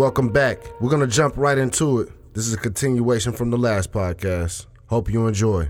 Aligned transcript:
welcome 0.00 0.30
back. 0.30 0.58
We're 0.80 0.88
going 0.88 1.02
to 1.02 1.06
jump 1.14 1.36
right 1.36 1.58
into 1.58 2.00
it. 2.00 2.08
This 2.32 2.46
is 2.46 2.54
a 2.54 2.56
continuation 2.56 3.34
from 3.34 3.50
the 3.50 3.58
last 3.58 3.92
podcast. 3.92 4.64
Hope 4.86 5.10
you 5.10 5.26
enjoy. 5.26 5.68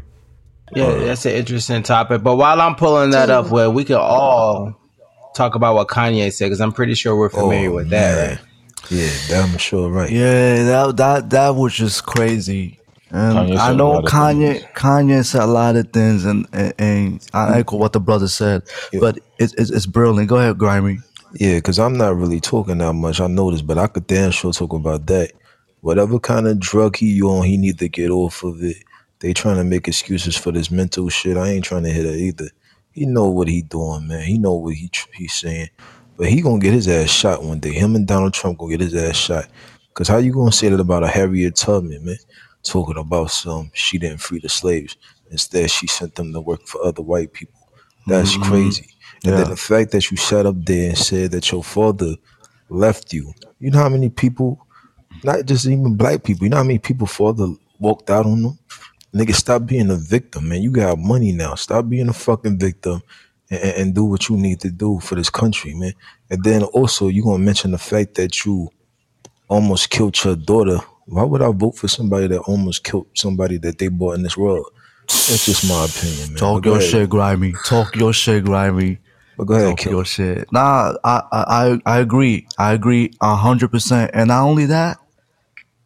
Yeah, 0.72 0.92
that's 0.98 1.26
an 1.26 1.32
interesting 1.32 1.82
topic. 1.82 2.22
But 2.22 2.36
while 2.36 2.60
I'm 2.60 2.76
pulling 2.76 3.10
that 3.10 3.28
up, 3.28 3.50
well, 3.50 3.72
we 3.72 3.84
could 3.84 3.96
all 3.96 4.80
talk 5.34 5.56
about 5.56 5.74
what 5.74 5.88
Kanye 5.88 6.32
said 6.32 6.46
because 6.46 6.60
I'm 6.60 6.70
pretty 6.70 6.94
sure 6.94 7.16
we're 7.16 7.28
familiar 7.28 7.70
Oh, 7.70 7.74
with 7.74 7.90
that. 7.90 8.16
man. 8.16 8.38
Right? 8.38 8.46
Yeah, 8.92 9.10
damn 9.28 9.58
sure 9.58 9.90
right. 9.90 10.08
Yeah, 10.10 10.62
that 10.62 10.96
that 10.98 11.30
that 11.30 11.48
was 11.56 11.74
just 11.74 12.06
crazy. 12.06 12.78
And 13.10 13.58
I 13.58 13.74
know 13.74 14.00
Kanye. 14.02 14.72
Kanye 14.74 15.24
said 15.24 15.42
a 15.42 15.46
lot 15.46 15.74
of 15.74 15.92
things, 15.92 16.24
and 16.24 16.46
and, 16.52 16.72
and 16.78 17.26
I 17.34 17.58
echo 17.58 17.76
what 17.76 17.92
the 17.92 18.00
brother 18.00 18.28
said. 18.28 18.62
Yeah. 18.92 19.00
But 19.00 19.18
it's, 19.38 19.52
it's 19.54 19.70
it's 19.70 19.86
brilliant. 19.86 20.28
Go 20.28 20.36
ahead, 20.36 20.56
Grimy. 20.56 21.00
Yeah, 21.34 21.56
because 21.56 21.78
I'm 21.78 21.96
not 21.96 22.16
really 22.16 22.40
talking 22.40 22.78
that 22.78 22.92
much. 22.94 23.20
I 23.20 23.26
noticed, 23.28 23.66
but 23.66 23.78
I 23.78 23.86
could 23.86 24.06
damn 24.06 24.30
sure 24.32 24.52
talk 24.52 24.72
about 24.72 25.06
that. 25.06 25.32
Whatever 25.80 26.18
kind 26.18 26.46
of 26.48 26.58
drug 26.58 26.96
he 26.96 27.22
on, 27.22 27.44
he 27.46 27.56
need 27.56 27.78
to 27.78 27.88
get 27.88 28.10
off 28.10 28.42
of 28.42 28.62
it. 28.62 28.76
They 29.20 29.32
trying 29.32 29.56
to 29.56 29.64
make 29.64 29.86
excuses 29.88 30.36
for 30.36 30.50
this 30.52 30.70
mental 30.70 31.08
shit. 31.08 31.36
I 31.36 31.48
ain't 31.50 31.64
trying 31.64 31.84
to 31.84 31.90
hit 31.90 32.06
it 32.06 32.16
either. 32.16 32.48
He 32.92 33.06
know 33.06 33.28
what 33.28 33.48
he 33.48 33.62
doing, 33.62 34.08
man. 34.08 34.22
He 34.22 34.38
know 34.38 34.54
what 34.54 34.74
he 34.74 34.90
he's 35.14 35.34
saying. 35.34 35.68
But 36.16 36.28
he 36.28 36.42
gonna 36.42 36.58
get 36.58 36.74
his 36.74 36.88
ass 36.88 37.10
shot 37.10 37.44
one 37.44 37.60
day. 37.60 37.72
Him 37.72 37.94
and 37.94 38.06
Donald 38.06 38.34
Trump 38.34 38.58
gonna 38.58 38.72
get 38.72 38.80
his 38.80 38.94
ass 38.94 39.16
shot. 39.16 39.46
Cause 39.94 40.08
how 40.08 40.18
you 40.18 40.32
gonna 40.32 40.52
say 40.52 40.68
that 40.68 40.80
about 40.80 41.04
a 41.04 41.08
Harriet 41.08 41.56
Tubman, 41.56 42.04
man? 42.04 42.16
Talking 42.62 42.98
about 42.98 43.30
some 43.30 43.70
she 43.74 43.98
didn't 43.98 44.20
free 44.20 44.40
the 44.40 44.48
slaves. 44.48 44.96
Instead, 45.30 45.70
she 45.70 45.86
sent 45.86 46.14
them 46.16 46.32
to 46.32 46.40
work 46.40 46.66
for 46.66 46.84
other 46.84 47.02
white 47.02 47.32
people. 47.32 47.60
That's 48.06 48.36
Mhm. 48.36 48.42
crazy. 48.42 48.86
And 49.24 49.32
Yeah. 49.32 49.40
then 49.42 49.50
the 49.50 49.56
fact 49.56 49.90
that 49.92 50.10
you 50.10 50.16
sat 50.16 50.46
up 50.46 50.56
there 50.64 50.88
and 50.90 50.98
said 50.98 51.32
that 51.32 51.50
your 51.52 51.62
father 51.62 52.16
left 52.68 53.12
you. 53.12 53.32
You 53.58 53.70
know 53.70 53.78
how 53.78 53.88
many 53.88 54.08
people, 54.08 54.58
not 55.24 55.44
just 55.44 55.66
even 55.66 55.94
black 55.96 56.22
people, 56.22 56.44
you 56.44 56.50
know 56.50 56.56
how 56.58 56.62
many 56.64 56.78
people 56.78 57.06
father 57.06 57.48
walked 57.78 58.10
out 58.10 58.26
on 58.26 58.42
them? 58.42 58.58
Nigga, 59.14 59.34
stop 59.34 59.66
being 59.66 59.90
a 59.90 59.96
victim, 59.96 60.48
man. 60.48 60.62
You 60.62 60.70
got 60.70 60.98
money 60.98 61.32
now. 61.32 61.54
Stop 61.56 61.88
being 61.88 62.08
a 62.08 62.12
fucking 62.12 62.58
victim 62.58 63.02
and, 63.50 63.60
and- 63.62 63.94
do 63.94 64.04
what 64.04 64.28
you 64.28 64.36
need 64.36 64.60
to 64.60 64.70
do 64.70 65.00
for 65.00 65.16
this 65.16 65.28
country, 65.30 65.74
man. 65.74 65.92
And 66.30 66.42
then 66.44 66.62
also, 66.62 67.08
you 67.08 67.22
going 67.24 67.40
to 67.40 67.44
mention 67.44 67.72
the 67.72 67.78
fact 67.78 68.14
that 68.14 68.44
you 68.44 68.70
almost 69.48 69.90
killed 69.90 70.22
your 70.24 70.36
daughter. 70.36 70.78
Why 71.06 71.24
would 71.24 71.42
I 71.42 71.50
vote 71.50 71.76
for 71.76 71.88
somebody 71.88 72.28
that 72.28 72.38
almost 72.42 72.84
killed 72.84 73.08
somebody 73.14 73.58
that 73.58 73.78
they 73.78 73.88
bought 73.88 74.14
in 74.14 74.22
this 74.22 74.36
world? 74.36 74.66
That's 75.08 75.44
just 75.44 75.68
my 75.68 75.84
opinion, 75.86 76.28
man. 76.30 76.36
Talk 76.38 76.62
But 76.62 76.68
go 76.68 76.72
your 76.74 76.80
shit, 76.82 77.10
Grimy. 77.10 77.52
Talk 77.66 77.96
your 77.96 78.12
shit, 78.12 78.44
Grimy. 78.44 79.00
But 79.40 79.46
go 79.46 79.54
ahead, 79.54 79.68
Talk 79.70 79.78
kill. 79.78 79.92
your 79.92 80.04
shit. 80.04 80.52
Nah, 80.52 80.92
I 81.02 81.22
I 81.32 81.44
I 81.86 81.94
I 81.94 81.98
agree. 82.00 82.46
I 82.58 82.72
agree 82.74 83.10
a 83.22 83.34
hundred 83.36 83.70
percent. 83.70 84.10
And 84.12 84.28
not 84.28 84.42
only 84.44 84.66
that, 84.66 84.98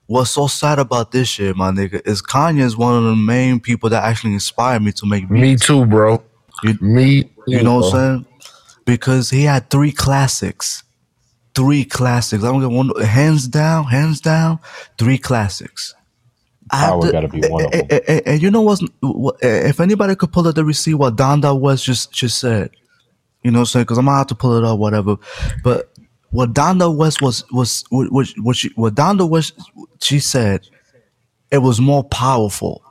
what's 0.07 0.33
so 0.33 0.49
sad 0.49 0.81
about 0.81 1.13
this 1.13 1.29
shit, 1.29 1.55
my 1.55 1.71
nigga, 1.71 2.05
is 2.05 2.21
Kanye 2.21 2.63
is 2.63 2.77
one 2.77 2.97
of 2.97 3.05
the 3.05 3.15
main 3.15 3.61
people 3.61 3.91
that 3.91 4.03
actually 4.03 4.33
inspired 4.33 4.83
me 4.83 4.91
to 4.91 5.07
make 5.07 5.31
Me 5.31 5.55
too, 5.55 5.87
bro. 5.87 6.21
You- 6.65 6.79
Me, 6.81 7.31
You 7.47 7.59
too, 7.59 7.65
know 7.65 7.77
what. 7.77 7.95
I'm 7.95 8.25
saying? 8.25 8.27
Because 8.87 9.31
he 9.31 9.45
had 9.45 9.71
three 9.71 9.93
classics. 9.93 10.83
Three 11.55 11.85
classics. 11.85 12.43
I'm 12.43 12.55
gonna 12.55 12.69
one 12.71 12.91
hands 13.03 13.47
down, 13.47 13.85
hands 13.85 14.21
down, 14.21 14.59
three 14.99 15.17
classics. 15.17 15.95
I 16.73 16.79
have 16.79 16.89
Power 17.01 17.13
gotta 17.13 17.29
be 17.29 17.41
one 17.47 17.67
of 17.67 17.73
and, 17.73 17.93
and- 17.93 18.03
and- 18.09 18.23
and 18.27 18.43
you 18.43 18.51
know 18.51 18.63
what's 18.63 18.83
what, 19.01 19.37
if 19.41 19.79
anybody 19.79 20.17
could 20.17 20.33
pull 20.33 20.49
up 20.49 20.57
the 20.57 20.65
receipt 20.65 20.95
what 20.95 21.15
Donda 21.15 21.57
West 21.57 21.85
just 21.85 22.11
just 22.13 22.41
said, 22.41 22.71
you 23.45 23.51
know 23.51 23.59
what 23.59 23.63
I'm 23.63 23.67
saying? 23.67 23.83
Because 23.85 23.99
I'm 23.99 24.07
gonna 24.07 24.19
have 24.19 24.27
to 24.29 24.35
pull 24.35 24.57
it 24.57 24.65
up, 24.65 24.79
whatever. 24.79 25.17
But 25.63 25.93
what 26.31 26.53
Donda 26.53 26.95
West 26.95 27.23
was 27.23 27.45
was 27.53 27.85
what 27.91 28.27
what 28.39 28.57
she, 28.57 28.71
what 28.75 28.95
Donda 28.95 29.29
West 29.29 29.53
she 30.03 30.19
said, 30.19 30.67
it 31.51 31.59
was 31.59 31.81
more 31.81 32.03
powerful 32.05 32.83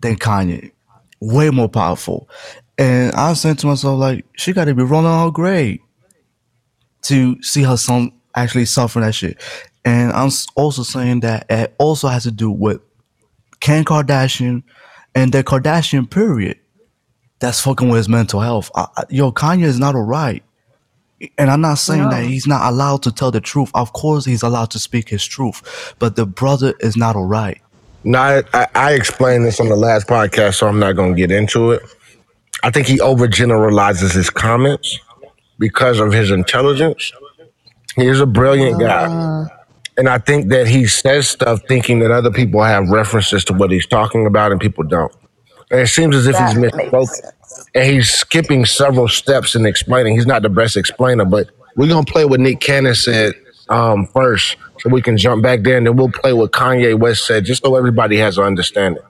than 0.00 0.16
Kanye, 0.16 0.72
way 1.20 1.50
more 1.50 1.68
powerful. 1.68 2.28
And 2.76 3.14
I 3.14 3.30
was 3.30 3.40
saying 3.40 3.56
to 3.56 3.68
myself, 3.68 3.98
like, 3.98 4.24
she 4.36 4.52
got 4.52 4.64
to 4.64 4.74
be 4.74 4.82
rolling 4.82 5.06
her 5.06 5.30
grave 5.30 5.78
to 7.02 7.40
see 7.42 7.62
her 7.62 7.76
son 7.76 8.12
actually 8.34 8.64
suffering 8.64 9.04
that 9.04 9.14
shit. 9.14 9.40
And 9.84 10.12
I'm 10.12 10.30
also 10.56 10.82
saying 10.82 11.20
that 11.20 11.46
it 11.48 11.74
also 11.78 12.08
has 12.08 12.24
to 12.24 12.30
do 12.30 12.50
with 12.50 12.80
Kim 13.60 13.84
Kardashian 13.84 14.64
and 15.14 15.32
the 15.32 15.44
Kardashian 15.44 16.10
period. 16.10 16.58
That's 17.40 17.60
fucking 17.60 17.88
with 17.88 17.98
his 17.98 18.08
mental 18.08 18.40
health. 18.40 18.70
I, 18.74 18.86
I- 18.96 19.04
yo, 19.10 19.32
Kanye 19.32 19.64
is 19.64 19.78
not 19.78 19.94
alright. 19.94 20.42
And 21.38 21.50
I'm 21.50 21.60
not 21.60 21.74
saying 21.78 22.10
that 22.10 22.24
he's 22.24 22.46
not 22.46 22.70
allowed 22.70 23.02
to 23.04 23.12
tell 23.12 23.30
the 23.30 23.40
truth. 23.40 23.70
Of 23.72 23.92
course, 23.94 24.24
he's 24.26 24.42
allowed 24.42 24.70
to 24.72 24.78
speak 24.78 25.08
his 25.08 25.24
truth, 25.24 25.94
but 25.98 26.16
the 26.16 26.26
brother 26.26 26.74
is 26.80 26.96
not 26.96 27.16
alright. 27.16 27.60
No, 28.02 28.18
I, 28.18 28.42
I, 28.52 28.66
I 28.74 28.92
explained 28.92 29.46
this 29.46 29.58
on 29.58 29.68
the 29.70 29.76
last 29.76 30.06
podcast, 30.06 30.56
so 30.56 30.66
I'm 30.66 30.78
not 30.78 30.92
going 30.96 31.14
to 31.14 31.16
get 31.16 31.30
into 31.30 31.70
it. 31.70 31.82
I 32.62 32.70
think 32.70 32.86
he 32.86 32.98
overgeneralizes 32.98 34.12
his 34.12 34.28
comments 34.28 34.98
because 35.58 35.98
of 35.98 36.12
his 36.12 36.30
intelligence. 36.30 37.12
He 37.96 38.06
is 38.06 38.20
a 38.20 38.26
brilliant 38.26 38.78
guy. 38.80 39.06
Ah. 39.08 39.46
And 39.96 40.08
I 40.08 40.18
think 40.18 40.48
that 40.48 40.66
he 40.66 40.86
says 40.86 41.28
stuff 41.28 41.60
thinking 41.68 42.00
that 42.00 42.10
other 42.10 42.30
people 42.30 42.62
have 42.62 42.88
references 42.90 43.44
to 43.46 43.52
what 43.54 43.70
he's 43.70 43.86
talking 43.86 44.26
about 44.26 44.52
and 44.52 44.60
people 44.60 44.84
don't. 44.84 45.14
And 45.74 45.80
it 45.82 45.88
seems 45.88 46.14
as 46.14 46.28
if 46.28 46.36
he's 46.38 46.54
That 46.54 46.60
makes 46.60 46.76
misspoken. 46.76 47.32
And 47.74 47.92
he's 47.92 48.08
skipping 48.08 48.64
several 48.64 49.08
steps 49.08 49.56
in 49.56 49.66
explaining. 49.66 50.14
He's 50.14 50.24
not 50.26 50.42
the 50.42 50.48
best 50.48 50.76
explainer, 50.76 51.24
but 51.24 51.50
we're 51.74 51.88
going 51.88 52.04
to 52.04 52.12
play 52.12 52.24
what 52.24 52.38
Nick 52.38 52.60
Cannon 52.60 52.94
said 52.94 53.34
um, 53.68 54.06
first 54.06 54.56
so 54.78 54.88
we 54.88 55.02
can 55.02 55.18
jump 55.18 55.42
back 55.42 55.62
there 55.62 55.76
and 55.76 55.84
then 55.84 55.96
we'll 55.96 56.12
play 56.12 56.32
what 56.32 56.52
Kanye 56.52 56.96
West 56.96 57.26
said 57.26 57.44
just 57.44 57.64
so 57.64 57.74
everybody 57.74 58.18
has 58.18 58.38
an 58.38 58.44
understanding. 58.44 59.02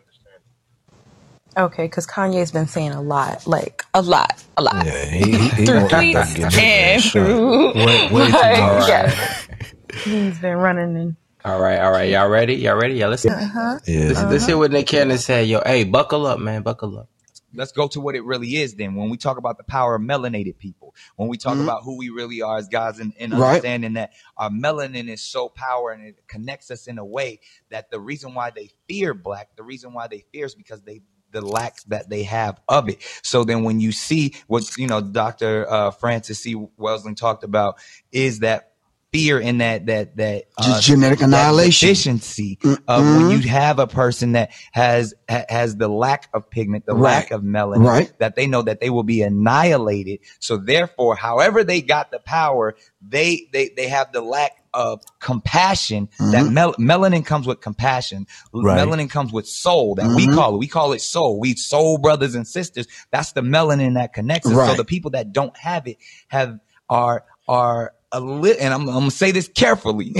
Okay, 1.58 1.84
because 1.84 2.06
Kanye's 2.06 2.50
been 2.50 2.66
saying 2.66 2.92
a 2.92 3.02
lot, 3.02 3.46
like 3.46 3.84
a 3.92 4.00
lot, 4.00 4.42
a 4.56 4.62
lot. 4.62 4.86
Yeah, 4.86 5.04
he, 5.04 5.32
he, 5.32 5.48
he 5.50 5.66
through 5.66 5.66
gonna 5.66 6.02
end 6.06 6.16
up 6.16 6.26
tweets 6.28 6.54
and 6.56 7.04
through. 7.12 7.74
Way- 7.74 8.08
way 8.10 8.28
like, 8.30 8.58
much. 8.58 8.88
yeah. 8.88 9.34
He's 10.02 10.38
been 10.38 10.56
running 10.56 10.96
in. 10.96 11.16
All 11.44 11.60
right, 11.60 11.78
all 11.78 11.90
right. 11.90 12.08
Y'all 12.10 12.28
ready? 12.28 12.54
Y'all 12.54 12.74
ready? 12.76 12.94
Y'all 12.94 13.10
listen. 13.10 13.32
Uh-huh. 13.32 13.78
Yeah. 13.86 14.08
This, 14.08 14.22
this 14.22 14.46
here 14.46 14.56
what 14.56 14.70
Nick 14.70 14.86
Cannon 14.86 15.18
said. 15.18 15.46
Yo, 15.46 15.60
hey, 15.64 15.84
buckle 15.84 16.26
up, 16.26 16.38
man. 16.38 16.62
Buckle 16.62 16.98
up. 16.98 17.08
let's 17.52 17.70
go 17.72 17.86
to 17.86 18.00
what 18.00 18.14
it 18.16 18.24
really 18.24 18.56
is 18.56 18.74
then 18.76 18.94
when 18.94 19.10
we 19.10 19.16
talk 19.18 19.36
about 19.36 19.58
the 19.58 19.62
power 19.64 19.94
of 19.94 20.02
melanated 20.02 20.58
people 20.58 20.94
when 21.16 21.28
we 21.28 21.36
talk 21.36 21.56
about 21.58 21.82
who 21.84 21.96
we 21.98 22.08
really 22.08 22.40
are 22.42 22.56
as 22.56 22.66
guys 22.68 22.98
and, 22.98 23.12
and 23.20 23.32
Right. 23.32 23.48
understanding 23.48 23.92
that 23.92 24.12
our 24.36 24.48
melanin 24.50 25.08
is 25.08 25.22
so 25.22 25.48
power 25.50 25.92
and 25.92 26.04
it 26.06 26.26
connects 26.26 26.70
us 26.72 26.86
in 26.88 26.98
a 26.98 27.04
way 27.04 27.38
that 27.70 27.90
the 27.92 28.00
reason 28.00 28.34
why 28.34 28.50
they 28.50 28.70
fear 28.88 29.14
black 29.14 29.54
the 29.54 29.62
reason 29.62 29.92
why 29.92 30.08
they 30.08 30.24
fear 30.32 30.46
is 30.46 30.54
because 30.56 30.82
they 30.82 31.02
the 31.30 31.40
lack 31.42 31.80
that 31.84 32.08
they 32.08 32.22
have 32.24 32.60
of 32.68 32.88
it 32.88 32.98
so 33.22 33.44
then 33.44 33.62
when 33.64 33.78
you 33.80 33.92
see 33.92 34.34
what 34.48 34.76
you 34.76 34.86
know 34.88 35.00
dr 35.00 35.66
uh, 35.70 35.90
Frances 35.92 36.42
Cress 36.42 36.54
Welsing 36.78 37.16
talked 37.16 37.44
about 37.44 37.76
is 38.10 38.40
that 38.40 38.70
fear 39.14 39.40
and 39.40 39.60
that 39.60 39.86
that 39.86 40.16
that 40.16 40.44
uh, 40.58 40.62
Just 40.64 40.82
genetic 40.88 41.20
that 41.20 41.26
annihilation. 41.26 41.86
deficiency 41.88 42.58
of 42.88 43.04
when 43.04 43.26
Mhm. 43.26 43.30
you 43.42 43.48
have 43.48 43.78
a 43.78 43.86
person 43.86 44.32
that 44.32 44.50
has 44.72 45.14
ha- 45.30 45.44
has 45.48 45.76
the 45.76 45.86
lack 45.86 46.28
of 46.34 46.50
pigment, 46.50 46.84
the 46.84 46.94
Right. 46.96 47.12
lack 47.12 47.30
of 47.30 47.42
melanin, 47.42 47.86
Right. 47.86 48.12
that 48.18 48.34
they 48.34 48.48
know 48.48 48.62
that 48.62 48.80
they 48.80 48.90
will 48.90 49.04
be 49.04 49.22
annihilated. 49.22 50.18
So 50.40 50.56
therefore, 50.56 51.14
however 51.14 51.62
they 51.62 51.80
got 51.80 52.10
the 52.10 52.18
power, 52.18 52.74
they 53.06 53.46
they 53.52 53.70
they 53.76 53.86
have 53.86 54.10
the 54.12 54.20
lack 54.20 54.50
of 54.74 55.00
compassion. 55.20 56.08
That 56.18 56.46
mel- 56.50 56.74
melanin 56.74 57.24
comes 57.24 57.46
with 57.46 57.60
compassion. 57.60 58.26
Right. 58.52 58.76
Melanin 58.80 59.08
comes 59.08 59.32
with 59.32 59.46
soul. 59.46 59.94
That 59.94 60.08
we 60.16 60.26
Mhm. 60.26 60.34
call 60.34 60.54
it. 60.56 60.58
We 60.58 60.66
call 60.66 60.92
it 60.92 61.00
soul. 61.02 61.38
We 61.38 61.54
soul 61.54 61.98
brothers 61.98 62.34
and 62.34 62.44
sisters. 62.48 62.88
That's 63.12 63.30
the 63.30 63.42
melanin 63.42 63.94
that 63.94 64.12
connects 64.12 64.48
us. 64.50 64.68
So 64.70 64.74
the 64.74 64.84
people 64.84 65.12
that 65.12 65.32
don't 65.32 65.56
have 65.56 65.86
it 65.86 65.98
have 66.26 66.58
are 66.90 67.22
are 67.46 67.92
a 68.14 68.20
little, 68.20 68.62
and 68.62 68.72
I'm, 68.72 68.82
I'm 68.88 68.94
gonna 68.94 69.10
say 69.10 69.32
this 69.32 69.48
carefully, 69.48 70.14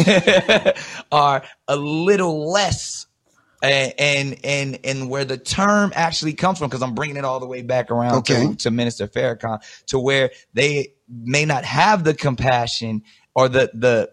are 1.12 1.43
a 1.69 1.76
little 1.76 2.50
less 2.52 3.06
and 3.62 4.37
and 4.44 4.79
and, 4.85 5.08
where 5.11 5.25
the 5.25 5.38
term 5.38 5.93
actually 5.94 6.35
comes 6.35 6.58
from 6.58 6.69
because 6.69 6.82
i'm 6.82 6.94
bringing 6.94 7.17
it 7.17 7.25
all 7.25 7.41
the 7.41 7.46
way 7.46 7.62
back 7.62 7.91
around 7.91 8.17
Okay. 8.19 8.49
to, 8.49 8.56
to 8.56 8.70
minister 8.70 9.06
Farrakhan, 9.08 9.61
to 9.87 9.99
where 9.99 10.31
they 10.52 10.93
may 11.08 11.46
not 11.46 11.64
have 11.64 12.05
the 12.05 12.14
compassion 12.14 13.02
or 13.35 13.49
the 13.49 13.70
the 13.75 14.11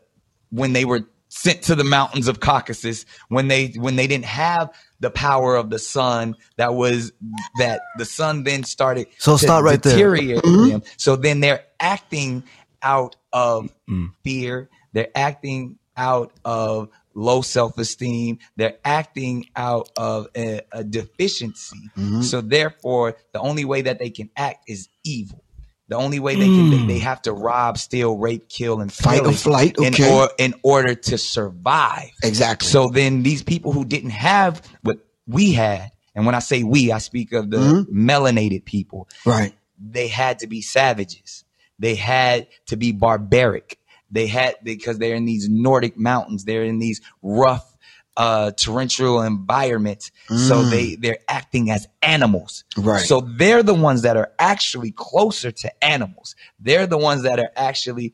when 0.52 0.74
they 0.74 0.86
were 0.86 1.02
sent 1.30 1.64
to 1.64 1.76
the 1.76 1.84
mountains 1.84 2.28
of 2.28 2.40
caucasus 2.40 3.06
when 3.30 3.48
they 3.50 3.68
when 3.78 3.96
they 3.98 4.08
didn't 4.08 4.26
have 4.26 4.70
the 5.00 5.10
power 5.10 5.56
of 5.56 5.70
the 5.70 5.80
sun 5.80 6.36
that 6.58 6.74
was 6.74 7.12
that 7.60 7.82
the 7.98 8.06
sun 8.06 8.44
then 8.44 8.64
started 8.64 9.08
So 9.18 9.38
stop 9.38 9.64
right 9.64 9.82
there. 9.82 9.98
Mhm. 9.98 10.70
them 10.70 10.84
so 10.98 11.16
then 11.16 11.40
they're 11.42 11.64
acting 11.80 12.44
out 12.84 13.16
of 13.34 13.74
Mm. 13.90 14.12
fear 14.24 14.70
they're 14.94 15.10
acting 15.16 15.78
out 15.98 16.32
of 16.46 16.90
low 17.14 17.42
self-esteem 17.42 18.40
they're 18.56 18.78
acting 18.86 19.46
out 19.56 19.90
of 19.98 20.28
a, 20.36 20.62
a 20.72 20.84
deficiency 20.84 21.92
Mhm. 21.98 22.24
so 22.24 22.42
therefore 22.42 23.16
the 23.34 23.40
only 23.40 23.66
way 23.66 23.82
that 23.82 24.00
they 24.00 24.10
can 24.10 24.30
act 24.36 24.70
is 24.70 24.88
evil 25.04 25.44
The 25.90 25.98
only 25.98 26.20
way 26.20 26.36
they 26.38 26.48
can 26.48 26.70
they, 26.70 26.86
they 26.94 27.00
have 27.00 27.22
to 27.24 27.34
rob, 27.34 27.78
steal, 27.78 28.18
rape, 28.18 28.48
kill, 28.48 28.80
and 28.80 28.90
Fight 28.90 29.26
or 29.26 29.34
flight, 29.34 29.76
in, 29.78 29.94
or, 30.06 30.30
in 30.38 30.54
order 30.64 30.96
to 30.96 31.18
survive. 31.18 32.12
Exactly. 32.24 32.70
So 32.70 32.88
then 32.88 33.24
these 33.24 33.44
people 33.44 33.74
who 33.74 33.84
didn't 33.84 34.12
have 34.12 34.62
what 34.84 35.00
we 35.28 35.52
had, 35.52 35.92
and 36.16 36.26
when 36.26 36.34
I 36.34 36.40
say 36.40 36.64
we, 36.64 36.94
I 36.94 37.00
speak 37.00 37.34
of 37.34 37.50
the 37.50 37.58
Mm-hmm. 37.58 38.08
melanated 38.10 38.64
people. 38.64 39.10
right. 39.26 39.54
They 39.78 40.08
had 40.08 40.40
to 40.40 40.48
be 40.48 40.62
savages. 40.62 41.44
They 41.82 41.96
had 41.96 42.48
to 42.68 42.78
be 42.78 42.92
barbaric. 42.92 43.80
They 44.12 44.28
had 44.28 44.56
because 44.64 45.00
they're 45.00 45.16
in 45.16 45.26
these 45.26 45.50
Nordic 45.50 45.98
mountains. 45.98 46.46
They're 46.46 46.64
in 46.64 46.78
these 46.78 47.02
rough, 47.24 47.76
uh, 48.16 48.52
torrential 48.52 49.22
environments. 49.22 50.12
So 50.28 50.62
they 50.62 50.96
they're 50.96 51.18
acting 51.28 51.72
as 51.72 51.88
animals. 52.04 52.66
Mm. 52.78 52.86
Right. 52.86 53.06
So 53.06 53.22
they're 53.22 53.64
the 53.64 53.74
ones 53.74 54.04
that 54.04 54.16
are 54.16 54.32
actually 54.38 54.92
closer 54.92 55.52
to 55.52 55.84
animals. 55.84 56.36
They're 56.60 56.86
the 56.86 57.00
ones 57.00 57.24
that 57.24 57.40
are 57.40 57.52
actually 57.56 58.14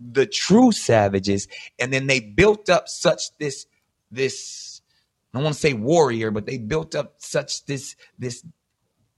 the 0.00 0.26
true 0.26 0.72
savages. 0.72 1.46
And 1.78 1.92
then 1.92 2.08
they 2.08 2.18
built 2.18 2.68
up 2.68 2.88
such 2.88 3.36
this 3.38 3.66
this 4.10 4.80
I 5.32 5.38
don't 5.38 5.44
want 5.44 5.54
to 5.54 5.60
say 5.60 5.72
warrior, 5.74 6.32
but 6.32 6.46
they 6.46 6.58
built 6.58 6.96
up 6.96 7.14
such 7.18 7.64
this 7.66 7.94
this 8.18 8.44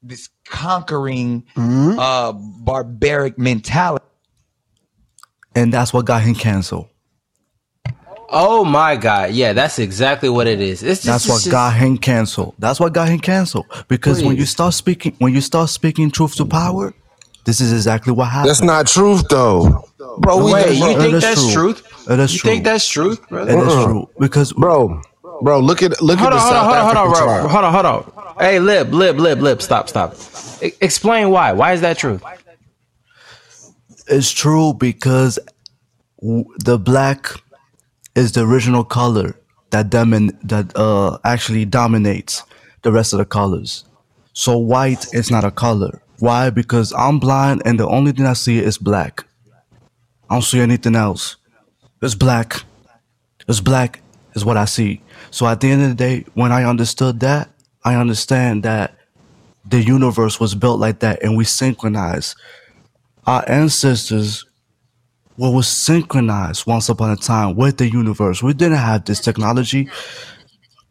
this 0.03 0.29
conquering 0.47 1.45
uh 1.57 2.33
barbaric 2.33 3.39
mentality. 3.39 4.05
and 5.55 5.73
that's 5.73 5.93
what 5.93 6.07
got 6.07 6.23
him 6.23 6.35
canceled. 6.35 6.89
Oh 8.33 8.65
my 8.65 8.95
god, 8.95 9.33
yeah, 9.33 9.53
that's 9.53 9.79
exactly 9.81 10.29
what 10.29 10.47
it 10.47 10.61
is. 10.61 10.83
It's 10.85 11.03
just, 11.03 11.05
That's 11.05 11.25
it's 11.25 11.31
what 11.33 11.39
just- 11.41 11.51
got 11.51 11.75
him 11.75 11.99
canceled. 11.99 12.55
That's 12.61 12.79
what 12.79 12.93
got 12.93 13.09
him 13.09 13.19
canceled. 13.19 13.67
Because 13.89 14.23
when 14.23 14.37
you 14.37 14.47
start 14.47 14.73
speaking, 14.75 15.17
when 15.19 15.35
you 15.35 15.41
start 15.41 15.69
speaking 15.69 16.11
truth 16.13 16.37
to 16.37 16.47
power, 16.47 16.95
this 17.45 17.61
is 17.61 17.73
exactly 17.73 18.13
what 18.13 18.27
happened. 18.27 18.51
That's 18.51 18.63
not 18.63 18.87
truth, 18.87 19.25
though, 19.29 19.85
bro. 20.19 20.45
We, 20.45 20.53
Wait, 20.53 20.79
you 20.79 20.91
It 20.91 20.99
think 20.99 21.21
that's 21.21 21.43
true. 21.53 21.73
truth? 21.75 22.09
It 22.09 22.21
is 22.21 22.33
you 22.35 22.39
true. 22.41 22.51
think 22.51 22.65
that's 22.65 22.87
truth, 22.89 23.29
brother? 23.29 23.51
It 23.51 23.59
is 23.59 23.73
Uh-uh. 23.75 23.85
true 23.87 24.09
because 24.21 24.53
bro, 24.53 25.03
bro, 25.43 25.61
look 25.61 25.83
at 25.83 26.01
look 26.03 26.19
Hold 26.19 26.33
at 26.33 26.39
on, 26.39 26.39
the 26.39 26.45
hold 26.45 26.57
on, 26.57 26.65
South 26.65 26.67
hold 26.67 26.77
on, 26.77 26.85
hold 26.87 26.97
on, 26.97 27.13
bro. 27.41 27.49
hold 27.49 27.65
on, 27.65 27.73
hold 27.73 27.87
on. 27.87 28.37
Hey, 28.39 28.59
lip, 28.59 28.89
lip, 28.93 29.17
lip, 29.17 29.39
lip. 29.41 29.63
Stop, 29.63 29.89
stop. 29.89 30.15
E- 30.63 30.73
explain 30.81 31.31
why. 31.31 31.53
Why 31.53 31.73
is 31.73 31.81
that 31.83 31.99
true? 31.99 32.21
it's 34.09 34.31
true 34.33 34.75
because 34.75 35.39
w- 36.21 36.45
the 36.65 36.79
black 36.79 37.29
is 38.17 38.33
the 38.33 38.43
original 38.43 38.85
color 38.85 39.37
that 39.71 39.91
domin- 39.91 40.37
that 40.43 40.77
uh 40.77 41.19
actually 41.25 41.65
dominates 41.65 42.43
the 42.83 42.93
rest 42.93 43.13
of 43.13 43.19
the 43.19 43.25
colors. 43.25 43.85
So 44.33 44.59
white 44.59 45.07
is 45.15 45.31
not 45.31 45.45
a 45.45 45.51
color. 45.51 46.03
Why? 46.19 46.51
Because 46.51 46.93
I'm 46.97 47.19
blind 47.19 47.63
and 47.65 47.79
the 47.79 47.87
only 47.89 48.13
thing 48.13 48.27
I 48.27 48.35
see 48.35 48.59
is 48.59 48.79
black. 48.79 49.25
I 50.29 50.35
don't 50.35 50.43
see 50.43 50.61
anything 50.61 50.97
else. 50.97 51.37
It's 52.03 52.15
black. 52.15 52.63
It's 53.49 53.61
black 53.61 54.01
is 54.35 54.45
what 54.45 54.57
I 54.57 54.65
see. 54.65 55.03
So 55.31 55.47
at 55.47 55.61
the 55.61 55.71
end 55.71 55.83
of 55.83 55.89
the 55.91 55.95
day, 55.95 56.25
when 56.35 56.53
I 56.53 56.65
understood 56.65 57.21
that, 57.21 57.51
I 57.85 57.95
understand 57.95 58.63
that 58.65 58.97
the 59.69 59.83
universe 59.83 60.41
was 60.41 60.55
built 60.55 60.81
like 60.81 61.01
that 61.01 61.23
and 61.23 61.37
we 61.37 61.45
synchronize 61.45 62.35
our 63.27 63.45
ancestors 63.49 64.45
what 65.37 65.55
was 65.55 65.69
synchronized 65.69 66.67
once 66.67 66.89
upon 66.91 67.11
a 67.11 67.17
time 67.17 67.57
with 67.57 67.79
the 67.79 67.89
universe. 67.89 68.43
We 68.43 68.53
didn't 68.53 68.77
have 68.79 69.07
this 69.07 69.21
technology. 69.21 69.89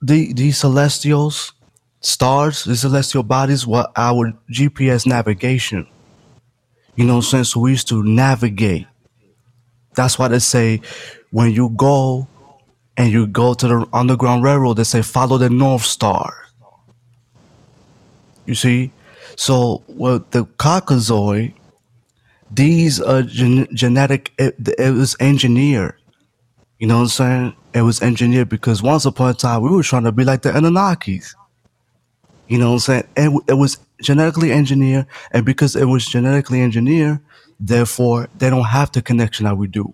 The 0.01 0.33
these 0.33 0.57
celestials, 0.57 1.53
stars, 2.01 2.63
the 2.63 2.75
celestial 2.75 3.21
bodies 3.21 3.67
were 3.67 3.85
our 3.95 4.33
GPS 4.51 5.05
navigation. 5.05 5.87
You 6.95 7.05
know 7.05 7.17
what 7.17 7.25
I'm 7.25 7.29
saying? 7.29 7.43
So 7.43 7.59
we 7.59 7.71
used 7.71 7.89
to 7.89 8.01
navigate. 8.03 8.87
That's 9.95 10.17
why 10.17 10.29
they 10.29 10.39
say 10.39 10.81
when 11.31 11.51
you 11.51 11.69
go 11.69 12.27
and 12.99 13.11
you 13.13 13.25
go 13.27 13.53
to 13.53 13.67
the 13.67 13.87
Underground 13.93 14.43
Railroad, 14.43 14.75
they 14.75 14.83
say 14.83 15.01
follow 15.01 15.37
the 15.37 15.49
North 15.49 15.83
Star. 15.83 16.35
You 18.45 18.55
see? 18.55 18.91
So 19.37 19.83
with 19.87 20.29
the 20.31 20.43
Caucasoid, 20.45 21.53
these 22.51 22.99
are 22.99 23.23
gen- 23.23 23.67
genetic 23.73 24.33
it, 24.37 24.55
it 24.77 24.93
was 24.93 25.15
engineered. 25.21 25.95
You 26.79 26.87
know 26.87 26.97
what 26.97 27.03
i'm 27.03 27.07
saying? 27.09 27.55
It 27.73 27.83
was 27.83 28.01
engineered 28.01 28.49
because 28.49 28.83
once 28.83 29.05
upon 29.05 29.29
a 29.29 29.33
time 29.33 29.61
we 29.61 29.69
were 29.69 29.83
trying 29.83 30.03
to 30.03 30.11
be 30.11 30.25
like 30.25 30.41
the 30.41 30.51
anunnakis. 30.51 31.35
You 32.47 32.57
know 32.57 32.69
what 32.71 32.73
i'm 32.73 32.79
saying? 32.79 33.07
It, 33.15 33.43
it 33.49 33.53
was 33.53 33.77
genetically 34.01 34.51
engineered 34.51 35.05
and 35.31 35.45
because 35.45 35.75
it 35.75 35.85
was 35.85 36.05
genetically 36.05 36.61
engineered 36.61 37.19
therefore 37.59 38.29
they 38.37 38.49
don't 38.49 38.65
have 38.65 38.91
the 38.91 39.01
connection 39.01 39.45
that 39.45 39.57
we 39.57 39.67
do 39.67 39.93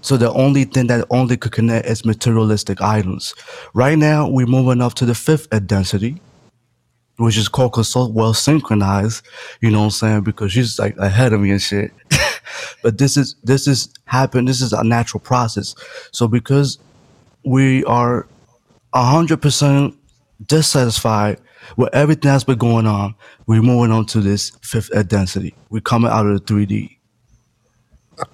so 0.00 0.16
the 0.16 0.32
only 0.32 0.64
thing 0.64 0.86
that 0.86 1.06
only 1.10 1.36
could 1.36 1.52
connect 1.52 1.86
is 1.86 2.04
materialistic 2.04 2.80
items 2.80 3.34
right 3.74 3.98
now 3.98 4.28
we're 4.28 4.46
moving 4.46 4.80
up 4.80 4.94
to 4.94 5.06
the 5.06 5.14
fifth 5.14 5.48
density 5.66 6.20
which 7.18 7.36
is 7.36 7.48
Coco 7.48 7.82
so 7.82 8.08
well 8.08 8.32
synchronized, 8.32 9.26
you 9.60 9.70
know 9.70 9.80
what 9.80 9.84
I'm 9.86 9.90
saying? 9.90 10.20
Because 10.22 10.52
she's 10.52 10.78
like 10.78 10.96
ahead 10.98 11.32
of 11.32 11.40
me 11.40 11.50
and 11.50 11.60
shit. 11.60 11.92
but 12.82 12.98
this 12.98 13.16
is 13.16 13.34
this 13.42 13.66
is 13.66 13.92
happen. 14.04 14.44
This 14.44 14.60
is 14.60 14.72
a 14.72 14.84
natural 14.84 15.20
process. 15.20 15.74
So 16.12 16.28
because 16.28 16.78
we 17.44 17.84
are 17.84 18.26
hundred 18.94 19.42
percent 19.42 19.96
dissatisfied 20.46 21.40
with 21.76 21.92
everything 21.92 22.30
that's 22.30 22.44
been 22.44 22.58
going 22.58 22.86
on, 22.86 23.14
we're 23.46 23.62
moving 23.62 23.92
on 23.92 24.06
to 24.06 24.20
this 24.20 24.50
fifth 24.62 24.90
density. 25.08 25.54
We're 25.70 25.80
coming 25.80 26.10
out 26.10 26.26
of 26.26 26.46
the 26.46 26.54
3D. 26.54 26.97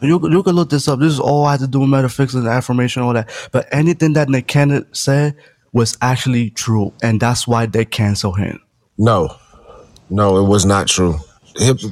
You, 0.01 0.21
you 0.31 0.43
can 0.43 0.55
look 0.55 0.71
this 0.71 0.89
up. 0.89 0.99
This 1.01 1.13
is 1.13 1.21
all 1.21 1.45
I 1.47 1.53
had 1.53 1.61
to 1.61 1.67
do 1.67 1.81
with 1.81 1.89
metaphysics 1.89 2.35
and 2.35 2.47
affirmation, 2.47 3.03
all 3.03 3.13
that. 3.15 3.31
But 3.53 3.67
anything 3.73 4.15
that 4.15 4.29
Nick 4.29 4.47
Cannon 4.47 4.87
said 4.95 5.37
was 5.73 5.97
actually 6.01 6.51
true, 6.51 6.93
and 7.03 7.21
that's 7.21 7.47
why 7.47 7.67
they 7.67 7.85
cancel 7.85 8.33
him. 8.33 8.61
No, 8.97 9.37
no, 10.09 10.39
it 10.39 10.49
was 10.49 10.65
not 10.65 10.87
true. 10.87 11.19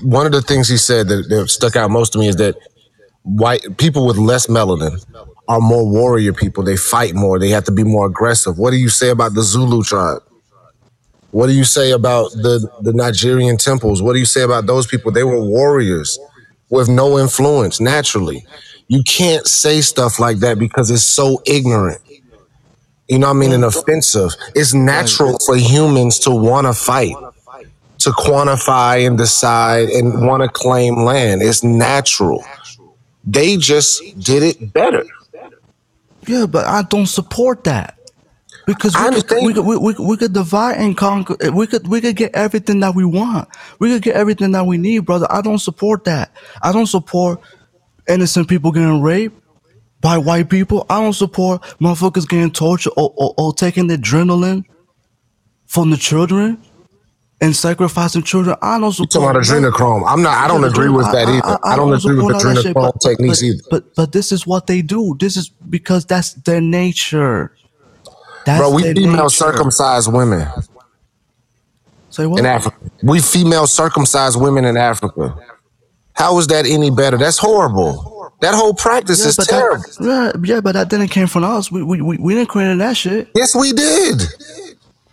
One 0.02 0.26
of 0.26 0.32
the 0.32 0.42
things 0.42 0.68
he 0.68 0.76
said 0.76 1.08
that, 1.08 1.28
that 1.28 1.48
stuck 1.48 1.76
out 1.76 1.90
most 1.90 2.12
to 2.14 2.18
me 2.18 2.28
is 2.28 2.36
that 2.36 2.56
white 3.22 3.76
people 3.78 4.06
with 4.06 4.16
less 4.16 4.46
melanin 4.46 5.04
are 5.48 5.60
more 5.60 5.88
warrior 5.88 6.32
people. 6.32 6.62
They 6.62 6.76
fight 6.76 7.14
more. 7.14 7.38
They 7.38 7.50
have 7.50 7.64
to 7.64 7.72
be 7.72 7.84
more 7.84 8.06
aggressive. 8.06 8.58
What 8.58 8.70
do 8.70 8.76
you 8.76 8.88
say 8.88 9.10
about 9.10 9.34
the 9.34 9.42
Zulu 9.42 9.82
tribe? 9.82 10.22
What 11.32 11.46
do 11.46 11.52
you 11.52 11.64
say 11.64 11.92
about 11.92 12.30
the, 12.32 12.68
the 12.82 12.92
Nigerian 12.92 13.56
temples? 13.56 14.02
What 14.02 14.12
do 14.12 14.18
you 14.18 14.26
say 14.26 14.42
about 14.42 14.66
those 14.66 14.86
people? 14.86 15.10
They 15.10 15.24
were 15.24 15.42
warriors 15.42 16.18
with 16.72 16.88
no 16.88 17.18
influence 17.18 17.80
naturally. 17.80 18.46
You 18.88 19.02
can't 19.04 19.46
say 19.46 19.82
stuff 19.82 20.18
like 20.18 20.38
that 20.38 20.58
because 20.58 20.90
it's 20.90 21.04
so 21.04 21.42
ignorant. 21.46 22.00
You 23.08 23.18
know 23.18 23.28
what 23.28 23.36
I 23.36 23.40
mean? 23.40 23.52
And 23.52 23.64
offensive. 23.64 24.30
It's 24.54 24.72
natural 24.72 25.36
for 25.44 25.54
humans 25.54 26.18
to 26.20 26.30
want 26.30 26.66
to 26.66 26.72
fight, 26.72 27.14
to 27.98 28.10
quantify 28.10 29.06
and 29.06 29.18
decide 29.18 29.90
and 29.90 30.26
want 30.26 30.42
to 30.42 30.48
claim 30.48 31.04
land. 31.04 31.42
It's 31.42 31.62
natural. 31.62 32.42
They 33.22 33.58
just 33.58 34.18
did 34.18 34.42
it 34.42 34.72
better. 34.72 35.04
Yeah, 36.26 36.46
but 36.46 36.66
I 36.66 36.82
don't 36.82 37.06
support 37.06 37.64
that 37.64 37.98
because 38.66 38.94
we 38.96 39.22
could, 39.22 39.44
we, 39.44 39.54
could, 39.54 39.66
we, 39.66 39.76
we, 39.76 39.94
we 39.94 40.16
could 40.16 40.32
divide 40.32 40.76
and 40.76 40.96
conquer. 40.96 41.36
Eh, 41.40 41.48
we 41.48 41.66
could 41.66 41.86
we 41.88 42.00
could 42.00 42.16
get 42.16 42.34
everything 42.34 42.80
that 42.80 42.94
we 42.94 43.04
want. 43.04 43.48
We 43.78 43.90
could 43.90 44.02
get 44.02 44.16
everything 44.16 44.52
that 44.52 44.66
we 44.66 44.78
need, 44.78 45.00
brother. 45.00 45.26
I 45.30 45.42
don't 45.42 45.58
support 45.58 46.04
that. 46.04 46.32
I 46.62 46.72
don't 46.72 46.86
support 46.86 47.40
innocent 48.08 48.48
people 48.48 48.72
getting 48.72 49.02
raped 49.02 49.38
by 50.00 50.18
white 50.18 50.50
people. 50.50 50.86
I 50.90 51.00
don't 51.00 51.12
support 51.12 51.62
motherfuckers 51.80 52.28
getting 52.28 52.52
tortured 52.52 52.92
or, 52.96 53.12
or, 53.16 53.34
or 53.36 53.52
taking 53.52 53.88
adrenaline 53.88 54.64
from 55.66 55.90
the 55.90 55.96
children 55.96 56.62
and 57.40 57.56
sacrificing 57.56 58.22
children. 58.22 58.56
I 58.62 58.78
don't 58.78 58.92
support 58.92 59.10
Talking 59.10 59.30
about 59.30 59.72
adrenochrome. 59.72 60.04
I'm 60.06 60.22
not. 60.22 60.38
I 60.38 60.46
don't 60.46 60.64
agree 60.64 60.88
with 60.88 61.06
that 61.06 61.28
either. 61.28 61.58
I, 61.64 61.76
don't 61.76 61.92
agree 61.92 62.22
with 62.22 62.34
all 62.34 62.40
shit, 62.40 62.74
adrenochrome 62.74 62.92
but- 62.92 63.00
techniques 63.00 63.40
but, 63.40 63.46
either. 63.46 63.62
But 63.70 63.94
but 63.96 64.12
this 64.12 64.30
is 64.32 64.46
what 64.46 64.66
they 64.66 64.82
do. 64.82 65.16
This 65.18 65.36
is 65.36 65.48
because 65.48 66.06
that's 66.06 66.34
their 66.34 66.60
nature. 66.60 67.56
That's 68.44 68.58
Bro, 68.60 68.70
we 68.74 68.82
female 68.82 69.12
nature. 69.24 69.28
circumcised 69.30 70.12
women 70.12 70.46
Say 72.10 72.26
what? 72.26 72.40
in 72.40 72.46
Africa. 72.46 72.76
We 73.02 73.20
female 73.20 73.66
circumcised 73.66 74.40
women 74.40 74.64
in 74.64 74.76
Africa. 74.76 75.34
How 76.14 76.36
is 76.38 76.46
that 76.48 76.66
any 76.66 76.90
better? 76.90 77.16
That's 77.16 77.38
horrible. 77.38 78.32
That 78.40 78.54
whole 78.54 78.74
practice 78.74 79.24
is 79.24 79.36
terrible. 79.46 79.84
that, 80.00 80.34
yeah, 80.44 80.54
yeah, 80.56 80.60
but 80.60 80.72
that 80.72 80.88
didn't 80.90 81.08
came 81.08 81.26
from 81.28 81.44
us. 81.44 81.70
We 81.70 81.82
we 81.82 82.02
we, 82.02 82.18
we 82.18 82.34
didn't 82.34 82.48
create 82.48 82.76
that 82.78 82.96
shit. 82.96 83.30
yes, 83.34 83.54
we 83.54 83.72
did. 83.72 84.20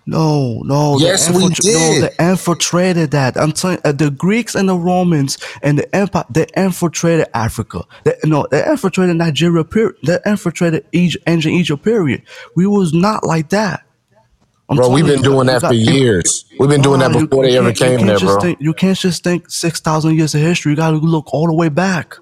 No, 0.09 0.61
no. 0.65 0.97
Yes, 0.97 1.29
we 1.29 1.47
did. 1.49 2.01
No, 2.01 2.07
they 2.07 2.31
infiltrated 2.31 3.11
that. 3.11 3.37
I'm 3.37 3.51
telling 3.51 3.77
uh, 3.85 3.91
the 3.91 4.09
Greeks 4.09 4.55
and 4.55 4.67
the 4.67 4.75
Romans 4.75 5.37
and 5.61 5.77
the 5.77 5.95
empire. 5.95 6.25
They 6.31 6.47
infiltrated 6.57 7.27
Africa. 7.35 7.83
They, 8.05 8.15
no, 8.23 8.47
they 8.49 8.65
infiltrated 8.65 9.15
Nigeria. 9.17 9.63
Period. 9.63 9.95
They 10.03 10.17
infiltrated 10.25 10.85
Egypt, 10.93 11.23
ancient 11.27 11.53
Egypt. 11.53 11.83
Period. 11.83 12.23
We 12.55 12.65
was 12.65 12.91
not 12.91 13.23
like 13.23 13.49
that. 13.49 13.83
I'm 14.67 14.77
Bro, 14.77 14.89
we've 14.89 15.05
been 15.05 15.17
you, 15.17 15.23
doing 15.23 15.47
that 15.47 15.61
got- 15.61 15.69
for 15.69 15.73
years. 15.75 16.45
We've 16.59 16.69
been 16.69 16.81
doing 16.81 16.99
that 16.99 17.11
before 17.11 17.45
you 17.45 17.51
they 17.51 17.57
ever 17.57 17.73
came 17.73 18.05
there, 18.05 18.19
bro. 18.19 18.39
Think, 18.39 18.59
you 18.61 18.73
can't 18.73 18.97
just 18.97 19.23
think 19.23 19.49
six 19.49 19.79
thousand 19.79 20.15
years 20.15 20.33
of 20.33 20.41
history. 20.41 20.71
You 20.71 20.75
got 20.75 20.91
to 20.91 20.97
look 20.97 21.33
all 21.33 21.47
the 21.47 21.53
way 21.53 21.69
back. 21.69 22.15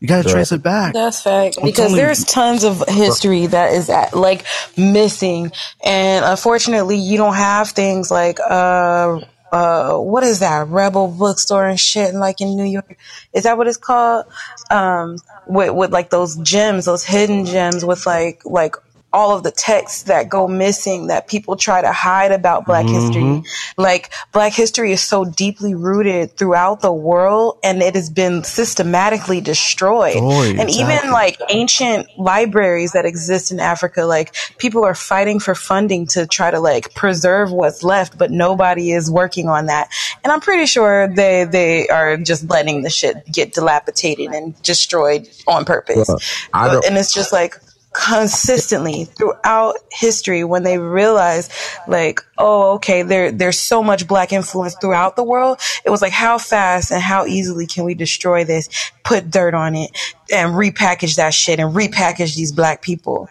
You 0.00 0.06
got 0.06 0.24
to 0.24 0.30
trace 0.30 0.52
it 0.52 0.62
back. 0.62 0.94
That's 0.94 1.20
fact. 1.22 1.58
I'm 1.58 1.64
Because 1.64 1.92
there's 1.92 2.20
you. 2.20 2.26
tons 2.26 2.62
of 2.64 2.84
history 2.88 3.46
that 3.46 3.72
is 3.72 3.90
at, 3.90 4.14
like 4.14 4.44
missing, 4.76 5.50
and 5.84 6.24
unfortunately, 6.24 6.98
you 6.98 7.16
don't 7.16 7.34
have 7.34 7.70
things 7.70 8.10
like 8.10 8.38
uh 8.40 9.20
uh 9.50 9.96
what 9.96 10.22
is 10.22 10.38
that 10.40 10.68
Rebel 10.68 11.08
bookstore 11.08 11.66
and 11.66 11.80
shit 11.80 12.14
like 12.14 12.40
in 12.40 12.54
New 12.56 12.64
York. 12.64 12.96
Is 13.32 13.42
that 13.42 13.58
what 13.58 13.66
it's 13.66 13.76
called? 13.76 14.26
Um, 14.70 15.16
with 15.48 15.72
with 15.72 15.92
like 15.92 16.10
those 16.10 16.36
gems, 16.36 16.84
those 16.84 17.02
hidden 17.04 17.44
gems 17.44 17.84
with 17.84 18.06
like 18.06 18.42
like 18.44 18.76
all 19.12 19.34
of 19.34 19.42
the 19.42 19.50
texts 19.50 20.04
that 20.04 20.28
go 20.28 20.46
missing 20.46 21.06
that 21.06 21.28
people 21.28 21.56
try 21.56 21.80
to 21.80 21.92
hide 21.92 22.30
about 22.30 22.66
black 22.66 22.84
mm-hmm. 22.84 22.94
history. 22.94 23.42
Like 23.76 24.12
black 24.32 24.52
history 24.52 24.92
is 24.92 25.02
so 25.02 25.24
deeply 25.24 25.74
rooted 25.74 26.36
throughout 26.36 26.80
the 26.80 26.92
world 26.92 27.58
and 27.64 27.82
it 27.82 27.94
has 27.94 28.10
been 28.10 28.44
systematically 28.44 29.40
destroyed. 29.40 30.14
Destroyed, 30.14 30.58
and 30.58 30.68
even 30.70 31.10
like 31.10 31.38
ancient 31.48 32.06
libraries 32.18 32.92
that 32.92 33.06
exist 33.06 33.50
in 33.50 33.60
Africa, 33.60 34.04
like 34.04 34.34
people 34.58 34.84
are 34.84 34.94
fighting 34.94 35.40
for 35.40 35.54
funding 35.54 36.06
to 36.08 36.26
try 36.26 36.50
to 36.50 36.60
like 36.60 36.94
preserve 36.94 37.50
what's 37.50 37.82
left, 37.82 38.18
but 38.18 38.30
nobody 38.30 38.92
is 38.92 39.10
working 39.10 39.48
on 39.48 39.66
that. 39.66 39.88
And 40.22 40.32
I'm 40.32 40.40
pretty 40.40 40.66
sure 40.66 41.08
they 41.08 41.44
they 41.44 41.88
are 41.88 42.18
just 42.18 42.48
letting 42.50 42.82
the 42.82 42.90
shit 42.90 43.24
get 43.32 43.54
dilapidated 43.54 44.34
and 44.34 44.60
destroyed 44.62 45.28
on 45.46 45.64
purpose. 45.64 46.08
Well, 46.08 46.18
But- 46.52 46.84
and 46.84 46.98
it's 46.98 47.14
just 47.14 47.32
like 47.32 47.58
consistently 47.92 49.04
throughout 49.04 49.74
history 49.90 50.44
when 50.44 50.62
they 50.62 50.78
realized 50.78 51.50
like 51.88 52.20
oh 52.36 52.74
okay 52.74 53.02
there 53.02 53.32
there's 53.32 53.58
so 53.58 53.82
much 53.82 54.06
black 54.06 54.32
influence 54.32 54.76
throughout 54.80 55.16
the 55.16 55.24
world. 55.24 55.60
It 55.84 55.90
was 55.90 56.02
like 56.02 56.12
how 56.12 56.38
fast 56.38 56.90
and 56.90 57.02
how 57.02 57.26
easily 57.26 57.66
can 57.66 57.84
we 57.84 57.94
destroy 57.94 58.44
this 58.44 58.68
put 59.04 59.30
dirt 59.30 59.54
on 59.54 59.74
it 59.74 59.90
and 60.32 60.52
repackage 60.54 61.16
that 61.16 61.34
shit 61.34 61.58
and 61.58 61.74
repackage 61.74 62.36
these 62.36 62.52
black 62.52 62.82
people? 62.82 63.28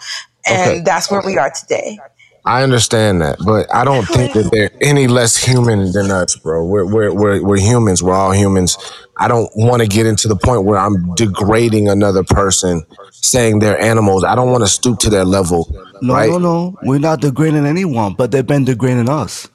And 0.47 0.71
Okay. 0.71 0.79
that's 0.81 1.11
where 1.11 1.21
we 1.25 1.37
are 1.37 1.51
today 1.51 1.99
I 2.47 2.63
understand 2.63 3.21
that, 3.21 3.37
but 3.45 3.73
I 3.73 3.83
don't 3.83 4.05
think 4.15 4.33
that 4.33 4.49
they're 4.51 4.71
any 4.81 5.07
less 5.07 5.35
human 5.37 5.91
than 5.91 6.09
us, 6.11 6.35
bro. 6.37 6.65
We're 6.65 6.85
we're 6.85 7.13
we're, 7.13 7.43
we're 7.43 7.59
humans. 7.59 8.01
We're 8.01 8.13
all 8.15 8.31
humans. 8.31 8.77
I 9.19 9.27
don't 9.27 9.49
want 9.55 9.81
to 9.81 9.87
get 9.87 10.05
into 10.05 10.27
the 10.27 10.35
point 10.35 10.63
where 10.63 10.77
I'm 10.77 11.13
degrading 11.15 11.89
another 11.89 12.23
person, 12.23 12.83
saying 13.11 13.59
they're 13.59 13.79
animals. 13.81 14.23
I 14.23 14.35
don't 14.35 14.51
want 14.51 14.63
to 14.63 14.67
stoop 14.69 14.99
to 14.99 15.09
their 15.09 15.25
level, 15.25 15.67
No, 16.01 16.13
right? 16.13 16.29
no, 16.29 16.37
no. 16.37 16.77
We're 16.83 16.99
not 16.99 17.19
degrading 17.21 17.65
anyone, 17.65 18.13
but 18.13 18.31
they've 18.31 18.45
been 18.45 18.63
degrading 18.63 19.09
us. 19.09 19.49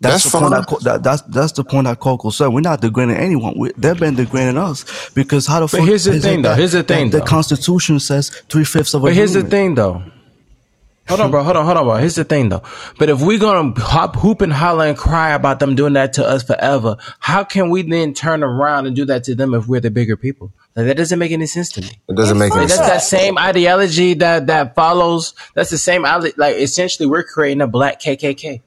That's, 0.00 0.24
That's 0.24 0.24
the 0.24 0.38
point. 0.38 0.42
fine. 0.52 0.60
That, 0.60 0.66
Co- 0.68 0.78
that, 0.80 1.02
that's 1.02 1.22
that's 1.22 1.52
the 1.52 1.64
point 1.64 1.86
that 1.86 2.00
Coco 2.00 2.28
said. 2.30 2.48
We're 2.48 2.60
not 2.60 2.80
degrading 2.82 3.16
anyone. 3.16 3.54
We, 3.56 3.72
they've 3.78 3.98
been 3.98 4.14
degrading 4.16 4.58
us 4.58 4.84
because 5.14 5.46
how 5.46 5.60
the 5.60 5.68
fuck? 5.68 5.86
here's 5.86 6.04
the 6.04 6.20
thing, 6.20 6.42
though. 6.42 6.54
Here's 6.54 6.72
the 6.72 6.82
thing, 6.82 7.08
The 7.10 7.20
though. 7.20 7.24
Constitution 7.24 7.98
says 7.98 8.28
three 8.50 8.64
fifths 8.64 8.92
of 8.92 9.02
a 9.02 9.06
But 9.06 9.14
here's 9.14 9.32
the 9.32 9.44
thing, 9.44 9.74
though. 9.74 10.02
Hold 11.08 11.20
on, 11.20 11.30
bro. 11.30 11.42
Hold 11.42 11.56
on, 11.56 11.64
hold 11.64 11.76
on, 11.76 11.84
bro. 11.84 11.94
Here's 11.96 12.16
the 12.16 12.24
thing, 12.24 12.48
though. 12.48 12.62
But 12.98 13.08
if 13.10 13.20
we're 13.22 13.38
gonna 13.38 13.78
hop, 13.80 14.16
hoop, 14.16 14.40
and 14.40 14.52
holler 14.52 14.86
and 14.86 14.96
cry 14.98 15.30
about 15.32 15.60
them 15.60 15.74
doing 15.76 15.92
that 15.92 16.14
to 16.14 16.26
us 16.26 16.42
forever, 16.42 16.96
how 17.20 17.44
can 17.44 17.70
we 17.70 17.82
then 17.82 18.12
turn 18.14 18.42
around 18.42 18.86
and 18.86 18.96
do 18.96 19.04
that 19.04 19.24
to 19.24 19.34
them 19.34 19.54
if 19.54 19.68
we're 19.68 19.80
the 19.80 19.90
bigger 19.90 20.16
people? 20.16 20.52
Like, 20.74 20.86
that 20.86 20.96
doesn't 20.96 21.18
make 21.18 21.30
any 21.32 21.46
sense 21.46 21.70
to 21.72 21.80
me. 21.80 21.90
It 22.08 22.16
doesn't 22.16 22.36
make 22.38 22.50
any 22.52 22.62
Like, 22.62 22.68
that's 22.68 22.78
sense. 22.80 22.88
that 22.90 23.02
same 23.02 23.38
ideology 23.38 24.14
that 24.14 24.48
that 24.48 24.74
follows. 24.74 25.34
That's 25.54 25.70
the 25.70 25.78
same 25.78 26.02
like 26.02 26.56
essentially 26.56 27.06
we're 27.06 27.22
creating 27.24 27.60
a 27.62 27.66
black 27.66 28.00
KKK. 28.00 28.62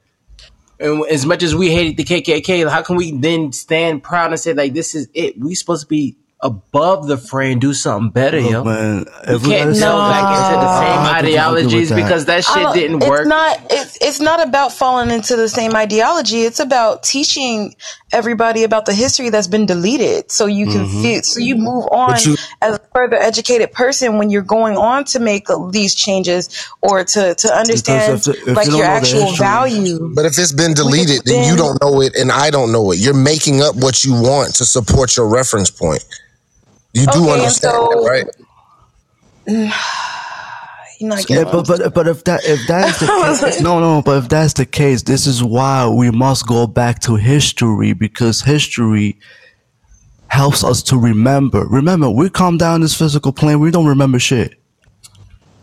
And 0.80 1.04
as 1.08 1.26
much 1.26 1.42
as 1.42 1.54
we 1.54 1.70
hated 1.70 1.98
the 1.98 2.04
KKK, 2.04 2.68
how 2.70 2.80
can 2.80 2.96
we 2.96 3.12
then 3.12 3.52
stand 3.52 4.02
proud 4.02 4.30
and 4.30 4.40
say 4.40 4.54
like 4.54 4.72
this 4.72 4.94
is 4.94 5.08
it? 5.12 5.38
We 5.38 5.54
supposed 5.54 5.82
to 5.82 5.86
be 5.88 6.16
above 6.42 7.06
the 7.06 7.18
fray 7.18 7.52
and 7.52 7.60
do 7.60 7.74
something 7.74 8.10
better, 8.10 8.38
yo. 8.38 8.62
Look, 8.62 8.64
man, 8.66 9.04
We 9.28 9.34
if 9.34 9.42
we 9.42 9.48
can't 9.50 9.70
gotta 9.78 9.80
go 9.80 9.98
back 9.98 10.36
into 10.36 10.56
the 10.60 10.78
same 10.80 10.86
have 10.88 11.20
to 11.20 11.26
disagree 11.26 11.32
with 11.32 11.34
ideologies 11.68 11.88
that. 11.90 11.96
because 11.96 12.24
that 12.26 12.44
shit 12.44 12.54
don't- 12.54 12.74
didn't 12.74 12.96
it's 13.02 13.08
work. 13.10 13.26
not 13.26 13.60
it's 13.70 13.98
it's 14.00 14.20
not 14.20 14.46
about 14.48 14.72
falling 14.72 15.10
into 15.10 15.36
the 15.36 15.48
same 15.50 15.74
ideology. 15.76 16.42
It's 16.44 16.58
about 16.60 17.02
teaching 17.02 17.74
everybody 18.12 18.64
about 18.64 18.86
the 18.86 18.94
history 18.94 19.28
that's 19.28 19.46
been 19.48 19.66
deleted, 19.66 20.32
so 20.32 20.46
you 20.46 20.66
can 20.66 20.86
Mm-hmm. 20.86 21.02
feel, 21.02 21.22
so 21.22 21.40
you 21.40 21.56
move 21.56 21.84
on 21.92 22.16
you- 22.22 22.36
as 22.62 22.76
a 22.76 22.80
further 22.94 23.16
educated 23.16 23.72
person 23.72 24.16
when 24.16 24.30
you're 24.30 24.40
going 24.42 24.76
on 24.78 25.04
to 25.04 25.20
make 25.20 25.46
these 25.72 25.94
changes 25.94 26.48
or 26.80 27.04
to 27.04 27.34
to 27.34 27.48
understand 27.54 28.14
if 28.14 28.26
if 28.28 28.56
like 28.56 28.66
you 28.66 28.76
your 28.78 28.86
actual 28.86 29.30
value. 29.36 30.10
But 30.14 30.24
if 30.24 30.38
it's 30.38 30.52
been 30.52 30.72
deleted, 30.72 31.20
then 31.26 31.44
you 31.50 31.56
don't 31.56 31.78
know 31.82 32.00
it, 32.00 32.16
and 32.16 32.32
I 32.32 32.48
don't 32.50 32.72
know 32.72 32.92
it. 32.92 32.98
You're 32.98 33.12
making 33.14 33.60
up 33.60 33.76
what 33.76 34.04
you 34.06 34.14
want 34.14 34.54
to 34.54 34.64
support 34.64 35.16
your 35.18 35.28
reference 35.28 35.70
point. 35.70 36.02
You 36.92 37.06
do 37.06 37.22
Okay, 37.24 37.32
understand 37.32 37.74
so- 37.74 37.88
that, 37.88 38.08
right? 39.46 39.72
You're 41.00 41.08
not 41.08 41.30
Yeah, 41.30 41.44
getting 41.44 41.52
but 41.52 41.66
but 41.66 41.94
but 41.94 42.08
if 42.08 42.24
that 42.24 42.44
if 42.44 42.66
that 42.68 42.88
is 42.90 42.98
the 43.00 43.06
case, 43.50 43.60
no 43.62 43.80
no, 43.80 44.02
but 44.02 44.22
if 44.24 44.28
that's 44.28 44.52
the 44.52 44.66
case, 44.66 45.02
this 45.02 45.26
is 45.26 45.42
why 45.42 45.88
we 45.88 46.10
must 46.10 46.46
go 46.46 46.66
back 46.66 46.98
to 47.00 47.16
history 47.16 47.94
because 47.94 48.42
history 48.42 49.18
helps 50.26 50.62
us 50.62 50.82
to 50.84 50.98
remember. 50.98 51.64
Remember, 51.66 52.10
we 52.10 52.28
come 52.28 52.58
down 52.58 52.82
this 52.82 52.94
physical 52.94 53.32
plane, 53.32 53.60
we 53.60 53.70
don't 53.70 53.86
remember 53.86 54.18
shit. 54.18 54.60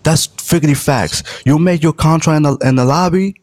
That's 0.03 0.27
figgity 0.27 0.75
facts. 0.75 1.21
You 1.45 1.59
make 1.59 1.83
your 1.83 1.93
contract 1.93 2.37
in 2.37 2.43
the, 2.43 2.57
in 2.67 2.75
the 2.75 2.85
lobby, 2.85 3.35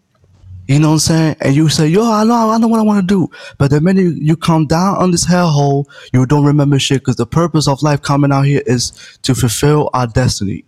you 0.66 0.78
know 0.78 0.88
what 0.88 0.94
I'm 0.94 0.99
saying, 1.00 1.37
and 1.40 1.54
you 1.54 1.68
say, 1.68 1.87
"Yo, 1.88 2.11
I 2.11 2.25
know, 2.25 2.50
I 2.50 2.59
know 2.59 2.68
what 2.68 2.80
I 2.80 2.83
want 2.83 3.06
to 3.06 3.14
do." 3.14 3.30
But 3.59 3.71
the 3.71 3.80
minute 3.80 4.02
you, 4.02 4.11
you 4.11 4.37
come 4.37 4.66
down 4.66 4.97
on 4.97 5.11
this 5.11 5.26
hellhole, 5.26 5.85
you 6.12 6.25
don't 6.26 6.44
remember 6.44 6.78
shit 6.78 7.00
because 7.00 7.16
the 7.16 7.26
purpose 7.26 7.68
of 7.68 7.83
life 7.83 8.00
coming 8.00 8.33
out 8.33 8.42
here 8.42 8.62
is 8.66 8.92
to 9.23 9.35
fulfill 9.35 9.90
our 9.92 10.06
destiny. 10.06 10.64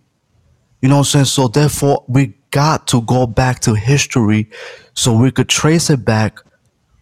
You 0.81 0.89
know 0.89 0.95
what 0.95 0.99
I'm 0.99 1.25
saying? 1.25 1.25
So 1.25 1.47
therefore, 1.47 2.05
we 2.07 2.35
got 2.51 2.87
to 2.87 3.01
go 3.01 3.25
back 3.25 3.59
to 3.61 3.73
history 3.73 4.49
so 4.93 5.13
we 5.13 5.31
could 5.31 5.49
trace 5.49 5.89
it 5.89 6.05
back 6.05 6.39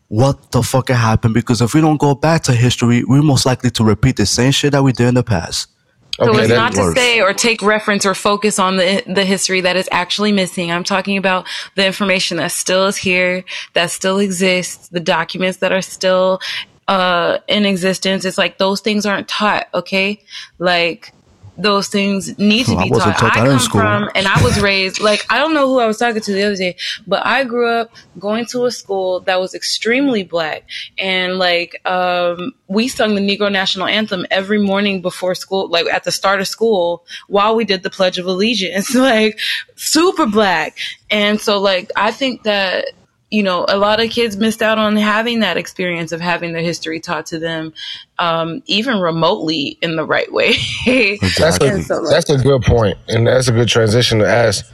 what 0.08 0.52
the 0.52 0.64
fuck 0.64 0.90
happened. 0.90 1.34
Because 1.34 1.62
if 1.62 1.74
we 1.74 1.82
don't 1.82 2.00
go 2.00 2.16
back 2.16 2.44
to 2.44 2.54
history, 2.54 3.04
we're 3.04 3.22
most 3.22 3.46
likely 3.46 3.72
to 3.72 3.84
repeat 3.84 4.16
the 4.16 4.26
same 4.26 4.52
shit 4.52 4.72
that 4.72 4.84
we 4.84 4.94
did 4.94 5.08
in 5.08 5.16
the 5.16 5.24
past. 5.24 5.68
So 6.16 6.30
Okay, 6.30 6.44
it's 6.44 6.50
not 6.50 6.72
to 6.74 6.94
say 6.94 7.20
or 7.20 7.34
take 7.34 7.62
reference 7.62 8.06
or 8.06 8.16
focus 8.16 8.58
on 8.58 8.78
the 8.78 9.04
the 9.06 9.26
history 9.26 9.62
that 9.62 9.76
is 9.76 9.90
actually 9.92 10.32
missing. 10.32 10.72
I'm 10.72 10.86
talking 10.86 11.18
about 11.18 11.46
the 11.76 11.86
information 11.86 12.38
that 12.38 12.54
still 12.54 12.86
is 12.86 12.96
here, 12.96 13.44
that 13.74 13.92
still 13.92 14.20
exists, 14.20 14.88
the 14.88 15.02
documents 15.02 15.58
that 15.58 15.74
are 15.74 15.82
still 15.82 16.40
uh 16.88 17.40
in 17.50 17.66
existence. 17.66 18.24
It's 18.24 18.38
like 18.38 18.58
those 18.58 18.80
things 18.80 19.06
aren't 19.06 19.28
taught, 19.28 19.68
okay? 19.74 20.24
Like 20.58 21.12
those 21.58 21.88
things 21.88 22.38
need 22.38 22.66
to 22.66 22.72
Well, 22.74 22.82
I 22.82 22.84
be 22.86 22.90
wasn't 22.92 23.18
taught. 23.18 23.38
I 23.38 23.46
come 23.46 23.60
from 23.60 24.10
and 24.16 24.28
I 24.28 24.44
was 24.44 24.60
raised 24.60 25.00
like 25.00 25.26
I 25.30 25.38
don't 25.38 25.54
know 25.54 25.68
who 25.68 25.80
I 25.80 25.88
was 25.88 25.98
talking 25.98 26.22
to 26.22 26.34
the 26.34 26.44
other 26.44 26.56
day, 26.56 26.76
but 27.08 27.26
I 27.26 27.44
grew 27.44 27.70
up 27.70 27.92
going 28.20 28.46
to 28.48 28.66
a 28.66 28.72
school 28.72 29.22
that 29.22 29.40
was 29.40 29.54
extremely 29.54 30.24
black 30.24 30.64
and 30.98 31.38
like 31.38 31.82
um 31.86 32.54
we 32.68 32.88
sung 32.88 33.16
the 33.16 33.22
Negro 33.22 33.52
National 33.52 33.88
Anthem 33.88 34.26
every 34.32 34.60
morning 34.60 35.02
before 35.02 35.36
school, 35.36 35.70
like 35.70 35.86
at 35.88 36.04
the 36.04 36.12
start 36.12 36.42
of 36.42 36.48
school 36.48 37.06
while 37.28 37.56
we 37.56 37.64
did 37.64 37.84
the 37.84 37.90
Pledge 37.90 38.18
of 38.18 38.26
Allegiance, 38.26 38.94
like 38.96 39.40
super 39.76 40.26
black. 40.26 40.78
And 41.10 41.40
so 41.40 41.60
like 41.60 41.92
I 41.96 42.12
think 42.12 42.44
that 42.44 42.86
you 43.32 43.42
know, 43.44 43.66
a 43.68 43.78
lot 43.78 44.00
of 44.00 44.10
kids 44.12 44.38
missed 44.38 44.62
out 44.62 44.78
on 44.78 44.96
having 44.96 45.40
that 45.40 45.58
experience 45.58 46.12
of 46.12 46.22
having 46.22 46.54
their 46.54 46.62
history 46.62 47.00
taught 47.00 47.26
to 47.28 47.40
them, 47.40 47.74
um, 48.20 48.62
even 48.68 49.00
remotely 49.00 49.78
in 49.82 49.96
the 49.96 50.06
right 50.06 50.32
way. 50.32 50.54
That's 51.38 51.58
a, 51.62 51.82
so, 51.84 52.00
like- 52.02 52.12
that's 52.12 52.30
a 52.30 52.38
good 52.38 52.62
point, 52.62 52.98
and 53.08 53.26
that's 53.28 53.48
a 53.48 53.52
good 53.52 53.68
transition 53.68 54.20
to 54.20 54.28
ask. 54.28 54.66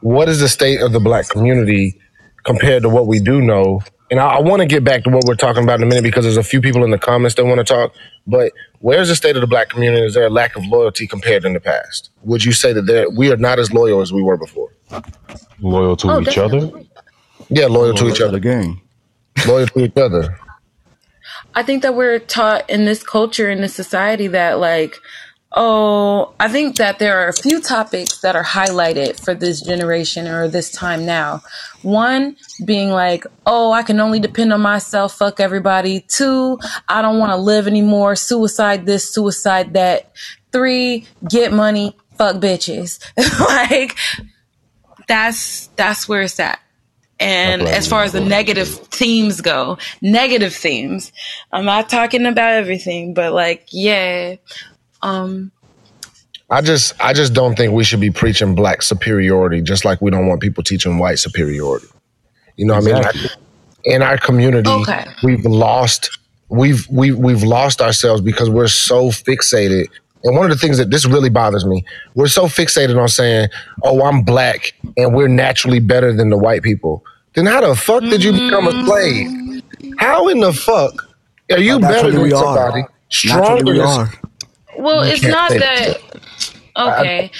What 0.00 0.28
is 0.28 0.40
the 0.40 0.48
state 0.48 0.80
of 0.80 0.92
the 0.92 1.00
black 1.00 1.28
community 1.28 2.00
compared 2.44 2.82
to 2.84 2.88
what 2.88 3.06
we 3.06 3.20
do 3.20 3.40
know? 3.42 3.80
And 4.10 4.18
I, 4.18 4.36
I 4.36 4.40
want 4.40 4.60
to 4.60 4.66
get 4.66 4.82
back 4.82 5.04
to 5.04 5.10
what 5.10 5.24
we're 5.26 5.34
talking 5.36 5.62
about 5.62 5.76
in 5.78 5.82
a 5.82 5.86
minute 5.86 6.02
because 6.02 6.24
there's 6.24 6.38
a 6.38 6.42
few 6.42 6.60
people 6.62 6.82
in 6.84 6.90
the 6.90 6.98
comments 6.98 7.36
that 7.36 7.44
want 7.44 7.58
to 7.58 7.64
talk. 7.64 7.92
But 8.26 8.52
where's 8.78 9.08
the 9.08 9.14
state 9.14 9.36
of 9.36 9.42
the 9.42 9.46
black 9.46 9.68
community? 9.68 10.04
Is 10.06 10.14
there 10.14 10.26
a 10.26 10.30
lack 10.30 10.56
of 10.56 10.64
loyalty 10.66 11.06
compared 11.06 11.44
in 11.44 11.52
the 11.52 11.60
past? 11.60 12.10
Would 12.22 12.44
you 12.44 12.52
say 12.52 12.72
that 12.72 12.86
there, 12.86 13.08
we 13.10 13.30
are 13.30 13.36
not 13.36 13.58
as 13.58 13.72
loyal 13.72 14.00
as 14.00 14.10
we 14.12 14.22
were 14.22 14.36
before? 14.38 14.72
Loyal 15.60 15.96
to 15.96 16.10
Oh, 16.10 16.20
each 16.22 16.38
other? 16.38 16.70
Yeah, 17.50 17.66
loyal 17.66 17.94
to 17.94 18.08
each 18.08 18.18
The 18.18 18.28
other. 18.28 18.38
game. 18.38 18.80
Loyal 19.46 19.66
to 19.68 19.80
each 19.84 19.96
other. 19.96 20.38
I 21.54 21.62
think 21.62 21.82
that 21.82 21.94
we're 21.94 22.18
taught 22.20 22.68
in 22.70 22.84
this 22.84 23.02
culture, 23.02 23.50
in 23.50 23.60
this 23.60 23.74
society, 23.74 24.28
that 24.28 24.58
like, 24.60 24.98
oh, 25.52 26.32
I 26.38 26.48
think 26.48 26.76
that 26.76 27.00
there 27.00 27.18
are 27.18 27.28
a 27.28 27.32
few 27.32 27.60
topics 27.60 28.20
that 28.20 28.36
are 28.36 28.44
highlighted 28.44 29.18
for 29.18 29.34
this 29.34 29.60
generation 29.60 30.28
or 30.28 30.46
this 30.46 30.70
time 30.70 31.04
now. 31.04 31.42
One 31.82 32.36
being 32.64 32.90
like, 32.90 33.26
oh, 33.46 33.72
I 33.72 33.82
can 33.82 33.98
only 33.98 34.20
depend 34.20 34.52
on 34.52 34.60
myself, 34.60 35.14
fuck 35.14 35.40
everybody. 35.40 36.04
Two, 36.08 36.58
I 36.88 37.02
don't 37.02 37.18
want 37.18 37.32
to 37.32 37.36
live 37.36 37.66
anymore, 37.66 38.14
suicide 38.16 38.86
this, 38.86 39.12
suicide 39.12 39.74
that. 39.74 40.12
Three, 40.52 41.06
get 41.28 41.52
money, 41.52 41.96
fuck 42.18 42.36
bitches. 42.36 42.98
like, 43.40 43.96
that's 45.06 45.68
that's 45.76 46.08
where 46.08 46.22
it's 46.22 46.40
at. 46.40 46.58
And 47.20 47.62
as 47.62 47.86
far 47.86 48.02
as 48.02 48.12
the 48.12 48.20
negative 48.20 48.68
themes 48.68 49.42
go, 49.42 49.76
negative 50.00 50.54
themes. 50.54 51.12
I'm 51.52 51.66
not 51.66 51.90
talking 51.90 52.24
about 52.24 52.54
everything, 52.54 53.12
but 53.12 53.34
like, 53.34 53.68
yeah. 53.70 54.36
Um, 55.02 55.52
I 56.48 56.62
just 56.62 56.94
I 57.00 57.12
just 57.12 57.32
don't 57.32 57.56
think 57.56 57.72
we 57.74 57.84
should 57.84 58.00
be 58.00 58.10
preaching 58.10 58.54
black 58.54 58.82
superiority, 58.82 59.60
just 59.60 59.84
like 59.84 60.00
we 60.00 60.10
don't 60.10 60.26
want 60.26 60.40
people 60.40 60.64
teaching 60.64 60.98
white 60.98 61.18
superiority. 61.18 61.86
You 62.56 62.66
know 62.66 62.74
what 62.74 62.88
I 62.92 63.12
mean? 63.12 63.28
In 63.84 64.02
our 64.02 64.18
community, 64.18 64.68
Okay. 64.68 65.06
we've 65.22 65.44
lost 65.44 66.18
we've 66.48 66.86
we 66.90 67.12
we've 67.12 67.42
lost 67.42 67.80
ourselves 67.80 68.20
because 68.20 68.50
we're 68.50 68.66
so 68.68 69.10
fixated. 69.10 69.86
And 70.22 70.36
one 70.36 70.44
of 70.44 70.50
the 70.50 70.58
things 70.58 70.78
that 70.78 70.90
this 70.90 71.06
really 71.06 71.30
bothers 71.30 71.64
me, 71.64 71.84
we're 72.14 72.28
so 72.28 72.44
fixated 72.44 73.00
on 73.00 73.08
saying, 73.08 73.48
"Oh, 73.84 74.02
I'm 74.04 74.22
black 74.22 74.74
and 74.96 75.14
we're 75.14 75.28
naturally 75.28 75.80
better 75.80 76.12
than 76.12 76.30
the 76.30 76.38
white 76.38 76.62
people." 76.62 77.04
Then 77.34 77.46
how 77.46 77.60
the 77.60 77.74
fuck 77.74 78.02
did 78.02 78.22
you 78.22 78.32
become 78.32 78.66
a 78.66 78.72
mm-hmm. 78.72 78.86
slave? 78.86 79.94
How 79.98 80.28
in 80.28 80.40
the 80.40 80.52
fuck 80.52 81.08
are 81.50 81.58
you 81.58 81.78
But 81.78 81.92
better 81.92 82.10
than 82.10 82.22
we 82.22 82.32
are. 82.32 82.42
somebody? 82.42 82.82
Naturally, 82.82 82.90
Stronger 83.10 83.72
we 83.72 83.80
are. 83.80 84.12
well, 84.78 85.06
You 85.06 85.12
it's 85.12 85.20
can't 85.20 85.32
not 85.32 85.50
say 85.50 85.58
that. 85.58 86.00
Okay. 86.76 87.30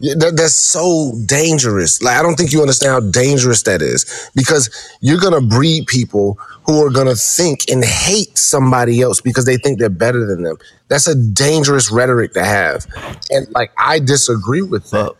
Yeah, 0.00 0.14
that, 0.18 0.36
that's 0.36 0.54
so 0.54 1.12
dangerous. 1.26 2.02
Like 2.02 2.16
I 2.16 2.22
don't 2.22 2.34
think 2.34 2.52
you 2.52 2.60
understand 2.60 2.92
how 2.92 3.10
dangerous 3.10 3.62
that 3.62 3.82
is 3.82 4.30
because 4.34 4.68
you're 5.00 5.20
gonna 5.20 5.40
breed 5.40 5.86
people 5.86 6.38
who 6.64 6.84
are 6.84 6.90
gonna 6.90 7.14
think 7.14 7.68
and 7.70 7.84
hate 7.84 8.36
somebody 8.38 9.00
else 9.02 9.20
because 9.20 9.44
they 9.44 9.56
think 9.56 9.78
they're 9.78 9.88
better 9.88 10.26
than 10.26 10.42
them. 10.42 10.56
That's 10.88 11.06
a 11.06 11.14
dangerous 11.14 11.90
rhetoric 11.90 12.32
to 12.34 12.44
have, 12.44 12.86
and 13.30 13.46
like 13.54 13.72
I 13.78 13.98
disagree 13.98 14.62
with 14.62 14.90
that. 14.90 15.14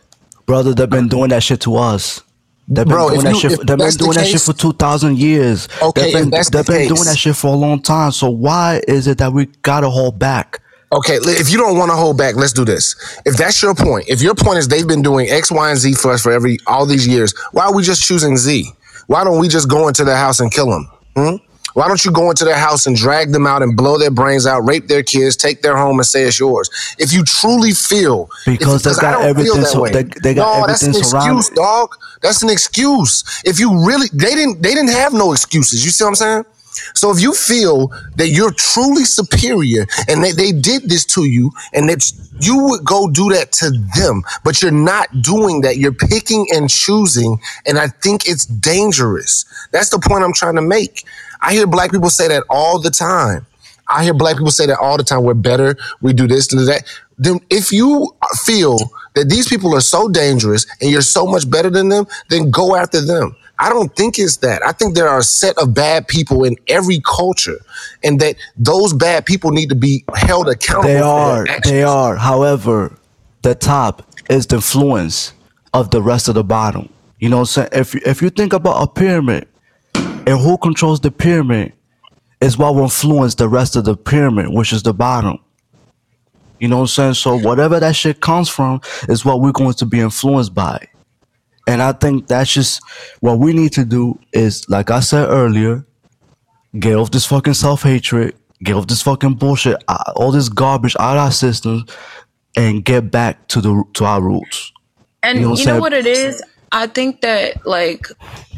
Brother, 0.45 0.73
they've 0.73 0.89
been 0.89 1.07
doing 1.07 1.29
that 1.29 1.41
shit 1.43 1.61
to 1.61 1.75
us. 1.77 2.21
They've 2.67 2.85
been 2.85 2.93
Bro, 2.95 3.09
doing 3.09 3.23
that 3.23 3.33
you- 3.33 3.39
shit. 3.39 3.67
They've 3.67 3.77
been 3.77 3.91
doing 3.91 4.13
that 4.13 4.27
shit 4.27 4.41
for 4.41 4.53
two 4.53 4.73
thousand 4.73 5.17
years. 5.17 5.67
Okay, 5.81 6.01
they've 6.01 6.13
been, 6.13 6.29
that's 6.29 6.49
the 6.49 6.57
they've 6.63 6.87
been 6.87 6.87
doing 6.95 7.05
that 7.05 7.17
shit 7.17 7.35
for 7.35 7.47
a 7.53 7.57
long 7.57 7.81
time. 7.81 8.11
So 8.11 8.29
why 8.29 8.81
is 8.87 9.07
it 9.07 9.17
that 9.17 9.33
we 9.33 9.47
gotta 9.63 9.89
hold 9.89 10.19
back? 10.19 10.59
Okay, 10.91 11.15
if 11.23 11.49
you 11.49 11.57
don't 11.57 11.75
want 11.77 11.89
to 11.91 11.95
hold 11.95 12.19
back, 12.19 12.35
let's 12.35 12.53
do 12.53 12.63
this. 12.63 12.95
If 13.25 13.35
that's 13.35 13.61
your 13.63 13.73
point, 13.73 14.05
if 14.07 14.21
your 14.21 14.35
point 14.35 14.59
is 14.59 14.67
they've 14.67 14.87
been 14.87 15.01
doing 15.01 15.27
X, 15.27 15.51
Y, 15.51 15.69
and 15.71 15.79
Z 15.79 15.93
for 15.95 16.11
us 16.11 16.21
for 16.21 16.31
every 16.31 16.59
all 16.67 16.85
these 16.85 17.07
years, 17.07 17.33
why 17.51 17.65
are 17.65 17.73
we 17.73 17.81
just 17.81 18.03
choosing 18.03 18.37
Z? 18.37 18.69
Why 19.07 19.23
don't 19.23 19.39
we 19.39 19.47
just 19.47 19.67
go 19.67 19.87
into 19.87 20.03
their 20.05 20.15
house 20.15 20.39
and 20.39 20.51
kill 20.53 20.69
them? 20.69 20.87
Hmm? 21.15 21.35
Why 21.73 21.87
don't 21.87 22.05
you 22.05 22.11
go 22.11 22.29
into 22.29 22.45
their 22.45 22.55
house 22.57 22.85
and 22.85 22.95
drag 22.95 23.31
them 23.31 23.47
out 23.47 23.63
and 23.63 23.75
blow 23.75 23.97
their 23.97 24.11
brains 24.11 24.45
out, 24.45 24.59
rape 24.59 24.87
their 24.87 25.01
kids, 25.01 25.35
take 25.35 25.63
their 25.63 25.75
home 25.75 25.97
and 25.97 26.05
say 26.05 26.21
it's 26.23 26.39
yours? 26.39 26.69
If 26.99 27.11
you 27.11 27.23
truly 27.23 27.71
feel 27.71 28.29
Because 28.45 28.83
they 28.83 28.91
got 28.93 29.21
everything 29.23 29.65
so- 29.65 29.85
they- 29.85 30.03
they 30.03 30.33
got 30.35 30.59
no, 30.61 30.67
that's 30.67 30.83
an 30.83 30.93
surrounded. 30.93 31.37
excuse, 31.39 31.55
dog. 31.57 31.89
That's 32.21 32.43
an 32.43 32.49
excuse. 32.51 33.23
If 33.43 33.59
you 33.59 33.85
really, 33.87 34.07
they 34.13 34.35
didn't, 34.35 34.61
they 34.61 34.75
didn't 34.75 34.91
have 34.91 35.13
no 35.13 35.31
excuses. 35.33 35.83
You 35.83 35.89
see 35.89 36.03
what 36.03 36.09
I'm 36.09 36.15
saying? 36.15 36.45
So 36.93 37.11
if 37.11 37.21
you 37.21 37.33
feel 37.33 37.87
that 38.15 38.29
you're 38.29 38.51
truly 38.51 39.03
superior 39.03 39.85
and 40.07 40.23
they, 40.23 40.31
they 40.31 40.51
did 40.51 40.89
this 40.89 41.05
to 41.05 41.25
you 41.25 41.51
and 41.73 41.89
that 41.89 42.11
you 42.39 42.63
would 42.63 42.83
go 42.83 43.09
do 43.09 43.29
that 43.29 43.51
to 43.53 43.71
them, 43.95 44.23
but 44.43 44.61
you're 44.61 44.71
not 44.71 45.21
doing 45.21 45.61
that. 45.61 45.77
You're 45.77 45.93
picking 45.93 46.47
and 46.53 46.69
choosing. 46.69 47.39
And 47.65 47.77
I 47.77 47.87
think 47.87 48.27
it's 48.27 48.45
dangerous. 48.45 49.45
That's 49.71 49.89
the 49.89 49.99
point 49.99 50.23
I'm 50.23 50.33
trying 50.33 50.55
to 50.55 50.61
make. 50.61 51.05
I 51.41 51.53
hear 51.53 51.67
black 51.67 51.91
people 51.91 52.09
say 52.09 52.27
that 52.29 52.43
all 52.49 52.79
the 52.79 52.91
time. 52.91 53.45
I 53.87 54.03
hear 54.03 54.13
black 54.13 54.37
people 54.37 54.51
say 54.51 54.65
that 54.65 54.79
all 54.79 54.97
the 54.97 55.03
time. 55.03 55.23
We're 55.23 55.33
better. 55.33 55.75
We 56.01 56.13
do 56.13 56.27
this 56.27 56.51
and 56.53 56.65
that. 56.67 56.83
Then 57.17 57.39
if 57.49 57.71
you 57.71 58.15
feel 58.43 58.77
that 59.15 59.29
these 59.29 59.47
people 59.47 59.75
are 59.75 59.81
so 59.81 60.07
dangerous 60.07 60.65
and 60.81 60.89
you're 60.89 61.01
so 61.01 61.25
much 61.25 61.49
better 61.49 61.69
than 61.69 61.89
them, 61.89 62.07
then 62.29 62.49
go 62.49 62.75
after 62.75 63.01
them. 63.01 63.35
I 63.59 63.69
don't 63.69 63.95
think 63.95 64.17
it's 64.17 64.37
that. 64.37 64.65
I 64.65 64.71
think 64.71 64.95
there 64.95 65.07
are 65.07 65.19
a 65.19 65.23
set 65.23 65.57
of 65.57 65.73
bad 65.73 66.07
people 66.07 66.43
in 66.43 66.55
every 66.67 66.99
culture, 67.05 67.59
and 68.03 68.19
that 68.19 68.35
those 68.57 68.93
bad 68.93 69.25
people 69.25 69.51
need 69.51 69.69
to 69.69 69.75
be 69.75 70.03
held 70.15 70.49
accountable. 70.49 70.89
They 70.89 70.99
are. 70.99 71.45
They 71.63 71.83
are. 71.83 72.15
However, 72.15 72.97
the 73.43 73.55
top 73.55 74.05
is 74.29 74.47
the 74.47 74.55
influence 74.55 75.33
of 75.73 75.91
the 75.91 76.01
rest 76.01 76.27
of 76.27 76.35
the 76.35 76.43
bottom. 76.43 76.89
You 77.19 77.29
know 77.29 77.37
what 77.37 77.41
I'm 77.41 77.45
saying? 77.45 77.69
If 77.73 77.93
you, 77.93 78.01
if 78.05 78.21
you 78.21 78.29
think 78.29 78.53
about 78.53 78.81
a 78.81 78.87
pyramid 78.87 79.47
and 79.95 80.39
who 80.39 80.57
controls 80.57 80.99
the 80.99 81.11
pyramid 81.11 81.73
is 82.41 82.57
what 82.57 82.75
will 82.75 82.83
influence 82.83 83.35
the 83.35 83.47
rest 83.47 83.75
of 83.75 83.85
the 83.85 83.95
pyramid, 83.95 84.49
which 84.49 84.73
is 84.73 84.83
the 84.83 84.93
bottom. 84.93 85.39
You 86.59 86.67
know 86.67 86.77
what 86.77 86.83
I'm 86.83 86.87
saying? 86.87 87.13
So 87.15 87.37
whatever 87.37 87.79
that 87.79 87.95
shit 87.95 88.19
comes 88.19 88.49
from 88.49 88.81
is 89.07 89.23
what 89.23 89.41
we're 89.41 89.51
going 89.51 89.73
to 89.73 89.85
be 89.85 89.99
influenced 89.99 90.53
by. 90.53 90.87
And 91.67 91.81
I 91.81 91.93
think 91.93 92.27
that's 92.27 92.51
just 92.51 92.81
what 93.21 93.39
we 93.39 93.53
need 93.53 93.71
to 93.73 93.85
do 93.85 94.19
is, 94.33 94.67
like 94.69 94.91
I 94.91 94.99
said 94.99 95.29
earlier, 95.29 95.85
get 96.77 96.95
off 96.95 97.11
this 97.11 97.25
fucking 97.25 97.53
self 97.53 97.83
hatred, 97.83 98.35
get 98.63 98.75
off 98.75 98.87
this 98.87 99.01
fucking 99.01 99.35
bullshit, 99.35 99.81
uh, 99.87 100.13
all 100.15 100.31
this 100.31 100.49
garbage 100.49 100.95
out 100.99 101.17
of 101.17 101.23
our 101.23 101.31
systems, 101.31 101.83
and 102.55 102.83
get 102.83 103.11
back 103.11 103.47
to 103.49 103.61
the 103.61 103.83
to 103.93 104.05
our 104.05 104.21
roots. 104.21 104.71
And 105.21 105.39
You 105.39 105.45
know 105.45 105.47
you, 105.47 105.51
what 105.51 105.67
I'm 105.67 105.75
know 105.75 105.79
what 105.79 105.93
it 105.93 106.05
is? 106.05 106.43
I 106.71 106.87
think 106.87 107.21
that 107.21 107.65
like 107.65 108.07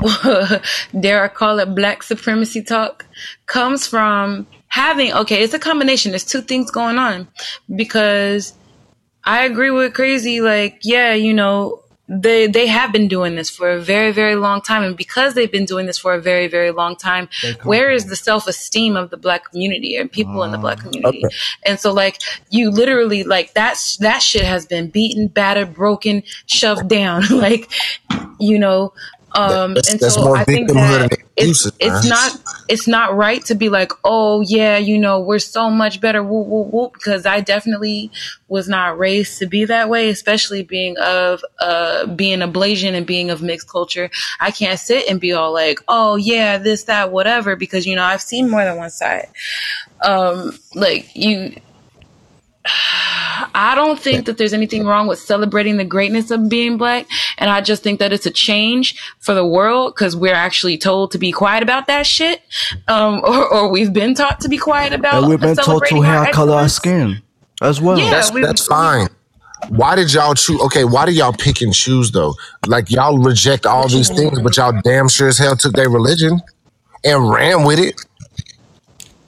dare 0.99 1.23
I 1.23 1.27
call 1.27 1.59
it 1.59 1.75
black 1.75 2.01
supremacy 2.01 2.63
talk 2.63 3.05
comes 3.45 3.85
from 3.85 4.47
having 4.75 5.13
okay, 5.13 5.41
it's 5.41 5.53
a 5.53 5.59
combination. 5.59 6.11
There's 6.11 6.25
two 6.25 6.41
things 6.41 6.69
going 6.69 6.97
on. 6.97 7.27
Because 7.73 8.53
I 9.23 9.45
agree 9.45 9.71
with 9.71 9.93
crazy, 9.93 10.41
like, 10.41 10.79
yeah, 10.83 11.13
you 11.13 11.33
know, 11.33 11.81
they 12.07 12.47
they 12.47 12.67
have 12.67 12.91
been 12.91 13.07
doing 13.07 13.35
this 13.35 13.49
for 13.49 13.71
a 13.71 13.79
very, 13.79 14.11
very 14.11 14.35
long 14.35 14.61
time. 14.61 14.83
And 14.83 14.95
because 14.95 15.33
they've 15.33 15.51
been 15.51 15.65
doing 15.65 15.87
this 15.87 15.97
for 15.97 16.13
a 16.13 16.21
very, 16.21 16.47
very 16.47 16.71
long 16.71 16.95
time, 16.95 17.29
where 17.63 17.91
is 17.91 18.05
the 18.05 18.15
self 18.15 18.47
esteem 18.47 18.95
of 18.95 19.09
the 19.09 19.17
black 19.17 19.49
community 19.49 19.95
and 19.95 20.11
people 20.11 20.43
in 20.43 20.51
the 20.51 20.57
black 20.57 20.79
ah, 20.79 20.83
community? 20.83 21.23
And 21.63 21.79
so 21.79 21.91
like 21.91 22.21
you 22.49 22.69
literally 22.69 23.23
like 23.23 23.53
that's 23.53 23.97
that 23.97 24.19
shit 24.19 24.45
has 24.45 24.65
been 24.65 24.89
beaten, 24.89 25.27
battered, 25.27 25.73
broken, 25.73 26.23
shoved 26.45 26.87
down. 26.87 27.23
like, 27.31 27.71
you 28.39 28.59
know, 28.59 28.93
um 29.35 29.73
That's- 29.73 29.91
and 29.91 29.99
that's 29.99 30.15
so 30.15 30.23
more 30.25 30.37
I 30.37 30.43
think 30.45 30.69
that 30.69 31.17
it's, 31.37 31.65
it's 31.79 32.05
not 32.07 32.31
it's 32.69 32.87
not 32.87 33.15
right 33.15 33.43
to 33.45 33.55
be 33.55 33.67
like, 33.69 33.91
oh 34.05 34.39
yeah, 34.41 34.77
you 34.77 34.97
know, 34.97 35.19
we're 35.19 35.39
so 35.39 35.69
much 35.69 35.99
better, 35.99 36.23
whoop 36.23 36.47
whoop 36.47 36.67
whoop, 36.73 36.93
because 36.93 37.25
I 37.25 37.41
definitely 37.41 38.09
was 38.47 38.69
not 38.69 38.97
raised 38.97 39.39
to 39.39 39.45
be 39.45 39.65
that 39.65 39.89
way, 39.89 40.09
especially 40.09 40.63
being 40.63 40.97
of 40.97 41.43
uh 41.59 42.05
being 42.07 42.41
a 42.41 42.47
Blasian 42.47 42.93
and 42.93 43.05
being 43.05 43.29
of 43.31 43.41
mixed 43.41 43.69
culture. 43.69 44.09
I 44.39 44.51
can't 44.51 44.79
sit 44.79 45.09
and 45.09 45.19
be 45.19 45.33
all 45.33 45.51
like, 45.53 45.79
oh 45.89 46.15
yeah, 46.15 46.57
this, 46.57 46.83
that, 46.85 47.11
whatever, 47.11 47.55
because 47.57 47.85
you 47.85 47.95
know, 47.95 48.03
I've 48.03 48.21
seen 48.21 48.49
more 48.49 48.63
than 48.63 48.77
one 48.77 48.89
side. 48.89 49.27
Um, 50.01 50.57
like 50.73 51.13
you 51.15 51.55
I 52.65 53.73
don't 53.75 53.99
think 53.99 54.25
that 54.25 54.37
there's 54.37 54.53
anything 54.53 54.85
wrong 54.85 55.07
with 55.07 55.19
celebrating 55.19 55.77
the 55.77 55.85
greatness 55.85 56.31
of 56.31 56.49
being 56.49 56.77
black. 56.77 57.07
And 57.37 57.49
I 57.49 57.61
just 57.61 57.83
think 57.83 57.99
that 57.99 58.11
it's 58.11 58.25
a 58.25 58.31
change 58.31 58.99
for 59.19 59.33
the 59.33 59.45
world 59.45 59.93
because 59.93 60.15
we're 60.15 60.33
actually 60.33 60.77
told 60.77 61.11
to 61.11 61.17
be 61.17 61.31
quiet 61.31 61.63
about 61.63 61.87
that 61.87 62.05
shit. 62.05 62.41
Um, 62.87 63.21
or, 63.23 63.53
or 63.53 63.71
we've 63.71 63.93
been 63.93 64.15
taught 64.15 64.39
to 64.41 64.49
be 64.49 64.57
quiet 64.57 64.93
about 64.93 65.15
it. 65.15 65.17
And 65.19 65.29
we've 65.29 65.39
been 65.39 65.55
told 65.55 65.83
to 65.83 65.87
celebrating 65.87 66.05
our 66.05 66.25
hair 66.25 66.33
color 66.33 66.55
our 66.55 66.69
skin 66.69 67.21
as 67.61 67.79
well. 67.79 67.99
Yeah. 67.99 68.09
That's 68.09 68.31
that's 68.31 68.65
fine. 68.65 69.09
Why 69.69 69.95
did 69.95 70.13
y'all 70.13 70.35
choose? 70.35 70.61
Okay, 70.61 70.83
why 70.83 71.05
do 71.05 71.11
y'all 71.11 71.33
pick 71.33 71.61
and 71.61 71.73
choose 71.73 72.11
though? 72.11 72.35
Like 72.67 72.91
y'all 72.91 73.17
reject 73.17 73.65
all 73.65 73.87
these 73.87 74.09
things, 74.09 74.39
but 74.41 74.57
y'all 74.57 74.79
damn 74.83 75.07
sure 75.07 75.27
as 75.27 75.37
hell 75.37 75.55
took 75.55 75.73
their 75.73 75.89
religion 75.89 76.41
and 77.03 77.29
ran 77.29 77.63
with 77.63 77.79
it. 77.79 77.95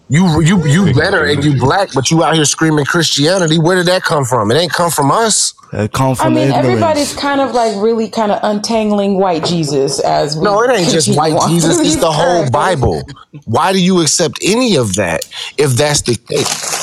You 0.10 0.42
you 0.42 0.66
you 0.66 0.94
better 0.94 1.26
and 1.26 1.44
you 1.44 1.60
black, 1.60 1.90
but 1.94 2.12
you 2.12 2.24
out 2.24 2.36
here 2.36 2.46
screaming 2.46 2.86
Christianity. 2.86 3.60
Where 3.60 3.76
did 3.76 3.88
that 3.88 4.04
come 4.04 4.24
from? 4.26 4.52
It 4.52 4.56
ain't 4.56 4.72
come 4.72 4.90
from 4.90 5.12
us. 5.12 5.54
It 5.74 5.92
come 5.92 6.16
from 6.16 6.28
I 6.28 6.30
mean, 6.30 6.44
ignorance. 6.46 6.66
everybody's 6.66 7.14
kind 7.16 7.42
of 7.42 7.52
like 7.54 7.76
really 7.84 8.10
kind 8.10 8.32
of 8.32 8.40
untangling 8.44 9.20
white 9.20 9.44
Jesus 9.44 10.00
as 10.00 10.38
we 10.38 10.44
No, 10.44 10.62
it 10.64 10.72
ain't 10.72 10.90
just 10.92 11.16
white 11.18 11.38
Jesus. 11.50 11.80
It's 11.82 11.98
the 11.98 12.12
whole. 12.12 12.50
Bible. 12.50 13.04
Why 13.46 13.74
do 13.74 13.84
you 13.84 14.02
accept 14.02 14.40
any 14.44 14.78
of 14.78 14.96
that 14.96 15.26
if 15.58 15.72
that's 15.72 16.02
the 16.04 16.16
case? 16.16 16.78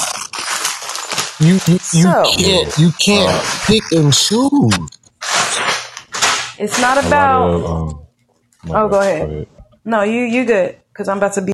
You 1.41 1.55
you, 1.67 1.75
you 1.75 1.79
So- 1.79 2.25
can't 2.37 2.79
you 2.79 2.93
can't 3.01 3.45
pick 3.67 3.85
and 3.93 4.13
choose. 4.13 4.79
It's 6.59 6.79
not 6.81 6.99
about. 7.05 7.51
of, 7.55 7.65
um, 7.67 8.07
my 8.65 8.83
Oh, 8.83 8.89
bad. 8.89 8.91
go 8.91 9.01
ahead. 9.01 9.47
No, 9.85 10.03
you 10.03 10.23
you 10.23 10.45
good 10.45 10.77
because 10.93 11.09
I'm 11.09 11.19
about 11.19 11.33
to 11.35 11.43
be. 11.43 11.53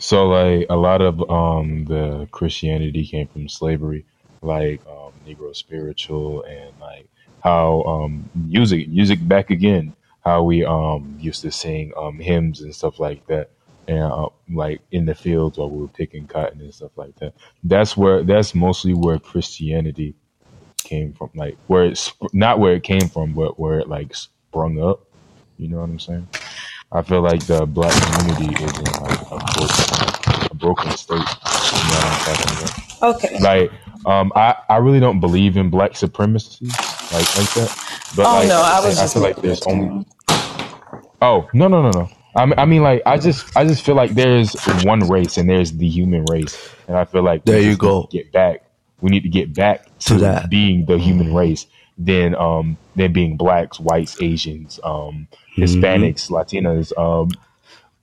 So 0.00 0.28
like 0.28 0.68
a 0.70 0.76
lot 0.76 1.02
of 1.02 1.20
um 1.30 1.86
the 1.86 2.28
Christianity 2.32 3.06
came 3.06 3.28
from 3.28 3.48
slavery, 3.50 4.06
like 4.42 4.82
um 4.88 5.14
Negro 5.26 5.56
spiritual 5.56 6.44
and 6.44 6.78
like 6.80 7.10
how 7.40 7.84
um 7.84 8.30
music 8.34 8.90
music 8.90 9.28
back 9.28 9.50
again, 9.50 9.94
how 10.24 10.44
we 10.44 10.64
um 10.66 11.16
used 11.20 11.42
to 11.42 11.52
sing 11.52 11.92
um 11.98 12.20
hymns 12.20 12.62
and 12.62 12.74
stuff 12.76 13.00
like 13.00 13.26
that. 13.28 13.52
And 13.88 14.04
uh, 14.12 14.30
like 14.50 14.82
in 14.92 15.06
the 15.06 15.16
fields 15.16 15.58
while 15.58 15.70
we 15.70 15.80
were 15.82 15.88
picking 15.88 16.28
cotton 16.28 16.62
and 16.62 16.74
stuff 16.74 16.92
like 16.96 17.16
that. 17.20 17.34
That's 17.64 17.96
where 17.96 18.24
that's 18.24 18.54
mostly 18.56 18.94
where 18.94 19.20
Christianity 19.20 20.16
came 20.84 21.14
from. 21.14 21.30
Like 21.34 21.58
where 21.66 21.86
it's 21.86 22.12
not 22.34 22.60
where 22.60 22.74
it 22.74 22.84
came 22.84 23.08
from, 23.08 23.34
but 23.34 23.60
where 23.60 23.80
it 23.80 23.88
like 23.88 24.12
s- 24.12 24.28
brung 24.52 24.80
up. 24.80 25.06
You 25.58 25.68
know 25.68 25.78
what 25.78 25.90
I'm 25.90 26.00
saying? 26.00 26.28
I 26.92 27.02
feel 27.02 27.22
like 27.22 27.46
the 27.46 27.66
black 27.66 27.92
community 28.02 28.64
is 28.64 28.78
in 28.78 28.84
like 29.02 29.20
a 29.30 29.38
broken, 29.54 30.48
a 30.50 30.54
broken 30.54 30.90
state. 30.96 31.18
You 31.18 31.22
know 31.22 31.26
what 31.26 32.04
I'm 32.04 32.34
talking 32.34 32.58
about? 32.58 33.14
Okay. 33.16 33.38
Like, 33.40 33.72
um, 34.06 34.32
I, 34.34 34.56
I 34.68 34.76
really 34.78 35.00
don't 35.00 35.20
believe 35.20 35.56
in 35.56 35.70
black 35.70 35.96
supremacy 35.96 36.66
like 36.66 37.36
like 37.36 37.52
that. 37.54 37.76
But 38.16 38.26
Oh, 38.26 38.32
like, 38.40 38.48
no, 38.48 38.60
I 38.60 38.80
was 38.84 38.98
I 38.98 39.02
just 39.02 39.14
feel 39.14 39.22
like 39.22 39.36
there's 39.36 39.62
only. 39.66 40.06
Oh 41.22 41.48
no 41.52 41.68
no 41.68 41.82
no 41.82 41.90
no! 41.90 42.08
I 42.34 42.46
mean, 42.46 42.54
I 42.58 42.64
mean 42.64 42.82
like 42.82 43.02
I 43.06 43.18
just 43.18 43.56
I 43.56 43.64
just 43.64 43.84
feel 43.84 43.94
like 43.94 44.12
there's 44.12 44.54
one 44.84 45.00
race 45.08 45.36
and 45.36 45.48
there's 45.48 45.72
the 45.72 45.88
human 45.88 46.24
race, 46.30 46.56
and 46.88 46.96
I 46.96 47.04
feel 47.04 47.22
like 47.22 47.42
we 47.44 47.52
There 47.52 47.60
you 47.60 47.76
go. 47.76 48.08
Get 48.10 48.32
back. 48.32 48.64
We 49.00 49.10
need 49.10 49.22
to 49.22 49.28
get 49.28 49.54
back 49.54 49.84
To 50.00 50.14
to, 50.14 50.14
that. 50.20 50.50
being 50.50 50.86
the 50.86 50.98
human 50.98 51.34
race 51.34 51.66
than 52.00 52.34
um 52.34 52.78
than 52.96 53.12
being 53.12 53.36
blacks, 53.36 53.78
whites, 53.78 54.20
Asians, 54.22 54.80
um 54.82 55.28
Mm-hmm. 55.56 55.62
Hispanics, 55.62 56.30
Latinas, 56.30 56.96
um 56.98 57.30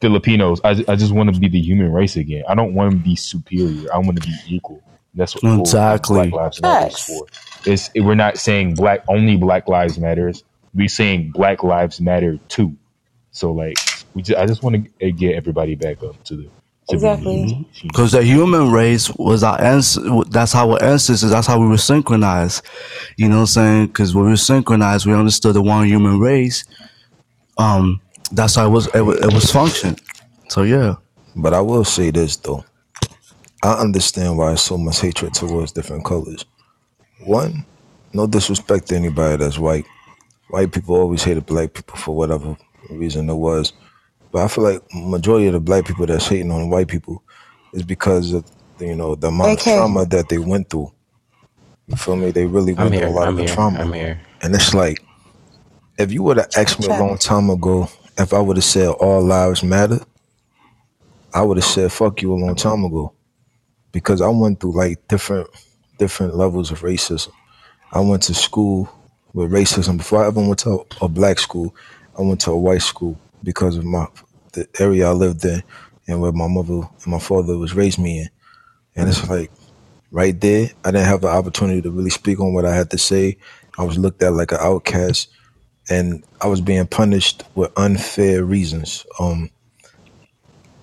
Filipinos. 0.02 0.62
I, 0.64 0.72
I 0.88 0.96
just 0.96 1.12
want 1.12 1.34
to 1.34 1.40
be 1.40 1.50
the 1.50 1.60
human 1.62 1.92
race 1.92 2.16
again. 2.18 2.44
I 2.48 2.56
don't 2.56 2.74
want 2.76 2.92
to 2.92 2.98
be 2.98 3.16
superior. 3.16 3.92
I 3.94 3.98
want 3.98 4.22
to 4.22 4.28
be 4.28 4.36
equal. 4.48 4.84
That's 5.16 5.34
what 5.42 5.60
Exactly. 5.60 6.30
Black 6.30 6.34
Lives 6.34 6.62
Matter 6.62 6.88
is 6.88 7.00
for. 7.00 7.26
It's 7.66 7.90
we're 7.96 8.16
not 8.16 8.38
saying 8.38 8.76
black 8.76 9.04
only 9.08 9.38
Black 9.38 9.68
Lives 9.68 9.98
Matters. 9.98 10.44
We're 10.76 10.88
saying 10.90 11.32
Black 11.32 11.64
Lives 11.64 12.00
Matter 12.00 12.38
too. 12.48 12.76
So 13.32 13.52
like 13.52 13.78
we 14.14 14.22
just, 14.22 14.40
I 14.40 14.46
just 14.46 14.62
want 14.62 14.88
to 15.00 15.12
get 15.12 15.36
everybody 15.36 15.76
back 15.76 16.04
up 16.04 16.24
to 16.26 16.36
the 16.36 16.50
Exactly. 16.90 17.68
Because 17.84 18.14
the 18.14 18.24
human 18.24 18.72
race 18.72 19.10
was 19.16 19.44
our 19.44 19.60
ancestors. 19.62 20.24
That's 20.30 20.54
how 20.54 20.72
our 20.72 20.82
ancestors. 20.84 21.32
That's 21.32 21.48
how 21.48 21.60
we 21.60 21.68
were 21.68 21.78
synchronized. 21.78 22.64
You 23.18 23.28
know 23.30 23.36
what 23.38 23.42
I'm 23.42 23.48
saying? 23.48 23.88
Because 23.88 24.16
when 24.16 24.26
we 24.26 24.32
were 24.32 24.38
synchronized, 24.38 25.06
we 25.06 25.14
understood 25.14 25.56
the 25.56 25.62
one 25.62 25.88
human 25.88 26.20
race. 26.20 26.64
Um, 27.58 28.02
that's 28.32 28.56
how 28.56 28.68
it 28.68 28.70
was. 28.70 28.88
It, 28.96 29.02
was- 29.02 29.20
it 29.20 29.34
was 29.34 29.52
function. 29.52 29.96
So 30.50 30.64
yeah. 30.64 30.96
But 31.36 31.54
I 31.54 31.62
will 31.62 31.84
say 31.84 32.12
this 32.12 32.38
though. 32.38 32.64
I 33.64 33.74
understand 33.74 34.38
why 34.38 34.56
so 34.56 34.78
much 34.78 35.02
hatred 35.02 35.34
towards 35.34 35.72
different 35.72 36.06
colors. 36.06 36.46
One, 37.26 37.66
no 38.14 38.28
disrespect 38.28 38.88
to 38.90 38.96
anybody 38.96 39.38
that's 39.44 39.58
white. 39.60 39.86
White 40.50 40.72
people 40.72 40.96
always 40.96 41.24
hated 41.24 41.46
black 41.46 41.74
people 41.74 41.98
for 41.98 42.16
whatever 42.16 42.56
reason 42.90 43.30
it 43.30 43.34
was. 43.36 43.74
But 44.38 44.44
I 44.44 44.48
feel 44.50 44.66
like 44.66 44.84
majority 44.94 45.48
of 45.48 45.54
the 45.54 45.60
black 45.60 45.86
people 45.86 46.06
that's 46.06 46.28
hating 46.28 46.52
on 46.52 46.70
white 46.70 46.88
people 46.88 47.24
is 47.74 47.82
because 47.82 48.34
of 48.34 48.46
you 48.80 48.96
know 48.96 49.16
the 49.16 49.30
amount 49.30 49.54
of 49.54 49.64
trauma 49.64 50.06
that 50.06 50.30
they 50.30 50.38
went 50.38 50.70
through. 50.70 50.94
You 51.88 51.96
feel 51.96 52.18
me? 52.18 52.30
They 52.30 52.46
really 52.46 52.74
I'm 52.74 52.84
went 52.84 52.94
here. 52.94 53.06
through 53.06 53.14
a 53.14 53.16
lot 53.16 53.28
I'm 53.30 53.34
of 53.34 53.38
the 53.38 53.44
here. 53.46 53.56
trauma. 53.56 53.80
I'm 53.80 53.92
here. 53.94 54.22
And 54.44 54.54
it's 54.54 54.76
like, 54.76 55.04
if 55.98 56.12
you 56.12 56.22
would 56.22 56.38
have 56.38 56.52
asked 56.56 56.80
me 56.80 56.86
a 56.86 57.00
long 57.00 57.18
time 57.18 57.50
ago 57.50 57.90
if 58.20 58.32
I 58.32 58.40
would 58.40 58.58
have 58.58 58.64
said 58.64 58.90
all 58.90 59.24
lives 59.24 59.64
matter, 59.64 60.02
I 61.34 61.42
would 61.42 61.58
have 61.58 61.66
said 61.66 61.92
fuck 61.92 62.22
you 62.22 62.32
a 62.32 62.36
long 62.36 62.54
time 62.54 62.84
ago. 62.86 63.14
Because 63.92 64.22
I 64.22 64.28
went 64.28 64.60
through 64.60 64.78
like 64.78 65.08
different 65.08 65.50
different 65.98 66.36
levels 66.36 66.70
of 66.70 66.82
racism. 66.82 67.32
I 67.92 68.02
went 68.02 68.22
to 68.24 68.36
school 68.36 68.88
with 69.34 69.52
racism 69.52 69.98
before 69.98 70.24
I 70.24 70.28
ever 70.28 70.42
went 70.42 70.60
to 70.60 70.86
a, 71.02 71.06
a 71.06 71.08
black 71.08 71.40
school. 71.40 71.76
I 72.16 72.22
went 72.22 72.40
to 72.42 72.52
a 72.52 72.56
white 72.58 72.84
school 72.84 73.20
because 73.44 73.78
of 73.78 73.84
my 73.86 74.06
the 74.58 74.68
area 74.84 75.08
I 75.08 75.12
lived 75.12 75.46
in 75.46 75.64
and 76.08 76.22
where 76.22 76.32
my 76.32 76.48
mother 76.48 76.74
and 76.74 77.08
my 77.08 77.20
father 77.20 77.58
was 77.58 77.76
raised 77.76 78.00
me 78.00 78.20
in. 78.20 78.30
And 78.96 79.10
it's 79.10 79.30
like 79.30 79.52
right 80.12 80.40
there, 80.40 80.70
I 80.84 80.92
didn't 80.92 81.08
have 81.08 81.22
the 81.22 81.28
opportunity 81.28 81.82
to 81.84 81.92
really 81.92 82.10
speak 82.10 82.40
on 82.40 82.54
what 82.54 82.66
I 82.66 82.76
had 82.76 82.90
to 82.92 82.98
say. 82.98 83.38
I 83.78 83.84
was 83.84 83.98
looked 83.98 84.24
at 84.24 84.34
like 84.34 84.52
an 84.52 84.58
outcast, 84.60 85.30
and 85.90 86.24
I 86.42 86.48
was 86.48 86.62
being 86.62 86.88
punished 86.88 87.44
with 87.54 87.72
unfair 87.78 88.44
reasons. 88.44 89.06
Um, 89.20 89.52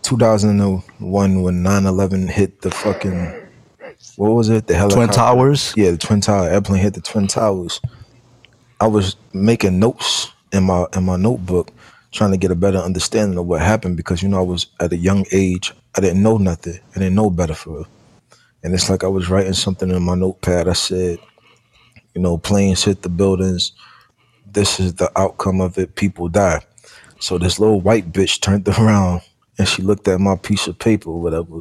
2001 0.03 1.43
when 1.43 1.63
9/11 1.65 2.31
hit 2.31 2.61
the 2.61 2.71
fucking 2.71 3.45
what 4.17 4.31
was 4.31 4.49
it? 4.49 4.67
The 4.67 4.75
hell 4.75 4.91
Twin. 4.91 5.09
Towers. 5.09 5.73
Yeah, 5.77 5.91
the 5.91 5.97
Twin 5.97 6.21
Tower 6.21 6.49
airplane 6.49 6.81
hit 6.81 6.95
the 6.95 7.01
Twin 7.01 7.27
Towers. 7.27 7.81
I 8.81 8.87
was 8.87 9.17
making 9.33 9.79
notes 9.79 10.33
in 10.53 10.65
my 10.65 10.87
in 10.95 11.05
my 11.05 11.17
notebook, 11.17 11.73
trying 12.15 12.31
to 12.31 12.37
get 12.37 12.53
a 12.53 12.57
better 12.57 12.79
understanding 12.79 13.37
of 13.39 13.47
what 13.47 13.61
happened 13.61 13.97
because 13.97 14.23
you 14.23 14.29
know 14.29 14.39
I 14.39 14.43
was 14.43 14.69
at 14.79 14.93
a 14.93 14.97
young 14.97 15.27
age. 15.33 15.73
I 15.97 16.01
didn't 16.01 16.23
know 16.23 16.39
nothing. 16.39 16.79
I 16.95 17.01
didn't 17.01 17.17
know 17.17 17.29
better 17.29 17.55
for 17.55 17.79
real. 17.79 17.89
And 18.63 18.73
it's 18.73 18.89
like 18.89 19.03
I 19.03 19.09
was 19.09 19.29
writing 19.29 19.53
something 19.53 19.91
in 19.91 20.03
my 20.03 20.15
notepad. 20.15 20.69
I 20.69 20.75
said, 20.75 21.19
you 22.15 22.23
know, 22.23 22.39
planes 22.39 22.85
hit 22.85 23.03
the 23.03 23.09
buildings. 23.09 23.73
This 24.47 24.79
is 24.79 24.95
the 24.95 25.11
outcome 25.19 25.61
of 25.61 25.77
it. 25.77 25.97
People 25.97 26.29
die. 26.29 26.61
So 27.19 27.37
this 27.37 27.59
little 27.59 27.81
white 27.81 28.13
bitch 28.13 28.41
turned 28.41 28.69
around 28.79 29.23
and 29.59 29.67
she 29.67 29.83
looked 29.83 30.07
at 30.07 30.21
my 30.21 30.37
piece 30.37 30.69
of 30.69 30.79
paper 30.79 31.11
or 31.11 31.21
whatever. 31.21 31.59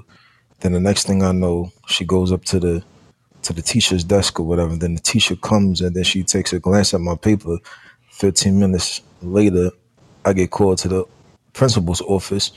Then 0.60 0.74
the 0.74 0.80
next 0.80 1.08
thing 1.08 1.24
I 1.24 1.32
know, 1.32 1.72
she 1.88 2.06
goes 2.06 2.32
up 2.32 2.46
to 2.46 2.60
the 2.60 2.84
to 3.42 3.52
the 3.54 3.62
teacher's 3.62 4.06
desk 4.06 4.40
or 4.40 4.44
whatever. 4.44 4.76
Then 4.76 4.96
the 4.96 5.02
teacher 5.02 5.36
comes 5.36 5.82
and 5.82 5.96
then 5.96 6.04
she 6.04 6.24
takes 6.24 6.54
a 6.54 6.60
glance 6.60 6.94
at 6.94 7.02
my 7.02 7.16
paper. 7.16 7.58
Fifteen 8.12 8.60
minutes 8.60 9.02
later, 9.22 9.72
I 10.26 10.34
get 10.34 10.52
called 10.52 10.78
to 10.80 10.88
the 10.88 11.06
principal's 11.54 12.02
office 12.02 12.52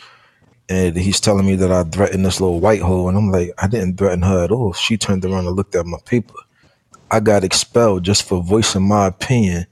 and 0.69 0.97
he's 0.97 1.21
telling 1.21 1.47
me 1.47 1.55
that 1.57 1.71
I 1.71 1.85
threatened 1.85 2.25
this 2.25 2.41
little 2.41 2.61
white 2.61 2.83
hoe, 2.83 3.09
and 3.09 3.17
I'm 3.17 3.31
like, 3.31 3.53
I 3.59 3.69
didn't 3.69 3.97
threaten 3.97 4.23
her 4.23 4.45
at 4.45 4.51
all. 4.51 4.73
She 4.73 4.97
turned 4.97 5.25
around 5.25 5.47
and 5.47 5.55
looked 5.55 5.75
at 5.75 5.87
my 5.87 5.99
paper. 6.05 6.35
I 7.11 7.21
got 7.21 7.45
expelled 7.45 8.03
just 8.03 8.25
for 8.25 8.43
voicing 8.43 8.89
my 8.89 9.07
opinion 9.07 9.67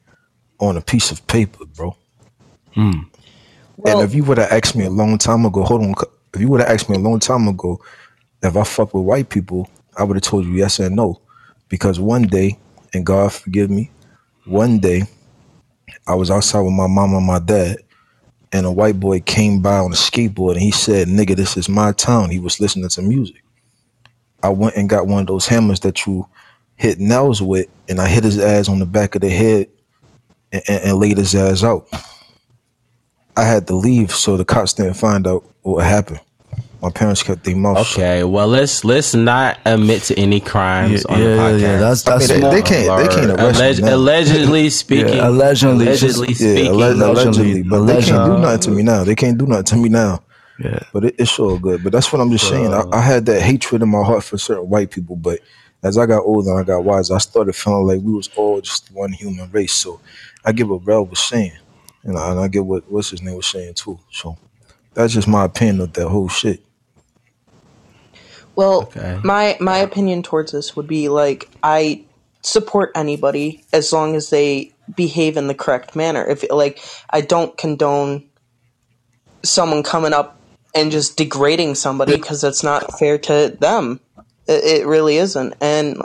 on 0.60 0.76
a 0.76 0.80
piece 0.80 1.10
of 1.10 1.26
paper, 1.26 1.64
bro. 1.64 1.96
Hmm. 2.74 2.90
Well, 3.76 3.98
and 4.00 4.08
if 4.08 4.14
you 4.14 4.22
would 4.24 4.38
have 4.38 4.52
asked 4.52 4.76
me 4.76 4.84
a 4.84 4.90
long 4.90 5.18
time 5.18 5.44
ago, 5.44 5.64
hold 5.64 5.82
on, 5.82 5.94
if 6.32 6.40
you 6.40 6.48
would 6.48 6.60
have 6.60 6.70
asked 6.70 6.88
me 6.88 6.96
a 6.96 7.00
long 7.00 7.18
time 7.18 7.48
ago 7.48 7.80
if 8.42 8.56
I 8.56 8.62
fuck 8.62 8.94
with 8.94 9.04
white 9.04 9.28
people, 9.28 9.68
I 9.96 10.04
would 10.04 10.16
have 10.16 10.22
told 10.22 10.44
you 10.44 10.52
yes 10.52 10.78
and 10.78 10.94
no. 10.94 11.20
Because 11.68 11.98
one 11.98 12.22
day, 12.22 12.56
and 12.92 13.04
God 13.04 13.32
forgive 13.32 13.68
me, 13.68 13.90
one 14.44 14.78
day 14.78 15.02
I 16.06 16.14
was 16.14 16.30
outside 16.30 16.60
with 16.60 16.72
my 16.72 16.86
mom 16.86 17.14
and 17.14 17.26
my 17.26 17.38
dad, 17.38 17.78
and 18.52 18.66
a 18.66 18.72
white 18.72 19.00
boy 19.00 19.20
came 19.20 19.62
by 19.62 19.78
on 19.78 19.92
a 19.92 19.96
skateboard 19.96 20.52
and 20.52 20.62
he 20.62 20.70
said, 20.70 21.08
Nigga, 21.08 21.34
this 21.34 21.56
is 21.56 21.68
my 21.68 21.92
town. 21.92 22.30
He 22.30 22.38
was 22.38 22.60
listening 22.60 22.88
to 22.90 23.02
music. 23.02 23.42
I 24.42 24.50
went 24.50 24.76
and 24.76 24.88
got 24.88 25.06
one 25.06 25.22
of 25.22 25.26
those 25.26 25.46
hammers 25.46 25.80
that 25.80 26.06
you 26.06 26.28
hit 26.76 26.98
nails 27.00 27.40
with, 27.40 27.66
and 27.88 28.00
I 28.00 28.08
hit 28.08 28.24
his 28.24 28.38
ass 28.38 28.68
on 28.68 28.78
the 28.78 28.86
back 28.86 29.14
of 29.14 29.22
the 29.22 29.30
head 29.30 29.68
and, 30.52 30.62
and, 30.68 30.84
and 30.84 30.98
laid 30.98 31.16
his 31.16 31.34
ass 31.34 31.64
out. 31.64 31.88
I 33.36 33.44
had 33.44 33.66
to 33.68 33.74
leave 33.74 34.12
so 34.12 34.36
the 34.36 34.44
cops 34.44 34.74
didn't 34.74 34.94
find 34.94 35.26
out 35.26 35.44
what 35.62 35.84
happened. 35.84 36.20
My 36.84 36.90
parents 36.90 37.22
kept 37.22 37.44
their 37.44 37.56
mouth 37.56 37.86
shut. 37.86 37.98
Okay, 37.98 38.24
well 38.24 38.46
let's 38.46 38.84
let's 38.84 39.14
not 39.14 39.58
admit 39.64 40.02
to 40.04 40.18
any 40.18 40.38
crimes 40.38 41.04
Yeah, 41.08 41.14
on 41.14 41.20
the 41.20 41.26
yeah, 41.30 41.36
podcast. 41.38 41.60
yeah, 41.60 41.78
that's- 41.78 42.08
I 42.08 42.18
mean, 42.18 42.28
they, 42.42 42.50
they 42.56 42.62
can't. 42.62 42.98
They 43.08 43.14
can't 43.16 43.30
arrest 43.40 43.60
Alleg- 43.60 43.82
me 43.82 43.88
allegedly 43.90 44.70
speaking. 44.82 45.14
Yeah, 45.14 45.28
allegedly. 45.28 45.86
Allegedly 45.86 46.26
Just- 46.28 46.40
Yeah, 46.42 46.52
speaking. 46.54 46.72
alleg- 46.72 47.00
allegedly, 47.02 47.60
Allegedly. 47.60 47.62
but 47.62 47.84
they 47.86 48.02
can't 48.02 48.26
do 48.26 48.38
nothing 48.38 48.60
to 48.60 48.70
me 48.70 48.82
now. 48.82 49.04
They 49.04 49.14
can't 49.14 49.38
do 49.38 49.46
nothing 49.46 49.64
to 49.64 49.76
me 49.76 49.88
now. 49.88 50.22
Yeah. 50.62 50.78
But 50.92 51.04
it, 51.06 51.14
it's 51.18 51.38
all 51.38 51.58
good. 51.58 51.82
But 51.82 51.92
that's 51.92 52.12
what 52.12 52.20
I'm 52.20 52.30
just 52.30 52.48
saying. 52.48 52.72
I, 52.72 52.84
I 52.92 53.00
had 53.00 53.24
that 53.26 53.40
hatred 53.40 53.80
in 53.82 53.88
my 53.88 54.02
heart 54.04 54.22
for 54.22 54.36
certain 54.36 54.68
white 54.68 54.90
people, 54.90 55.16
but 55.16 55.40
as 55.82 55.96
I 55.96 56.04
got 56.06 56.20
older 56.22 56.50
and 56.50 56.60
I 56.60 56.64
got 56.64 56.84
wiser, 56.84 57.14
I 57.14 57.18
started 57.18 57.54
feeling 57.56 57.86
like 57.86 58.00
we 58.02 58.12
was 58.12 58.28
all 58.36 58.60
just 58.60 58.90
one 58.92 59.12
human 59.12 59.50
race. 59.52 59.72
So 59.72 60.00
I 60.44 60.52
get 60.52 60.68
what 60.68 60.84
Rel 60.86 61.06
was 61.06 61.18
saying, 61.22 61.52
and 62.04 62.18
I, 62.18 62.30
and 62.30 62.40
I 62.40 62.48
get 62.48 62.66
what 62.66 62.90
what's 62.92 63.08
his 63.10 63.22
name 63.22 63.36
was 63.36 63.46
saying 63.46 63.72
too. 63.74 63.98
So 64.12 64.36
that's 64.92 65.14
just 65.14 65.26
my 65.26 65.44
opinion 65.46 65.80
of 65.80 65.92
that 65.94 66.08
whole 66.08 66.28
shit. 66.28 66.60
Well, 68.56 68.82
Okay. 68.84 69.20
my 69.22 69.56
my 69.60 69.78
opinion 69.78 70.22
towards 70.22 70.52
this 70.52 70.76
would 70.76 70.86
be 70.86 71.08
like 71.08 71.48
I 71.62 72.04
support 72.42 72.92
anybody 72.94 73.64
as 73.72 73.92
long 73.92 74.14
as 74.16 74.30
they 74.30 74.72
behave 74.94 75.36
in 75.36 75.46
the 75.46 75.54
correct 75.54 75.96
manner. 75.96 76.24
If 76.24 76.44
like 76.50 76.78
I 77.10 77.20
don't 77.20 77.56
condone 77.56 78.24
someone 79.42 79.82
coming 79.82 80.12
up 80.12 80.38
and 80.74 80.90
just 80.90 81.16
degrading 81.16 81.74
somebody 81.74 82.16
because 82.16 82.40
that's 82.40 82.62
not 82.64 82.98
fair 82.98 83.18
to 83.18 83.56
them. 83.60 84.00
It, 84.46 84.80
it 84.82 84.86
really 84.86 85.16
isn't. 85.16 85.54
And 85.60 86.02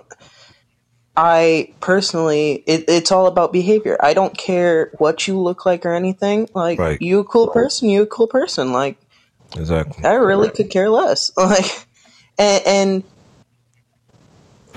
I 1.17 1.73
personally, 1.81 2.63
it, 2.65 2.85
it's 2.87 3.11
all 3.11 3.27
about 3.27 3.51
behavior. 3.51 3.97
I 3.99 4.13
don't 4.13 4.37
care 4.37 4.91
what 4.99 5.27
you 5.27 5.37
look 5.39 5.65
like 5.65 5.85
or 5.85 5.93
anything. 5.93 6.47
Like 6.53 6.79
Right. 6.79 7.01
you 7.01 7.19
a 7.19 7.25
cool 7.25 7.49
person, 7.49 7.89
you 7.89 8.03
a 8.03 8.07
cool 8.07 8.27
person. 8.27 8.71
Like 8.71 8.97
Exactly. 9.57 10.05
I 10.05 10.13
really 10.13 10.49
could 10.51 10.69
care 10.69 10.89
less. 10.89 11.31
Like, 11.37 11.87
and, 12.39 12.63
and 12.65 13.03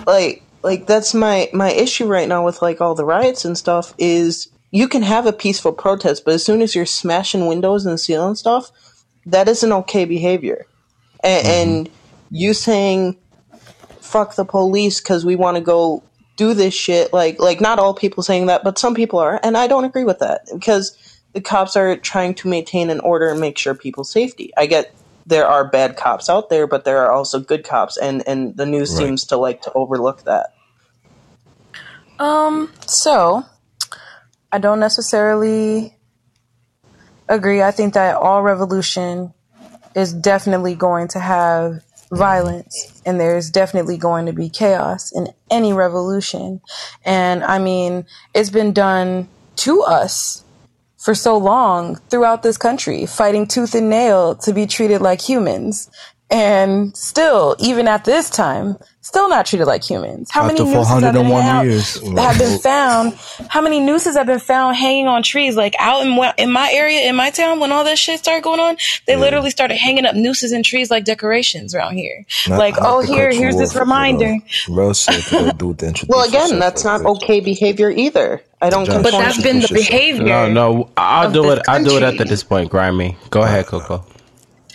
like, 0.06 0.42
like 0.62 0.86
that's 0.86 1.14
my 1.14 1.48
my 1.52 1.70
issue 1.70 2.06
right 2.06 2.28
now 2.28 2.44
with 2.44 2.60
like 2.60 2.80
all 2.80 2.94
the 2.94 3.04
riots 3.04 3.44
and 3.44 3.56
stuff 3.56 3.94
is 3.98 4.48
you 4.70 4.88
can 4.88 5.02
have 5.02 5.26
a 5.26 5.32
peaceful 5.32 5.72
protest, 5.72 6.24
but 6.24 6.34
as 6.34 6.44
soon 6.44 6.62
as 6.62 6.74
you're 6.74 6.86
smashing 6.86 7.46
windows 7.46 7.86
and 7.86 8.00
stealing 8.00 8.34
stuff, 8.34 8.70
that 9.26 9.48
isn't 9.48 9.72
okay 9.72 10.04
behavior. 10.04 10.66
And, 11.22 11.46
mm-hmm. 11.46 11.70
and 11.70 11.90
you 12.30 12.54
saying 12.54 13.16
"fuck 14.00 14.34
the 14.34 14.44
police" 14.44 15.00
because 15.00 15.24
we 15.24 15.36
want 15.36 15.56
to 15.56 15.62
go 15.62 16.02
do 16.36 16.54
this 16.54 16.74
shit. 16.74 17.12
Like 17.12 17.38
like 17.38 17.60
not 17.60 17.78
all 17.78 17.94
people 17.94 18.22
saying 18.22 18.46
that, 18.46 18.64
but 18.64 18.78
some 18.78 18.94
people 18.94 19.18
are, 19.18 19.38
and 19.42 19.56
I 19.56 19.66
don't 19.66 19.84
agree 19.84 20.04
with 20.04 20.18
that 20.18 20.46
because 20.52 20.96
the 21.32 21.40
cops 21.40 21.76
are 21.76 21.96
trying 21.96 22.34
to 22.36 22.48
maintain 22.48 22.90
an 22.90 23.00
order 23.00 23.28
and 23.28 23.40
make 23.40 23.58
sure 23.58 23.74
people's 23.74 24.10
safety. 24.10 24.52
I 24.56 24.66
get 24.66 24.92
there 25.26 25.46
are 25.46 25.68
bad 25.68 25.96
cops 25.96 26.28
out 26.28 26.50
there, 26.50 26.66
but 26.66 26.84
there 26.84 26.98
are 26.98 27.12
also 27.12 27.40
good 27.40 27.64
cops, 27.64 27.96
and 27.96 28.26
and 28.26 28.56
the 28.56 28.66
news 28.66 28.90
Right. 28.90 28.98
seems 28.98 29.24
to 29.26 29.36
like 29.36 29.62
to 29.62 29.72
overlook 29.74 30.24
that. 30.24 30.50
Um, 32.18 32.72
so 32.86 33.44
I 34.52 34.58
don't 34.58 34.80
necessarily 34.80 35.96
agree. 37.28 37.62
I 37.62 37.70
think 37.70 37.94
that 37.94 38.16
all 38.16 38.42
revolution 38.42 39.32
is 39.94 40.12
definitely 40.12 40.74
going 40.74 41.08
to 41.08 41.18
have 41.20 41.82
violence 42.12 43.02
and 43.06 43.18
there's 43.18 43.50
definitely 43.50 43.96
going 43.96 44.26
to 44.26 44.32
be 44.32 44.48
chaos 44.48 45.12
in 45.12 45.28
any 45.50 45.72
revolution. 45.72 46.60
And 47.04 47.42
I 47.42 47.58
mean, 47.58 48.06
it's 48.34 48.50
been 48.50 48.72
done 48.72 49.28
to 49.56 49.82
us 49.82 50.41
for 51.02 51.14
so 51.14 51.36
long 51.36 51.96
throughout 52.10 52.44
this 52.44 52.56
country, 52.56 53.06
fighting 53.06 53.46
tooth 53.46 53.74
and 53.74 53.90
nail 53.90 54.36
to 54.36 54.52
be 54.52 54.66
treated 54.66 55.02
like 55.02 55.20
humans. 55.20 55.90
And 56.32 56.96
still, 56.96 57.56
even 57.58 57.86
at 57.88 58.04
this 58.06 58.30
time, 58.30 58.78
still 59.02 59.28
not 59.28 59.44
treated 59.44 59.66
like 59.66 59.84
humans. 59.84 60.30
How 60.30 60.44
After 60.44 60.64
many 60.64 60.74
nooses 60.74 60.88
have 60.88 61.12
been, 61.12 61.26
401 61.26 61.42
hang- 61.42 61.66
years. 61.66 62.18
have 62.18 62.38
been 62.38 62.58
found? 62.58 63.14
How 63.48 63.60
many 63.60 63.80
nooses 63.80 64.16
have 64.16 64.26
been 64.26 64.38
found 64.38 64.76
hanging 64.76 65.06
on 65.08 65.22
trees? 65.22 65.56
Like 65.56 65.74
out 65.78 66.06
in 66.06 66.18
in 66.38 66.50
my 66.50 66.70
area, 66.72 67.00
in 67.02 67.16
my 67.16 67.28
town, 67.28 67.60
when 67.60 67.70
all 67.70 67.84
that 67.84 67.98
shit 67.98 68.18
started 68.18 68.42
going 68.42 68.60
on, 68.60 68.78
they 69.06 69.16
literally 69.16 69.50
started 69.50 69.76
hanging 69.76 70.06
up 70.06 70.14
nooses 70.14 70.52
in 70.52 70.62
trees 70.62 70.90
like 70.90 71.04
decorations 71.04 71.74
around 71.74 71.98
here. 71.98 72.24
Not- 72.48 72.58
like, 72.58 72.76
not 72.76 72.86
oh, 72.88 73.00
here, 73.02 73.30
here's 73.30 73.56
this 73.58 73.70
off, 73.72 73.74
but, 73.74 73.80
reminder. 73.80 74.36
Rel 74.70 74.94
said 74.94 75.20
to 75.24 75.44
that 75.44 75.58
dude 75.58 75.80
to 75.80 76.06
Well, 76.08 76.26
again, 76.26 76.58
that's 76.58 76.82
not 76.82 77.04
okay 77.04 77.40
behavior 77.40 77.90
either. 77.90 78.42
I 78.62 78.70
don't 78.70 78.86
Josh, 78.86 79.02
But 79.02 79.10
that's 79.10 79.42
been 79.42 79.60
the 79.60 79.68
behavior. 79.68 80.24
No, 80.24 80.50
no, 80.50 80.88
I'll 80.96 81.30
do 81.30 81.42
this 81.42 81.58
it. 81.58 81.64
I'll 81.68 81.82
do 81.84 81.96
it 81.96 82.00
country. 82.00 82.04
after 82.08 82.24
this 82.24 82.42
point, 82.42 82.70
Grimy. 82.70 83.16
Go 83.28 83.42
ahead, 83.42 83.66
Coco. 83.66 84.06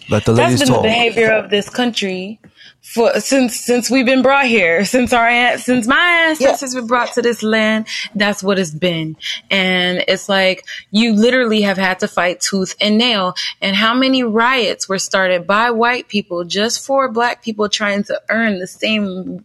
Let 0.10 0.26
the 0.26 0.34
That's 0.34 0.54
ladies 0.54 0.70
been 0.70 0.78
the 0.78 0.82
behavior 0.82 1.32
of 1.32 1.50
this 1.50 1.70
country 1.70 2.40
for 2.82 3.20
since 3.20 3.60
since 3.60 3.90
we've 3.90 4.06
been 4.06 4.22
brought 4.22 4.46
here, 4.46 4.86
since 4.86 5.12
our 5.12 5.28
an- 5.28 5.60
since 5.60 5.88
my 5.88 6.28
ancestors 6.30 6.74
were 6.74 6.82
brought 6.82 7.14
to 7.14 7.22
this 7.22 7.44
land. 7.44 7.88
That's 8.16 8.42
what 8.42 8.60
it's 8.60 8.72
been, 8.72 9.18
and 9.52 10.04
it's 10.08 10.30
like 10.30 10.66
you 10.92 11.14
literally 11.14 11.62
have 11.62 11.78
had 11.78 12.00
to 12.00 12.08
fight 12.08 12.40
tooth 12.40 12.76
and 12.80 12.98
nail. 12.98 13.34
And 13.62 13.76
how 13.76 13.94
many 13.94 14.24
riots 14.24 14.88
were 14.88 15.00
started 15.00 15.46
by 15.46 15.72
white 15.72 16.08
people 16.08 16.46
just 16.46 16.86
for 16.86 17.12
black 17.12 17.44
people 17.44 17.68
trying 17.68 18.04
to 18.04 18.22
earn 18.30 18.60
the 18.60 18.68
same 18.68 19.44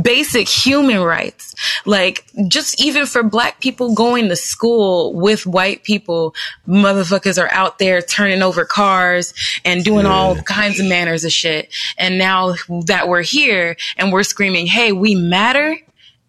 basic 0.00 0.48
human 0.48 1.00
rights. 1.00 1.54
Like 1.86 2.24
just 2.48 2.80
even 2.80 3.06
for 3.06 3.22
black 3.22 3.60
people 3.60 3.94
going 3.94 4.28
to 4.28 4.36
school 4.36 5.14
with 5.14 5.46
white 5.46 5.84
people, 5.84 6.34
motherfuckers 6.66 7.42
are 7.42 7.52
out 7.52 7.78
there 7.78 8.02
turning 8.02 8.42
over 8.42 8.64
cars 8.64 9.34
and 9.64 9.84
doing 9.84 10.06
all 10.06 10.36
kinds 10.42 10.80
of 10.80 10.86
manners 10.86 11.24
of 11.24 11.32
shit. 11.32 11.72
And 11.98 12.18
now 12.18 12.54
that 12.86 13.08
we're 13.08 13.22
here 13.22 13.76
and 13.96 14.12
we're 14.12 14.22
screaming, 14.22 14.66
Hey, 14.66 14.92
we 14.92 15.14
matter. 15.14 15.76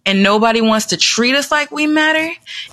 And 0.05 0.21
nobody 0.21 0.59
wants 0.59 0.87
to 0.87 0.97
treat 0.97 1.33
us 1.33 1.49
like 1.49 1.71
we 1.71 1.87
matter. 1.87 2.29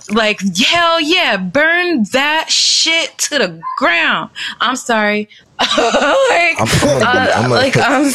Like, 0.09 0.41
hell 0.57 0.99
yeah, 0.99 1.37
burn 1.37 2.03
that 2.11 2.49
shit 2.49 3.17
to 3.19 3.37
the 3.37 3.61
ground. 3.77 4.31
I'm 4.59 4.75
sorry. 4.75 5.29
like, 6.29 6.59
I'm, 6.59 6.67
I'm 6.67 6.79
gonna, 6.81 6.99
be- 6.99 7.05
uh, 7.05 7.35
I'm 7.35 7.41
gonna, 7.43 7.53
like, 7.53 7.77
I'm, 7.77 8.11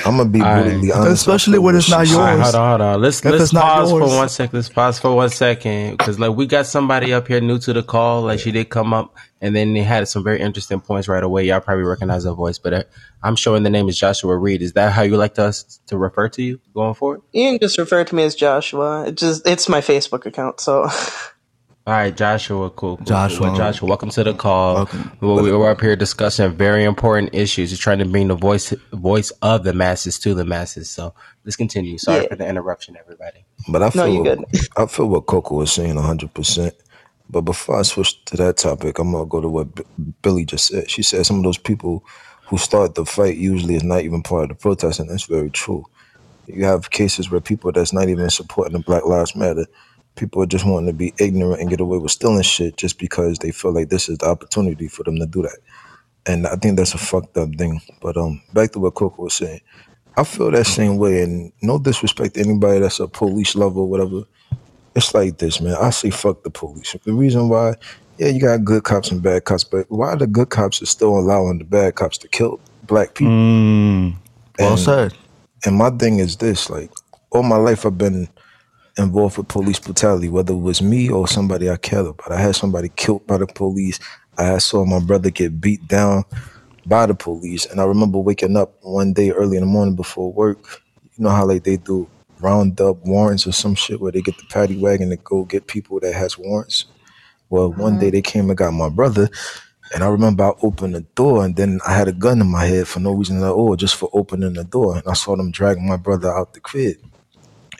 I'm 0.06 0.16
gonna 0.16 0.28
be 0.30 0.40
All 0.40 0.46
right. 0.46 0.62
brutally 0.64 0.92
honest. 0.92 1.12
Especially 1.12 1.58
when 1.58 1.76
it's 1.76 1.88
not 1.90 2.08
All 2.10 2.20
right, 2.20 2.32
yours. 2.36 2.42
hold 2.42 2.54
on, 2.56 2.68
hold 2.68 2.80
on. 2.80 3.00
Let's 3.02 3.18
If 3.20 3.24
let's 3.32 3.44
it's 3.44 3.52
not 3.52 3.62
pause 3.64 3.90
for 3.90 4.00
yours. 4.00 4.14
one 4.14 4.28
second. 4.28 4.56
Let's 4.56 4.68
pause 4.68 4.98
for 4.98 5.14
one 5.14 5.30
second 5.30 5.96
because 5.98 6.18
like 6.18 6.34
we 6.36 6.46
got 6.46 6.66
somebody 6.66 7.12
up 7.12 7.28
here 7.28 7.40
new 7.40 7.58
to 7.60 7.72
the 7.72 7.82
call. 7.82 8.22
Like 8.22 8.40
she 8.40 8.50
did 8.52 8.68
come 8.70 8.92
up 8.92 9.14
and 9.40 9.54
then 9.54 9.72
they 9.74 9.82
had 9.82 10.08
some 10.08 10.24
very 10.24 10.40
interesting 10.40 10.80
points 10.80 11.06
right 11.08 11.22
away. 11.22 11.44
Y'all 11.44 11.60
probably 11.60 11.84
recognize 11.84 12.24
her 12.24 12.32
voice, 12.32 12.58
but 12.58 12.72
uh, 12.74 12.82
I'm 13.22 13.36
showing 13.36 13.62
the 13.62 13.70
name 13.70 13.88
is 13.88 13.96
Joshua 13.98 14.36
Reed. 14.36 14.62
Is 14.62 14.72
that 14.72 14.92
how 14.92 15.02
you 15.02 15.16
like 15.16 15.38
us 15.38 15.80
to 15.86 15.96
refer 15.96 16.28
to 16.30 16.42
you 16.42 16.60
going 16.74 16.94
forward? 16.94 17.22
You 17.32 17.50
can 17.50 17.58
just 17.60 17.78
refer 17.78 18.04
to 18.04 18.14
me 18.14 18.24
as 18.24 18.34
Joshua. 18.34 19.06
It 19.08 19.16
just 19.16 19.46
it's 19.46 19.68
my 19.68 19.80
Facebook 19.80 20.26
account, 20.26 20.60
so 20.60 20.88
All 21.88 21.94
right, 21.94 22.16
Joshua, 22.16 22.70
cool. 22.70 22.98
cool, 22.98 23.06
Joshua. 23.06 23.48
cool. 23.48 23.56
Joshua, 23.56 23.88
welcome 23.88 24.10
to 24.10 24.24
the 24.24 24.34
call. 24.34 24.76
Welcome. 24.76 25.12
We- 25.22 25.52
we're 25.52 25.70
up 25.70 25.80
here 25.82 25.96
discussing 25.96 26.52
very 26.52 26.84
important 26.84 27.34
issues. 27.34 27.72
We're 27.72 27.78
trying 27.78 28.00
to 28.00 28.06
bring 28.06 28.28
the 28.28 28.36
voice 28.36 28.74
voice 28.94 29.32
of 29.42 29.64
the 29.64 29.74
masses 29.74 30.18
to 30.20 30.34
the 30.34 30.46
masses. 30.46 30.90
So 30.90 31.14
let's 31.44 31.56
continue. 31.56 31.98
Sorry 31.98 32.24
Yeah. 32.24 32.28
for 32.28 32.36
the 32.36 32.48
interruption, 32.48 32.96
everybody. 33.00 33.46
But 33.68 33.82
I 33.82 33.86
No, 33.86 34.06
feel 34.06 34.08
you 34.08 34.24
good. 34.24 34.44
I 34.76 34.86
feel 34.86 35.08
what 35.08 35.26
Coco 35.26 35.56
was 35.56 35.72
saying 35.72 35.96
100. 35.96 36.34
percent 36.34 36.74
But 37.30 37.42
before 37.42 37.80
I 37.80 37.82
switch 37.82 38.24
to 38.26 38.38
that 38.38 38.58
topic, 38.58 38.98
I'm 39.00 39.12
gonna 39.12 39.26
go 39.26 39.40
to 39.42 39.48
what 39.48 39.74
B- 39.74 39.84
Billy 40.22 40.46
just 40.46 40.66
said. 40.68 40.90
She 40.90 41.02
said 41.02 41.26
some 41.26 41.38
of 41.38 41.44
those 41.44 41.58
people 41.58 42.04
who 42.48 42.58
start 42.58 42.94
the 42.96 43.06
fight 43.06 43.38
usually 43.38 43.76
is 43.76 43.84
not 43.84 44.02
even 44.02 44.22
part 44.22 44.44
of 44.44 44.48
the 44.50 44.54
protest, 44.56 45.00
and 45.00 45.10
that's 45.10 45.24
very 45.26 45.50
true. 45.50 45.84
You 46.46 46.64
have 46.66 46.90
cases 46.90 47.30
where 47.30 47.40
people 47.40 47.72
that's 47.72 47.92
not 47.92 48.08
even 48.10 48.30
supporting 48.30 48.74
the 48.74 48.80
Black 48.84 49.06
Lives 49.06 49.36
Matter, 49.36 49.66
people 50.18 50.42
are 50.42 50.46
just 50.46 50.66
wanting 50.66 50.88
to 50.88 50.92
be 50.92 51.14
ignorant 51.18 51.60
and 51.60 51.70
get 51.70 51.80
away 51.80 51.98
with 51.98 52.10
stealing 52.10 52.42
shit 52.42 52.76
just 52.76 52.98
because 52.98 53.38
they 53.38 53.50
feel 53.52 53.72
like 53.72 53.88
this 53.88 54.08
is 54.08 54.18
the 54.18 54.26
opportunity 54.26 54.88
for 54.88 55.02
them 55.04 55.18
to 55.18 55.26
do 55.26 55.42
that. 55.42 55.58
And 56.26 56.46
I 56.46 56.56
think 56.56 56.76
that's 56.76 56.94
a 56.94 56.98
fucked 56.98 57.36
up 57.38 57.54
thing. 57.54 57.80
But 58.02 58.16
um, 58.16 58.42
back 58.52 58.72
to 58.72 58.80
what 58.80 58.94
Coco 58.94 59.22
was 59.24 59.34
saying. 59.34 59.60
I 60.16 60.24
feel 60.24 60.50
that 60.50 60.66
same 60.66 60.98
way, 60.98 61.22
and 61.22 61.52
no 61.62 61.78
disrespect 61.78 62.34
to 62.34 62.40
anybody 62.40 62.80
that's 62.80 62.98
a 62.98 63.06
police 63.06 63.54
lover 63.54 63.80
or 63.80 63.88
whatever. 63.88 64.24
It's 64.96 65.14
like 65.14 65.38
this, 65.38 65.60
man. 65.60 65.76
I 65.80 65.90
say 65.90 66.10
fuck 66.10 66.42
the 66.42 66.50
police. 66.50 66.96
The 67.04 67.12
reason 67.12 67.48
why, 67.48 67.74
yeah, 68.18 68.26
you 68.28 68.40
got 68.40 68.64
good 68.64 68.82
cops 68.82 69.12
and 69.12 69.22
bad 69.22 69.44
cops, 69.44 69.62
but 69.62 69.86
why 69.88 70.16
the 70.16 70.26
good 70.26 70.50
cops 70.50 70.82
are 70.82 70.86
still 70.86 71.16
allowing 71.16 71.58
the 71.58 71.64
bad 71.64 71.94
cops 71.94 72.18
to 72.18 72.28
kill 72.28 72.58
black 72.82 73.14
people? 73.14 73.32
Mm, 73.32 74.16
well 74.58 74.70
And- 74.72 74.80
said. 74.80 75.14
And 75.64 75.76
my 75.76 75.90
thing 75.90 76.18
is 76.18 76.36
this: 76.36 76.68
like, 76.68 76.90
all 77.30 77.42
my 77.44 77.56
life 77.56 77.86
I've 77.86 77.96
been 77.98 78.28
involved 78.98 79.38
with 79.38 79.48
police 79.48 79.78
brutality, 79.78 80.28
whether 80.28 80.52
it 80.52 80.58
was 80.58 80.82
me 80.82 81.08
or 81.08 81.28
somebody 81.28 81.70
I 81.70 81.76
cared 81.76 82.06
about. 82.06 82.32
I 82.32 82.40
had 82.40 82.56
somebody 82.56 82.90
killed 82.96 83.26
by 83.26 83.38
the 83.38 83.46
police. 83.46 83.98
I 84.36 84.58
saw 84.58 84.84
my 84.84 85.00
brother 85.00 85.30
get 85.30 85.60
beat 85.60 85.86
down 85.88 86.24
by 86.86 87.06
the 87.06 87.14
police, 87.14 87.66
and 87.66 87.80
I 87.80 87.84
remember 87.84 88.18
waking 88.18 88.56
up 88.56 88.74
one 88.82 89.12
day 89.12 89.30
early 89.30 89.56
in 89.56 89.62
the 89.62 89.66
morning 89.66 89.94
before 89.94 90.32
work. 90.32 90.82
You 91.16 91.24
know 91.24 91.30
how 91.30 91.46
like 91.46 91.64
they 91.64 91.76
do 91.76 92.08
round 92.40 92.80
up 92.80 93.04
warrants 93.04 93.46
or 93.46 93.52
some 93.52 93.74
shit 93.74 94.00
where 94.00 94.12
they 94.12 94.22
get 94.22 94.38
the 94.38 94.44
paddy 94.44 94.76
wagon 94.76 95.10
to 95.10 95.16
go 95.16 95.44
get 95.44 95.66
people 95.66 96.00
that 96.00 96.14
has 96.14 96.38
warrants. 96.38 96.86
Well, 97.50 97.72
one 97.72 97.98
day 97.98 98.06
mm-hmm. 98.06 98.14
they 98.14 98.22
came 98.22 98.48
and 98.50 98.58
got 98.58 98.72
my 98.72 98.88
brother, 98.88 99.28
and 99.94 100.04
I 100.04 100.08
remember 100.08 100.44
I 100.44 100.52
opened 100.62 100.94
the 100.94 101.00
door, 101.00 101.44
and 101.44 101.56
then 101.56 101.80
I 101.86 101.94
had 101.94 102.08
a 102.08 102.12
gun 102.12 102.40
in 102.40 102.46
my 102.46 102.64
head 102.66 102.88
for 102.88 103.00
no 103.00 103.12
reason 103.12 103.42
at 103.42 103.50
all, 103.50 103.74
just 103.76 103.96
for 103.96 104.10
opening 104.12 104.54
the 104.54 104.64
door, 104.64 104.96
and 104.96 105.06
I 105.06 105.14
saw 105.14 105.36
them 105.36 105.50
dragging 105.50 105.88
my 105.88 105.96
brother 105.96 106.30
out 106.30 106.54
the 106.54 106.60
crib. 106.60 106.96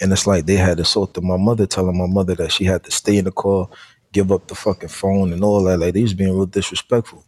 And 0.00 0.12
it's 0.12 0.26
like 0.26 0.46
they 0.46 0.56
had 0.56 0.76
to 0.76 0.82
assaulted 0.82 1.24
my 1.24 1.36
mother, 1.36 1.66
telling 1.66 1.98
my 1.98 2.06
mother 2.06 2.34
that 2.36 2.52
she 2.52 2.64
had 2.64 2.84
to 2.84 2.90
stay 2.90 3.16
in 3.16 3.24
the 3.24 3.32
car, 3.32 3.68
give 4.12 4.30
up 4.30 4.46
the 4.46 4.54
fucking 4.54 4.88
phone 4.88 5.32
and 5.32 5.42
all 5.42 5.62
that. 5.64 5.78
Like 5.78 5.94
they 5.94 6.02
was 6.02 6.14
being 6.14 6.34
real 6.34 6.46
disrespectful. 6.46 7.24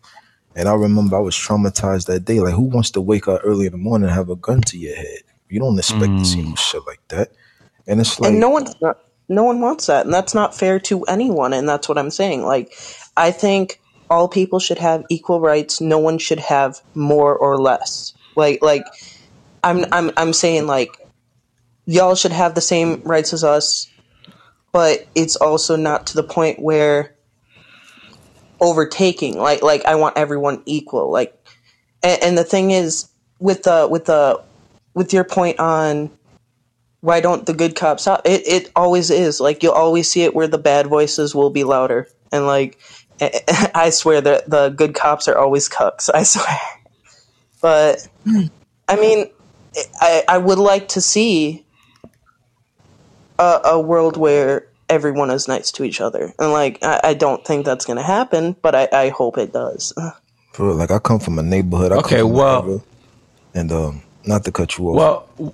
And 0.55 0.69
I 0.69 0.75
remember 0.75 1.17
I 1.17 1.21
was 1.21 1.35
traumatized 1.35 2.07
that 2.07 2.25
day. 2.25 2.41
Like 2.41 2.55
who 2.55 2.63
wants 2.63 2.91
to 2.93 3.01
wake 3.01 3.29
up 3.29 3.41
early 3.45 3.67
in 3.67 3.73
the 3.73 3.79
morning 3.79 4.09
and 4.09 4.15
have 4.15 4.31
a 4.31 4.37
gun 4.37 4.61
to 4.63 4.79
your 4.79 4.97
head? 4.97 5.23
You 5.49 5.59
don't 5.59 5.79
expect 5.79 6.17
to 6.19 6.25
see 6.25 6.43
no 6.43 6.51
mm. 6.51 6.59
shit 6.59 6.87
like 6.87 7.01
that. 7.09 7.33
And 7.87 8.01
it's 8.01 8.21
like 8.21 8.31
and 8.31 8.41
no 8.41 8.51
one's 8.51 8.81
not, 8.81 8.99
no 9.29 9.43
one 9.43 9.61
wants 9.61 9.87
that, 9.87 10.05
and 10.05 10.15
that's 10.15 10.35
not 10.35 10.57
fair 10.57 10.79
to 10.81 11.03
anyone. 11.05 11.53
And 11.53 11.69
that's 11.69 11.89
what 11.89 11.99
I'm 11.99 12.11
saying. 12.11 12.43
Like, 12.43 12.73
I 13.17 13.31
think 13.31 13.81
all 14.09 14.29
people 14.29 14.61
should 14.61 14.79
have 14.79 15.05
equal 15.09 15.41
rights. 15.41 15.81
No 15.81 15.99
one 15.99 16.19
should 16.19 16.41
have 16.41 16.81
more 16.95 17.37
or 17.37 17.59
less. 17.59 18.13
Like, 18.37 18.63
like 18.63 18.85
I'm 19.65 19.87
I'm 19.93 20.11
I'm 20.17 20.33
saying 20.33 20.67
like 20.67 20.91
y'all 21.87 22.15
should 22.15 22.33
have 22.33 22.55
the 22.55 22.61
same 22.61 23.03
rights 23.03 23.33
as 23.33 23.45
us, 23.45 23.89
but 24.73 25.07
it's 25.15 25.37
also 25.37 25.77
not 25.77 26.07
to 26.09 26.15
the 26.15 26.23
point 26.23 26.59
where 26.59 27.15
overtaking. 28.61 29.39
Like 29.39 29.63
like 29.63 29.85
I 29.85 29.97
want 29.97 30.17
everyone 30.17 30.63
equal. 30.67 31.11
Like, 31.11 31.37
and, 32.03 32.23
and 32.23 32.39
the 32.39 32.45
thing 32.45 32.71
is 32.71 33.09
with 33.39 33.65
the 33.65 33.89
with 33.91 34.05
the 34.05 34.43
with 34.95 35.13
your 35.13 35.25
point 35.25 35.59
on 35.59 36.11
why 37.01 37.21
don't 37.21 37.47
the 37.47 37.55
good 37.55 37.75
cops 37.75 38.03
stop? 38.03 38.23
It 38.25 38.47
it 38.47 38.71
always 38.77 39.11
is. 39.11 39.41
Like 39.41 39.63
you'll 39.63 39.73
always 39.73 40.11
see 40.11 40.23
it 40.23 40.35
where 40.35 40.49
the 40.49 40.59
bad 40.59 40.87
voices 40.87 41.35
will 41.35 41.51
be 41.51 41.65
louder. 41.65 42.09
And 42.31 42.47
like 42.47 42.79
I 43.75 43.91
swear 43.91 44.21
that 44.21 44.49
the 44.49 44.69
good 44.71 44.95
cops 44.95 45.29
are 45.29 45.37
always 45.37 45.69
cucks. 45.69 46.11
I 46.13 46.23
swear. 46.25 46.59
But 47.61 48.07
I 48.89 48.97
mean, 48.97 49.31
I 50.01 50.25
I 50.29 50.39
would 50.39 50.59
like 50.59 50.89
to 50.89 51.01
see 51.01 51.65
a, 53.41 53.61
a 53.65 53.81
world 53.81 54.17
where 54.17 54.67
everyone 54.89 55.31
is 55.31 55.49
nice 55.49 55.73
to 55.73 55.85
each 55.85 56.01
other. 56.01 56.33
And 56.39 56.53
like 56.53 56.79
I, 56.83 57.01
I 57.11 57.15
don't 57.15 57.45
think 57.45 57.65
that's 57.65 57.85
gonna 57.87 58.03
happen, 58.03 58.55
but 58.63 58.75
I, 58.75 58.89
I 58.93 59.09
hope 59.09 59.39
it 59.39 59.53
does. 59.53 59.93
for 60.53 60.67
real, 60.67 60.75
like 60.77 60.91
I 60.91 60.99
come 60.99 61.19
from 61.21 61.39
a 61.39 61.43
neighborhood. 61.43 61.93
I 61.93 61.97
come 61.97 62.05
Okay, 62.05 62.21
from 62.21 62.33
well- 62.33 62.63
wherever, 62.63 62.85
and 63.55 63.73
um, 63.73 64.03
not 64.25 64.45
to 64.45 64.53
cut 64.53 64.77
you 64.79 64.89
off, 64.91 64.97
Well, 65.41 65.53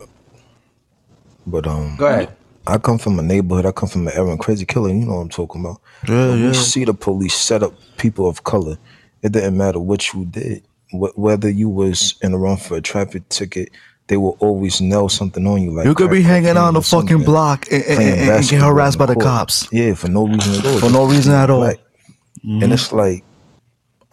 but 1.47 1.67
um, 1.67 1.97
go 1.97 2.07
ahead. 2.07 2.35
I 2.67 2.79
come 2.79 2.99
from 2.99 3.19
a 3.19 3.23
neighborhood. 3.23 3.65
I 3.67 3.73
come 3.73 3.89
from 3.89 4.09
an 4.09 4.15
Aaron 4.17 4.39
Crazy 4.39 4.67
Killer. 4.67 4.89
You 4.89 4.97
know 5.07 5.15
what 5.15 5.21
I'm 5.21 5.29
talking 5.29 5.61
about. 5.61 5.81
Yeah, 6.09 6.31
When 6.31 6.39
yeah. 6.41 6.47
we 6.49 6.55
see 6.55 6.85
the 6.85 6.95
police 6.95 7.35
set 7.35 7.63
up 7.63 7.73
people 7.97 8.29
of 8.29 8.43
color, 8.43 8.77
it 9.23 9.31
didn't 9.33 9.57
matter 9.57 9.79
what 9.79 10.13
you 10.13 10.25
did. 10.25 10.65
Wh- 10.91 11.17
Whether 11.17 11.49
you 11.49 11.69
was 11.69 12.17
in 12.23 12.33
the 12.33 12.39
run 12.39 12.57
for 12.57 12.77
a 12.77 12.81
traffic 12.81 13.29
ticket, 13.29 13.71
they 14.09 14.17
will 14.17 14.37
always 14.41 14.81
nail 14.81 15.09
something 15.09 15.47
on 15.47 15.61
you. 15.63 15.73
Like 15.73 15.87
You 15.87 15.95
could 15.95 16.11
be 16.11 16.23
hanging 16.23 16.51
out 16.51 16.59
on 16.69 16.75
the 16.75 16.83
fucking 16.83 17.23
block 17.25 17.67
and, 17.73 17.83
and, 17.85 18.01
and- 18.03 18.31
and 18.31 18.49
get 18.49 18.63
harassed 18.63 18.99
by 18.99 19.07
the 19.07 19.17
cops. 19.17 19.69
Yeah, 19.73 19.95
for 19.95 20.09
no 20.09 20.27
reason 20.29 20.55
at 20.55 20.65
all. 20.67 20.79
For 20.79 20.91
no 20.91 21.05
reason 21.07 21.33
at 21.35 21.51
all. 21.51 21.61
Black. 21.61 21.79
Mhm. 22.45 22.63
And 22.65 22.73
it's 22.73 22.93
like, 22.93 23.25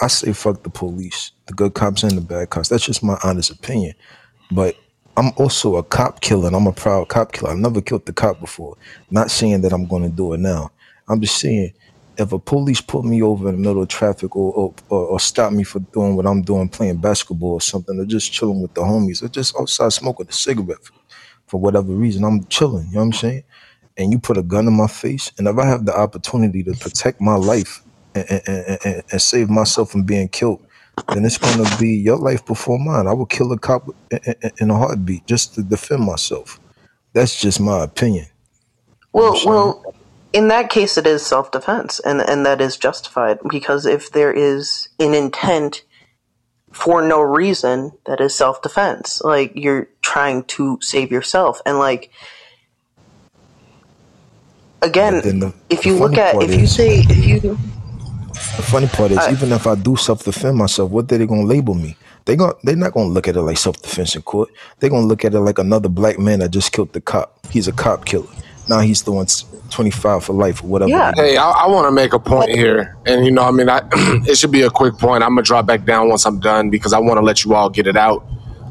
I 0.01 0.08
say 0.08 0.34
fuck 0.34 0.63
the 0.63 0.69
police, 0.71 1.32
the 1.45 1.53
good 1.53 1.75
cops 1.75 2.01
and 2.03 2.17
the 2.17 2.21
bad 2.21 2.49
cops. 2.49 2.69
That's 2.69 2.84
just 2.84 3.03
my 3.03 3.17
honest 3.23 3.51
opinion. 3.51 3.93
But 4.51 4.75
I'm 5.15 5.32
also 5.38 5.75
a 5.75 5.84
cop 5.84 6.21
killer 6.21 6.47
and 6.47 6.56
I'm 6.56 6.65
a 6.65 6.71
proud 6.73 7.08
cop 7.10 7.32
killer. 7.32 7.51
I've 7.51 7.60
never 7.60 7.79
killed 7.82 8.06
the 8.08 8.13
cop 8.13 8.39
before. 8.39 8.75
Not 9.12 9.29
saying 9.29 9.62
that 9.62 9.71
I'm 9.73 9.86
going 9.86 10.03
to 10.03 10.10
do 10.10 10.34
it 10.34 10.39
now. 10.39 10.71
I'm 11.08 11.21
just 11.21 11.38
saying 11.38 11.73
if 12.17 12.32
a 12.32 12.39
police 12.39 12.82
put 12.82 13.04
me 13.04 13.21
over 13.21 13.49
in 13.49 13.56
the 13.56 13.62
middle 13.62 13.82
of 13.82 13.88
traffic 13.88 14.36
or, 14.36 14.54
or, 14.54 14.73
or, 14.89 15.06
or 15.08 15.19
stop 15.19 15.52
me 15.52 15.63
for 15.63 15.80
doing 15.80 16.15
what 16.15 16.28
I'm 16.28 16.41
doing, 16.41 16.69
playing 16.69 16.97
basketball 16.97 17.54
or 17.54 17.62
something, 17.62 17.99
or 17.99 18.06
just 18.06 18.32
chilling 18.32 18.62
with 18.62 18.73
the 18.73 18.82
homies, 18.82 19.23
or 19.23 19.30
just 19.30 19.56
outside 19.60 19.93
smoking 19.93 20.28
a 20.28 20.32
cigarette 20.32 20.84
for, 20.84 20.93
for 21.47 21.60
whatever 21.60 21.91
reason, 21.91 22.23
I'm 22.23 22.45
chilling. 22.45 22.88
You 22.88 22.93
know 22.93 22.99
what 22.99 23.06
I'm 23.06 23.13
saying? 23.13 23.43
And 23.97 24.12
you 24.12 24.19
put 24.19 24.38
a 24.38 24.43
gun 24.43 24.67
in 24.67 24.73
my 24.73 24.88
face, 24.88 25.32
and 25.38 25.47
if 25.47 25.58
I 25.58 25.65
have 25.67 25.86
the 25.86 25.97
opportunity 25.97 26.63
to 26.63 26.73
protect 26.73 27.19
my 27.19 27.36
life 27.36 27.82
and, 28.15 28.26
and, 28.30 28.80
and, 28.86 29.04
and, 29.12 29.21
save 29.21 29.49
myself 29.49 29.91
from 29.91 30.04
being 30.04 30.28
killed, 30.28 30.65
then 31.13 31.26
it's 31.26 31.38
going 31.38 31.63
to 31.63 31.78
be 31.80 31.89
your 31.89 32.17
life 32.17 32.45
before 32.45 32.80
mine. 32.80 33.08
I 33.08 33.13
will 33.13 33.26
kill 33.26 33.52
a 33.52 33.58
cop 33.58 33.88
in, 34.60 34.69
a 34.69 34.78
heartbeat 34.78 35.26
just 35.26 35.56
to 35.56 35.63
defend 35.63 36.04
myself. 36.04 36.60
That's 37.13 37.39
just 37.39 37.60
my 37.60 37.84
opinion. 37.84 38.28
Well, 39.12 39.39
well, 39.45 39.95
in 40.34 40.48
that 40.50 40.69
case, 40.69 40.98
it 40.98 41.08
is 41.08 41.26
self 41.26 41.52
defense, 41.52 42.00
and 42.00 42.19
and 42.19 42.46
that 42.46 42.60
is 42.60 42.76
justified 42.76 43.38
because 43.50 43.86
if 43.86 44.12
there 44.12 44.34
is 44.34 44.89
an 45.00 45.13
intent 45.13 45.84
for 46.72 47.02
no 47.04 47.22
reason, 47.22 47.91
that 48.08 48.19
is 48.19 48.34
self 48.36 48.62
defense. 48.62 49.22
Like 49.24 49.54
you're 49.56 49.88
trying 50.02 50.43
to 50.46 50.80
save 50.82 51.12
yourself, 51.12 51.62
and 51.65 51.78
like 51.78 52.12
again, 54.82 55.22
the- 55.22 55.54
if 55.69 55.86
you 55.86 55.98
look 55.98 56.17
at 56.17 56.41
if 56.41 56.60
you 56.60 56.67
say 56.67 57.00
if 57.00 57.26
you 57.26 57.39
The 58.58 58.63
funny 58.63 58.88
part 58.88 59.12
is, 59.12 59.19
Uh, 59.19 59.30
even 59.32 59.52
if 59.52 59.67
I 59.67 59.76
do 59.76 59.96
self 59.96 60.24
defend 60.24 60.58
myself, 60.58 60.91
what 60.91 61.08
they 61.08 61.26
gonna 61.26 61.43
label 61.43 61.76
me? 61.76 61.96
They 62.26 62.36
gon' 62.36 62.54
they're 62.63 62.76
not 62.76 62.93
gonna 62.93 63.10
look 63.10 63.28
at 63.28 63.36
it 63.36 63.41
like 63.41 63.58
self 63.58 63.82
defense 63.82 64.15
in 64.15 64.24
court. 64.24 64.50
They're 64.80 64.89
gonna 64.89 65.06
look 65.06 65.24
at 65.26 65.34
it 65.34 65.39
like 65.39 65.60
another 65.60 65.89
black 65.89 66.17
man 66.19 66.39
that 66.39 66.50
just 66.52 66.72
killed 66.72 66.93
the 66.93 67.02
cop. 67.02 67.38
He's 67.52 67.67
a 67.67 67.72
cop 67.72 68.06
killer. 68.06 68.28
Now 68.69 68.80
he's 68.80 69.02
doing 69.02 69.28
twenty 69.69 69.91
five 69.91 70.23
for 70.23 70.34
life 70.34 70.63
or 70.63 70.67
whatever. 70.67 70.89
Yeah. 70.89 71.12
Hey, 71.15 71.38
I, 71.38 71.49
I 71.49 71.67
want 71.67 71.88
to 71.88 71.91
make 71.91 72.13
a 72.13 72.19
point 72.19 72.52
here, 72.52 72.95
and 73.06 73.26
you 73.26 73.32
know, 73.32 73.43
I 73.43 73.52
mean, 73.52 73.69
I, 73.69 73.82
it 74.28 74.38
should 74.38 74.52
be 74.52 74.62
a 74.62 74.69
quick 74.69 74.97
point. 74.97 75.23
I'm 75.23 75.32
gonna 75.32 75.41
drop 75.41 75.65
back 75.65 75.86
down 75.86 76.10
once 76.10 76.26
I'm 76.26 76.39
done 76.39 76.69
because 76.69 76.93
I 76.93 76.99
want 76.99 77.17
to 77.17 77.21
let 77.21 77.43
you 77.43 77.54
all 77.56 77.69
get 77.69 77.88
it 77.88 77.97
out. 77.97 78.26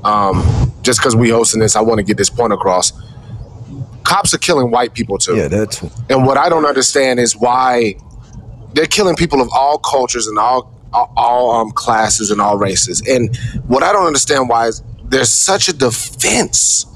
Um, 0.04 0.42
just 0.82 0.98
because 0.98 1.14
we 1.14 1.30
hosting 1.30 1.60
this, 1.60 1.76
I 1.76 1.80
want 1.80 1.98
to 1.98 2.02
get 2.02 2.16
this 2.16 2.30
point 2.30 2.52
across. 2.52 2.92
Cops 4.04 4.34
are 4.34 4.38
killing 4.38 4.70
white 4.70 4.94
people 4.94 5.18
too. 5.18 5.36
Yeah, 5.36 5.48
that 5.48 5.72
too. 5.72 5.90
And 6.10 6.26
what 6.26 6.36
I 6.36 6.48
don't 6.48 6.64
understand 6.64 7.20
is 7.20 7.36
why 7.36 7.94
they're 8.72 8.86
killing 8.86 9.14
people 9.14 9.40
of 9.40 9.48
all 9.52 9.78
cultures 9.78 10.26
and 10.26 10.38
all 10.38 10.72
all, 10.92 11.12
all 11.16 11.50
um, 11.52 11.70
classes 11.72 12.30
and 12.30 12.40
all 12.40 12.58
races. 12.58 13.02
And 13.08 13.36
what 13.66 13.82
I 13.82 13.92
don't 13.92 14.06
understand 14.06 14.48
why 14.48 14.68
is 14.68 14.82
there's 15.04 15.30
such 15.30 15.68
a 15.68 15.72
defense 15.72 16.86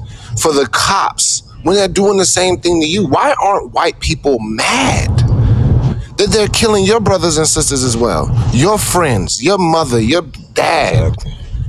for 0.40 0.52
the 0.52 0.66
cops 0.66 1.42
when 1.66 1.74
they're 1.74 1.88
doing 1.88 2.16
the 2.16 2.24
same 2.24 2.58
thing 2.58 2.80
to 2.80 2.86
you. 2.86 3.06
Why 3.06 3.34
aren't 3.42 3.72
white 3.72 3.98
people 3.98 4.38
mad 4.38 5.10
that 6.16 6.28
they're 6.30 6.48
killing 6.48 6.84
your 6.84 7.00
brothers 7.00 7.38
and 7.38 7.46
sisters 7.46 7.82
as 7.82 7.96
well, 7.96 8.30
your 8.52 8.78
friends, 8.78 9.42
your 9.42 9.58
mother, 9.58 10.00
your 10.00 10.22
dad? 10.54 11.16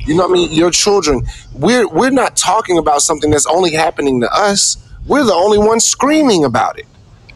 You 0.05 0.15
know 0.15 0.27
what 0.27 0.31
I 0.31 0.33
mean? 0.33 0.51
Your 0.51 0.71
children. 0.71 1.23
We're 1.53 1.87
we're 1.87 2.11
not 2.11 2.37
talking 2.37 2.77
about 2.77 3.01
something 3.01 3.31
that's 3.31 3.47
only 3.47 3.71
happening 3.71 4.21
to 4.21 4.31
us. 4.31 4.77
We're 5.07 5.25
the 5.25 5.33
only 5.33 5.57
ones 5.57 5.83
screaming 5.83 6.45
about 6.45 6.77
it 6.77 6.85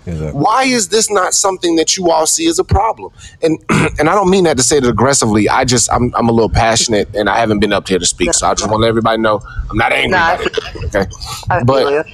Exactly. 0.06 0.40
why 0.42 0.64
is 0.64 0.88
this 0.88 1.12
not 1.12 1.34
something 1.34 1.76
that 1.76 1.96
you 1.96 2.10
all 2.10 2.26
see 2.26 2.48
as 2.48 2.60
a 2.60 2.64
problem? 2.64 3.12
And 3.42 3.60
and 4.00 4.10
I 4.10 4.16
don't 4.16 4.30
mean 4.30 4.46
that 4.46 4.58
to 4.58 4.64
say 4.64 4.78
it 4.78 4.86
aggressively. 4.86 5.48
I 5.48 5.66
just 5.66 5.92
I'm 5.92 6.14
I'm 6.16 6.28
a 6.28 6.32
little 6.32 6.50
passionate 6.50 7.16
and 7.16 7.30
I 7.30 7.38
haven't 7.38 7.60
been 7.60 7.74
up 7.74 7.88
here 7.88 8.00
to 8.00 8.06
speak, 8.06 8.34
so 8.34 8.48
I 8.48 8.54
just 8.54 8.70
want 8.70 8.80
to 8.80 8.84
let 8.84 8.90
everybody 8.90 9.22
know 9.22 9.42
I'm 9.70 9.78
not 9.78 9.92
angry. 9.92 10.12
Nah, 10.18 10.34
about 10.36 10.46
it, 10.46 10.86
okay, 10.86 11.12
I 11.50 11.58
feel 11.58 11.66
but 11.66 12.08
you. 12.08 12.14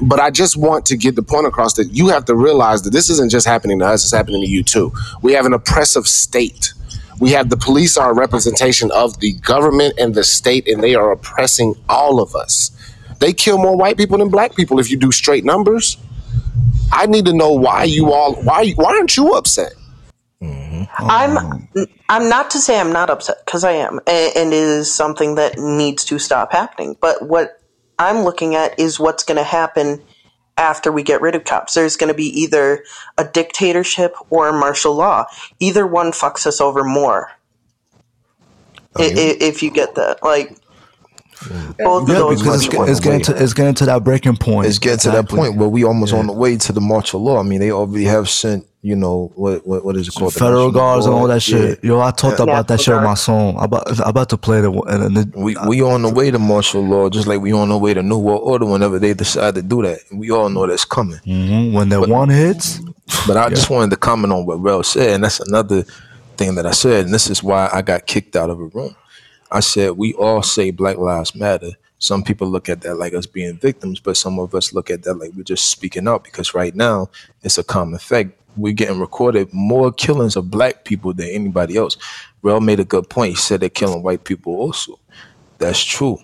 But 0.00 0.20
I 0.20 0.30
just 0.30 0.56
want 0.56 0.86
to 0.86 0.96
get 0.96 1.16
the 1.16 1.22
point 1.22 1.46
across 1.46 1.74
that 1.74 1.88
you 1.92 2.08
have 2.08 2.24
to 2.26 2.34
realize 2.34 2.82
that 2.82 2.90
this 2.90 3.10
isn't 3.10 3.30
just 3.30 3.46
happening 3.46 3.78
to 3.80 3.86
us; 3.86 4.04
it's 4.04 4.12
happening 4.12 4.42
to 4.42 4.48
you 4.48 4.62
too. 4.62 4.92
We 5.22 5.32
have 5.34 5.46
an 5.46 5.52
oppressive 5.52 6.06
state. 6.06 6.72
We 7.20 7.30
have 7.30 7.50
the 7.50 7.56
police 7.56 7.96
are 7.96 8.10
a 8.10 8.14
representation 8.14 8.90
of 8.90 9.20
the 9.20 9.34
government 9.34 9.94
and 9.98 10.14
the 10.14 10.24
state, 10.24 10.66
and 10.66 10.82
they 10.82 10.94
are 10.94 11.12
oppressing 11.12 11.74
all 11.88 12.20
of 12.20 12.34
us. 12.34 12.70
They 13.20 13.32
kill 13.32 13.58
more 13.58 13.76
white 13.76 13.96
people 13.96 14.18
than 14.18 14.28
black 14.28 14.56
people 14.56 14.80
if 14.80 14.90
you 14.90 14.96
do 14.96 15.12
straight 15.12 15.44
numbers. 15.44 15.96
I 16.90 17.06
need 17.06 17.24
to 17.26 17.32
know 17.32 17.52
why 17.52 17.84
you 17.84 18.12
all 18.12 18.34
why 18.42 18.72
why 18.72 18.96
aren't 18.96 19.16
you 19.16 19.34
upset? 19.34 19.74
Mm-hmm. 20.42 20.84
I'm 20.98 21.68
I'm 22.08 22.28
not 22.28 22.50
to 22.50 22.58
say 22.58 22.80
I'm 22.80 22.92
not 22.92 23.10
upset 23.10 23.36
because 23.44 23.62
I 23.62 23.72
am, 23.72 24.00
and, 24.06 24.36
and 24.36 24.52
it 24.52 24.56
is 24.56 24.92
something 24.92 25.36
that 25.36 25.58
needs 25.58 26.04
to 26.06 26.18
stop 26.18 26.52
happening. 26.52 26.96
But 27.00 27.28
what 27.28 27.61
I'm 27.98 28.22
looking 28.24 28.54
at 28.54 28.78
is 28.78 28.98
what's 28.98 29.24
going 29.24 29.36
to 29.38 29.44
happen 29.44 30.02
after 30.56 30.92
we 30.92 31.02
get 31.02 31.20
rid 31.20 31.34
of 31.34 31.44
cops. 31.44 31.74
There's 31.74 31.96
going 31.96 32.08
to 32.08 32.14
be 32.14 32.26
either 32.42 32.84
a 33.16 33.24
dictatorship 33.24 34.14
or 34.30 34.48
a 34.48 34.52
martial 34.52 34.94
law. 34.94 35.26
Either 35.60 35.86
one 35.86 36.12
fucks 36.12 36.46
us 36.46 36.60
over 36.60 36.84
more. 36.84 37.30
Oh, 38.96 39.02
I- 39.02 39.06
i- 39.06 39.36
if 39.40 39.62
you 39.62 39.70
get 39.70 39.94
that, 39.94 40.22
like 40.22 40.56
both 41.78 42.02
of 42.02 42.08
Yeah, 42.08 42.26
because 42.36 42.66
it's, 42.66 42.74
it's 42.74 43.00
getting 43.00 43.22
to 43.22 43.42
it's 43.42 43.52
getting 43.54 43.74
to 43.74 43.86
that 43.86 44.04
breaking 44.04 44.36
point. 44.36 44.66
It's 44.68 44.78
getting 44.78 44.98
to 45.00 45.10
that 45.12 45.28
point 45.28 45.56
where 45.56 45.68
we 45.68 45.84
almost 45.84 46.12
on 46.14 46.26
the 46.26 46.32
way 46.32 46.56
to 46.56 46.72
the 46.72 46.80
martial 46.80 47.20
law. 47.22 47.38
I 47.38 47.42
mean, 47.42 47.60
they 47.60 47.70
already 47.70 48.04
have 48.04 48.28
sent, 48.28 48.66
you 48.82 48.96
know, 48.96 49.30
what 49.34 49.66
what, 49.66 49.84
what 49.84 49.96
is 49.96 50.08
it 50.08 50.14
called? 50.14 50.32
Federal 50.34 50.66
National 50.66 50.72
guards 50.72 51.06
and 51.06 51.14
all 51.14 51.26
that 51.28 51.42
shit. 51.42 51.82
Yo, 51.84 52.00
I 52.00 52.10
talked 52.10 52.38
Yeah. 52.38 52.44
about 52.44 52.68
that 52.68 52.80
shit 52.80 52.94
on 52.94 53.04
my 53.04 53.14
song. 53.14 53.56
I'm 53.56 53.64
about, 53.64 54.00
I'm 54.00 54.08
about 54.08 54.28
to 54.30 54.36
play 54.36 54.60
the 54.60 54.72
and, 54.72 55.02
and 55.04 55.16
the, 55.16 55.38
We 55.38 55.56
we 55.68 55.82
on 55.82 56.02
the 56.02 56.12
way 56.12 56.30
to 56.30 56.38
martial 56.38 56.82
law, 56.82 57.08
just 57.08 57.26
like 57.26 57.40
we 57.40 57.52
on 57.52 57.68
the 57.68 57.78
way 57.78 57.94
to 57.94 58.02
New 58.02 58.18
World 58.18 58.42
Order. 58.44 58.66
Whenever 58.66 58.98
they 58.98 59.14
decide 59.14 59.54
to 59.56 59.62
do 59.62 59.82
that, 59.82 59.98
we 60.12 60.30
all 60.30 60.48
know 60.48 60.66
that's 60.66 60.84
coming. 60.84 61.18
Mhm, 61.26 61.72
when 61.72 61.88
that 61.90 62.08
one 62.08 62.28
hits, 62.28 62.80
But 63.26 63.36
I 63.36 63.48
just 63.50 63.68
wanted 63.70 63.90
to 63.90 63.96
comment 63.96 64.32
on 64.32 64.46
what 64.46 64.60
Rel 64.60 64.82
said, 64.82 65.10
and 65.10 65.24
that's 65.24 65.38
another 65.40 65.84
thing 66.38 66.54
that 66.54 66.64
I 66.66 66.70
said, 66.70 67.04
and 67.04 67.14
this 67.14 67.28
is 67.28 67.42
why 67.42 67.68
I 67.72 67.82
got 67.82 68.06
kicked 68.06 68.36
out 68.36 68.48
of 68.48 68.58
a 68.58 68.64
room. 68.64 68.96
I 69.52 69.60
said 69.60 69.92
we 69.92 70.14
all 70.14 70.42
say 70.42 70.70
Black 70.70 70.96
Lives 70.96 71.34
Matter. 71.34 71.72
Some 71.98 72.24
people 72.24 72.48
look 72.48 72.68
at 72.70 72.80
that 72.80 72.96
like 72.96 73.12
us 73.12 73.26
being 73.26 73.58
victims, 73.58 74.00
but 74.00 74.16
some 74.16 74.38
of 74.38 74.54
us 74.54 74.72
look 74.72 74.90
at 74.90 75.02
that 75.02 75.14
like 75.14 75.32
we're 75.36 75.42
just 75.42 75.68
speaking 75.68 76.08
out 76.08 76.24
because 76.24 76.54
right 76.54 76.74
now 76.74 77.10
it's 77.42 77.58
a 77.58 77.62
common 77.62 77.98
fact. 77.98 78.30
We're 78.56 78.72
getting 78.72 78.98
recorded 78.98 79.52
more 79.52 79.92
killings 79.92 80.36
of 80.36 80.50
black 80.50 80.84
people 80.84 81.12
than 81.12 81.28
anybody 81.28 81.76
else. 81.76 81.98
Rel 82.42 82.60
made 82.60 82.80
a 82.80 82.84
good 82.84 83.08
point. 83.08 83.30
He 83.30 83.36
said 83.36 83.60
they're 83.60 83.68
killing 83.68 84.02
white 84.02 84.24
people 84.24 84.54
also. 84.54 84.98
That's 85.58 85.82
true. 85.84 86.18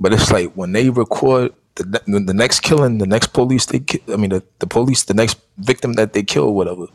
But 0.00 0.14
it's 0.14 0.32
like 0.32 0.52
when 0.54 0.72
they 0.72 0.88
record 0.88 1.52
the, 1.74 1.84
the 2.06 2.34
next 2.34 2.60
killing, 2.60 2.98
the 2.98 3.06
next 3.06 3.28
police 3.28 3.66
they 3.66 3.82
I 4.12 4.16
mean 4.16 4.30
the, 4.30 4.42
the 4.58 4.66
police, 4.66 5.04
the 5.04 5.14
next 5.14 5.38
victim 5.58 5.92
that 5.94 6.14
they 6.14 6.22
kill, 6.22 6.54
whatever, 6.54 6.86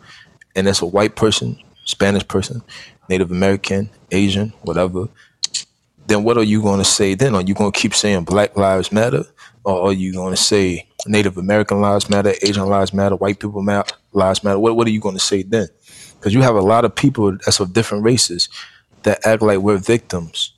and 0.55 0.67
it's 0.67 0.81
a 0.81 0.85
white 0.87 1.15
person, 1.15 1.59
Spanish 1.85 2.27
person, 2.27 2.63
Native 3.07 3.29
American, 3.29 3.89
Asian, 4.11 4.49
whatever, 4.63 5.07
then 6.07 6.23
what 6.23 6.37
are 6.37 6.43
you 6.43 6.61
going 6.61 6.79
to 6.79 6.85
say 6.85 7.15
then? 7.15 7.35
Are 7.35 7.41
you 7.41 7.53
going 7.53 7.71
to 7.71 7.79
keep 7.79 7.93
saying 7.93 8.23
Black 8.23 8.55
Lives 8.57 8.91
Matter? 8.91 9.23
Or 9.63 9.89
are 9.89 9.93
you 9.93 10.13
going 10.13 10.33
to 10.35 10.41
say 10.41 10.87
Native 11.07 11.37
American 11.37 11.81
Lives 11.81 12.09
Matter, 12.09 12.33
Asian 12.43 12.67
Lives 12.67 12.93
Matter, 12.93 13.15
White 13.15 13.39
People 13.39 13.63
Lives 14.13 14.43
Matter? 14.43 14.59
What, 14.59 14.75
what 14.75 14.87
are 14.87 14.91
you 14.91 14.99
going 14.99 15.15
to 15.15 15.21
say 15.21 15.41
then? 15.41 15.67
Because 16.13 16.33
you 16.33 16.41
have 16.41 16.55
a 16.55 16.61
lot 16.61 16.85
of 16.85 16.93
people 16.95 17.31
that's 17.31 17.59
of 17.59 17.73
different 17.73 18.03
races 18.03 18.47
that 19.03 19.25
act 19.25 19.41
like 19.41 19.59
we're 19.59 19.77
victims. 19.77 20.53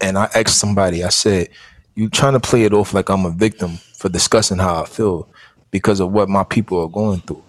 And 0.00 0.16
I 0.16 0.30
asked 0.34 0.58
somebody, 0.58 1.04
I 1.04 1.08
said, 1.08 1.48
you 1.94 2.08
trying 2.08 2.34
to 2.34 2.40
play 2.40 2.62
it 2.62 2.72
off 2.72 2.94
like 2.94 3.08
I'm 3.10 3.26
a 3.26 3.30
victim 3.30 3.78
for 3.98 4.08
discussing 4.08 4.58
how 4.58 4.82
I 4.82 4.86
feel 4.86 5.28
because 5.70 6.00
of 6.00 6.12
what 6.12 6.28
my 6.28 6.44
people 6.44 6.80
are 6.80 6.88
going 6.88 7.20
through. 7.20 7.42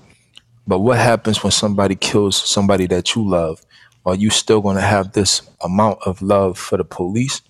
But 0.68 0.80
what 0.80 0.98
happens 0.98 1.44
when 1.44 1.52
somebody 1.52 1.96
kills 1.96 2.36
somebody 2.36 2.88
that 2.88 3.16
you 3.16 3.28
love? 3.28 3.62
Are 4.06 4.16
you 4.16 4.30
still 4.30 4.62
going 4.62 4.78
to 4.78 4.82
have 4.82 5.14
this 5.14 5.42
amount 5.62 6.00
of 6.06 6.22
love 6.22 6.58
for 6.58 6.78
the 6.78 6.84
police? 6.84 7.42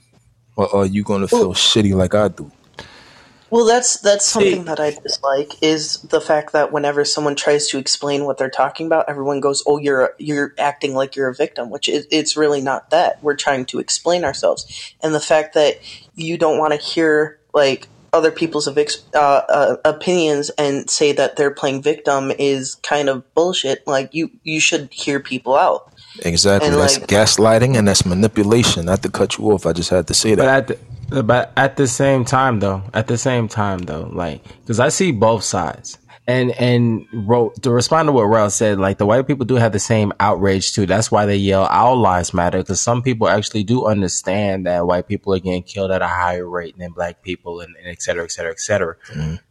Or 0.55 0.75
are 0.75 0.85
you 0.85 1.03
going 1.03 1.21
to 1.21 1.27
feel 1.27 1.53
shitty 1.53 1.93
like 1.93 2.13
I 2.13 2.27
do? 2.27 2.51
Well, 3.49 3.65
that's 3.65 3.99
that's 4.01 4.25
something 4.25 4.65
that 4.65 4.79
I 4.79 4.91
dislike 4.91 5.53
is 5.63 6.01
the 6.01 6.21
fact 6.21 6.53
that 6.53 6.71
whenever 6.71 7.03
someone 7.03 7.35
tries 7.35 7.67
to 7.69 7.79
explain 7.79 8.25
what 8.25 8.37
they're 8.37 8.49
talking 8.49 8.85
about, 8.85 9.09
everyone 9.09 9.39
goes, 9.39 9.63
"Oh, 9.65 9.79
you're 9.79 10.13
you're 10.19 10.53
acting 10.59 10.93
like 10.93 11.15
you're 11.15 11.29
a 11.29 11.33
victim," 11.33 11.71
which 11.71 11.89
is 11.89 12.05
it's 12.11 12.37
really 12.37 12.61
not 12.61 12.91
that. 12.91 13.23
We're 13.23 13.35
trying 13.35 13.65
to 13.67 13.79
explain 13.79 14.23
ourselves, 14.23 14.93
and 15.01 15.15
the 15.15 15.19
fact 15.19 15.55
that 15.55 15.79
you 16.13 16.37
don't 16.37 16.59
want 16.59 16.73
to 16.73 16.79
hear 16.79 17.39
like 17.53 17.87
other 18.13 18.31
people's 18.31 18.67
evic- 18.67 19.01
uh, 19.13 19.41
uh, 19.49 19.77
opinions 19.85 20.49
and 20.51 20.89
say 20.89 21.11
that 21.13 21.35
they're 21.35 21.51
playing 21.51 21.81
victim 21.81 22.31
is 22.37 22.75
kind 22.75 23.09
of 23.09 23.33
bullshit. 23.33 23.85
Like 23.87 24.13
you, 24.13 24.31
you 24.43 24.59
should 24.59 24.91
hear 24.91 25.19
people 25.19 25.55
out. 25.55 25.93
Exactly. 26.23 26.69
And, 26.69 26.77
that's 26.77 26.99
like- 26.99 27.07
gaslighting 27.07 27.77
and 27.77 27.87
that's 27.87 28.05
manipulation. 28.05 28.85
Not 28.85 29.03
to 29.03 29.09
cut 29.09 29.37
you 29.37 29.51
off, 29.51 29.65
I 29.65 29.73
just 29.73 29.89
had 29.89 30.07
to 30.07 30.13
say 30.13 30.35
that. 30.35 30.67
But 30.67 30.71
at 30.71 30.79
the, 31.09 31.23
but 31.23 31.53
at 31.55 31.77
the 31.77 31.87
same 31.87 32.25
time 32.25 32.59
though, 32.59 32.83
at 32.93 33.07
the 33.07 33.17
same 33.17 33.47
time 33.47 33.79
though, 33.79 34.09
like 34.11 34.43
because 34.61 34.79
I 34.79 34.89
see 34.89 35.11
both 35.11 35.43
sides. 35.43 35.97
And 36.27 36.51
and 36.51 37.07
Ro, 37.11 37.49
to 37.61 37.71
respond 37.71 38.07
to 38.07 38.11
what 38.11 38.25
Rel 38.25 38.51
said, 38.51 38.79
like 38.79 38.99
the 38.99 39.05
white 39.07 39.25
people 39.25 39.45
do 39.45 39.55
have 39.55 39.71
the 39.71 39.79
same 39.79 40.13
outrage 40.19 40.73
too. 40.73 40.85
That's 40.85 41.11
why 41.11 41.25
they 41.25 41.37
yell 41.37 41.65
"Our 41.65 41.95
lives 41.95 42.35
matter" 42.35 42.59
because 42.59 42.79
some 42.79 43.01
people 43.01 43.27
actually 43.27 43.63
do 43.63 43.87
understand 43.87 44.67
that 44.67 44.85
white 44.85 45.07
people 45.07 45.33
are 45.33 45.39
getting 45.39 45.63
killed 45.63 45.89
at 45.89 46.03
a 46.03 46.07
higher 46.07 46.47
rate 46.47 46.77
than 46.77 46.91
black 46.91 47.23
people, 47.23 47.61
and, 47.61 47.75
and 47.77 47.87
et 47.87 48.03
cetera, 48.03 48.25
et 48.25 48.31
cetera, 48.31 48.51
et 48.51 48.59
cetera. 48.59 48.95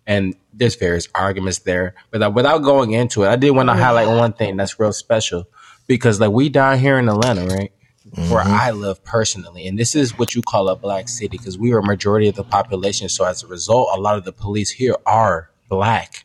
And 0.06 0.36
there's 0.52 0.76
various 0.76 1.08
arguments 1.16 1.58
there. 1.60 1.96
But 2.12 2.22
uh, 2.22 2.30
without 2.30 2.58
going 2.58 2.92
into 2.92 3.24
it, 3.24 3.28
I 3.28 3.34
did 3.34 3.50
want 3.50 3.70
to 3.70 3.74
highlight 3.74 4.06
one 4.06 4.32
thing 4.32 4.56
that's 4.56 4.78
real 4.78 4.92
special 4.92 5.48
because 5.88 6.20
like 6.20 6.30
we 6.30 6.48
down 6.48 6.78
here 6.78 6.98
in 6.98 7.08
Atlanta, 7.08 7.46
right? 7.46 7.72
where 8.14 8.42
mm-hmm. 8.42 8.54
I 8.54 8.70
live 8.70 9.04
personally. 9.04 9.66
And 9.66 9.78
this 9.78 9.94
is 9.94 10.18
what 10.18 10.34
you 10.34 10.42
call 10.42 10.68
a 10.68 10.76
black 10.76 11.08
city 11.08 11.36
because 11.36 11.58
we 11.58 11.72
are 11.72 11.78
a 11.78 11.86
majority 11.86 12.28
of 12.28 12.36
the 12.36 12.44
population. 12.44 13.08
So 13.08 13.24
as 13.24 13.42
a 13.42 13.46
result, 13.46 13.90
a 13.94 14.00
lot 14.00 14.16
of 14.16 14.24
the 14.24 14.32
police 14.32 14.70
here 14.70 14.96
are 15.04 15.50
black, 15.68 16.24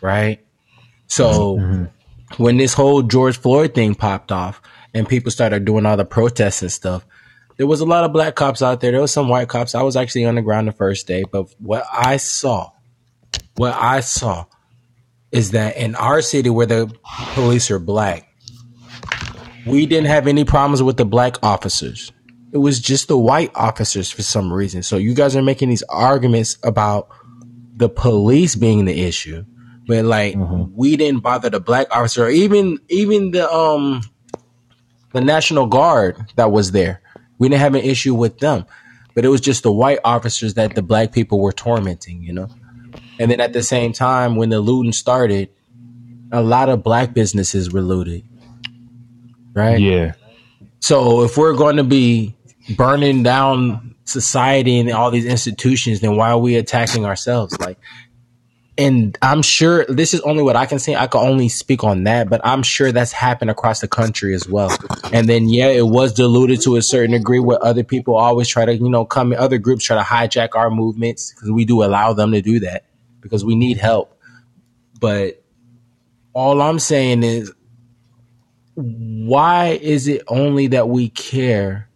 right? 0.00 0.44
So 1.06 1.56
mm-hmm. 1.56 2.42
when 2.42 2.56
this 2.56 2.74
whole 2.74 3.02
George 3.02 3.38
Floyd 3.38 3.74
thing 3.74 3.94
popped 3.94 4.32
off 4.32 4.60
and 4.92 5.08
people 5.08 5.30
started 5.30 5.64
doing 5.64 5.86
all 5.86 5.96
the 5.96 6.04
protests 6.04 6.62
and 6.62 6.72
stuff, 6.72 7.06
there 7.56 7.66
was 7.66 7.80
a 7.80 7.86
lot 7.86 8.04
of 8.04 8.12
black 8.12 8.34
cops 8.34 8.62
out 8.62 8.80
there. 8.80 8.92
There 8.92 9.00
was 9.00 9.12
some 9.12 9.28
white 9.28 9.48
cops. 9.48 9.74
I 9.74 9.82
was 9.82 9.96
actually 9.96 10.24
on 10.24 10.34
the 10.34 10.42
ground 10.42 10.68
the 10.68 10.72
first 10.72 11.06
day, 11.06 11.24
but 11.30 11.54
what 11.58 11.84
I 11.92 12.16
saw, 12.16 12.70
what 13.56 13.74
I 13.74 14.00
saw 14.00 14.46
is 15.30 15.52
that 15.52 15.76
in 15.76 15.94
our 15.94 16.20
city 16.20 16.50
where 16.50 16.66
the 16.66 16.92
police 17.34 17.70
are 17.70 17.78
black, 17.78 18.31
we 19.66 19.86
didn't 19.86 20.06
have 20.06 20.26
any 20.26 20.44
problems 20.44 20.82
with 20.82 20.96
the 20.96 21.04
black 21.04 21.42
officers. 21.42 22.12
It 22.52 22.58
was 22.58 22.80
just 22.80 23.08
the 23.08 23.16
white 23.16 23.50
officers 23.54 24.10
for 24.10 24.22
some 24.22 24.52
reason. 24.52 24.82
So 24.82 24.96
you 24.96 25.14
guys 25.14 25.36
are 25.36 25.42
making 25.42 25.70
these 25.70 25.82
arguments 25.84 26.58
about 26.62 27.08
the 27.76 27.88
police 27.88 28.54
being 28.54 28.84
the 28.84 29.04
issue, 29.04 29.44
but 29.86 30.04
like 30.04 30.34
we 30.36 30.96
didn't 30.96 31.22
bother 31.22 31.48
the 31.48 31.60
black 31.60 31.86
officer, 31.90 32.24
or 32.24 32.30
even 32.30 32.78
even 32.88 33.30
the 33.30 33.50
um 33.50 34.02
the 35.12 35.20
National 35.20 35.66
Guard 35.66 36.18
that 36.36 36.50
was 36.52 36.72
there. 36.72 37.00
We 37.38 37.48
didn't 37.48 37.60
have 37.60 37.74
an 37.74 37.82
issue 37.82 38.14
with 38.14 38.38
them, 38.38 38.66
but 39.14 39.24
it 39.24 39.28
was 39.28 39.40
just 39.40 39.62
the 39.62 39.72
white 39.72 39.98
officers 40.04 40.54
that 40.54 40.74
the 40.74 40.82
black 40.82 41.12
people 41.12 41.40
were 41.40 41.52
tormenting, 41.52 42.22
you 42.22 42.32
know. 42.32 42.48
And 43.18 43.30
then 43.30 43.40
at 43.40 43.52
the 43.52 43.62
same 43.62 43.92
time, 43.92 44.36
when 44.36 44.50
the 44.50 44.60
looting 44.60 44.92
started, 44.92 45.48
a 46.30 46.42
lot 46.42 46.68
of 46.68 46.82
black 46.82 47.14
businesses 47.14 47.72
were 47.72 47.82
looted 47.82 48.24
right? 49.54 49.78
Yeah. 49.78 50.14
So 50.80 51.22
if 51.22 51.36
we're 51.36 51.54
going 51.54 51.76
to 51.76 51.84
be 51.84 52.34
burning 52.76 53.22
down 53.22 53.94
society 54.04 54.78
and 54.78 54.90
all 54.90 55.10
these 55.10 55.26
institutions, 55.26 56.00
then 56.00 56.16
why 56.16 56.30
are 56.30 56.38
we 56.38 56.56
attacking 56.56 57.06
ourselves? 57.06 57.58
Like, 57.60 57.78
and 58.78 59.16
I'm 59.20 59.42
sure 59.42 59.84
this 59.84 60.14
is 60.14 60.20
only 60.22 60.42
what 60.42 60.56
I 60.56 60.66
can 60.66 60.78
say. 60.78 60.96
I 60.96 61.06
can 61.06 61.20
only 61.20 61.48
speak 61.48 61.84
on 61.84 62.04
that, 62.04 62.30
but 62.30 62.40
I'm 62.42 62.62
sure 62.62 62.90
that's 62.90 63.12
happened 63.12 63.50
across 63.50 63.80
the 63.80 63.88
country 63.88 64.34
as 64.34 64.48
well. 64.48 64.74
And 65.12 65.28
then, 65.28 65.48
yeah, 65.48 65.68
it 65.68 65.86
was 65.86 66.14
diluted 66.14 66.62
to 66.62 66.76
a 66.76 66.82
certain 66.82 67.12
degree 67.12 67.38
where 67.38 67.62
other 67.62 67.84
people 67.84 68.16
always 68.16 68.48
try 68.48 68.64
to, 68.64 68.74
you 68.74 68.88
know, 68.88 69.04
come, 69.04 69.32
in, 69.32 69.38
other 69.38 69.58
groups 69.58 69.84
try 69.84 69.96
to 69.96 70.02
hijack 70.02 70.50
our 70.54 70.70
movements 70.70 71.32
because 71.32 71.50
we 71.50 71.64
do 71.66 71.82
allow 71.82 72.14
them 72.14 72.32
to 72.32 72.40
do 72.40 72.60
that 72.60 72.86
because 73.20 73.44
we 73.44 73.54
need 73.54 73.76
help. 73.76 74.18
But 74.98 75.44
all 76.32 76.62
I'm 76.62 76.78
saying 76.78 77.24
is, 77.24 77.52
why 78.74 79.78
is 79.80 80.08
it 80.08 80.22
only 80.28 80.68
that 80.68 80.88
we 80.88 81.08
care 81.08 81.88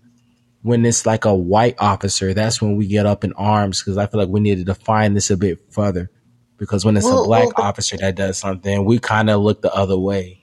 when 0.62 0.84
it's 0.84 1.06
like 1.06 1.24
a 1.24 1.34
white 1.34 1.76
officer? 1.78 2.34
That's 2.34 2.60
when 2.60 2.76
we 2.76 2.86
get 2.86 3.06
up 3.06 3.24
in 3.24 3.32
arms 3.34 3.82
because 3.82 3.96
I 3.96 4.06
feel 4.06 4.20
like 4.20 4.28
we 4.28 4.40
need 4.40 4.58
to 4.58 4.64
define 4.64 5.14
this 5.14 5.30
a 5.30 5.36
bit 5.36 5.60
further. 5.70 6.10
Because 6.58 6.84
when 6.84 6.96
it's 6.96 7.06
a 7.06 7.10
black 7.10 7.58
well, 7.58 7.66
officer 7.66 7.96
that 7.98 8.16
does 8.16 8.38
something, 8.38 8.84
we 8.84 8.98
kind 8.98 9.28
of 9.28 9.42
look 9.42 9.60
the 9.60 9.74
other 9.74 9.98
way. 9.98 10.40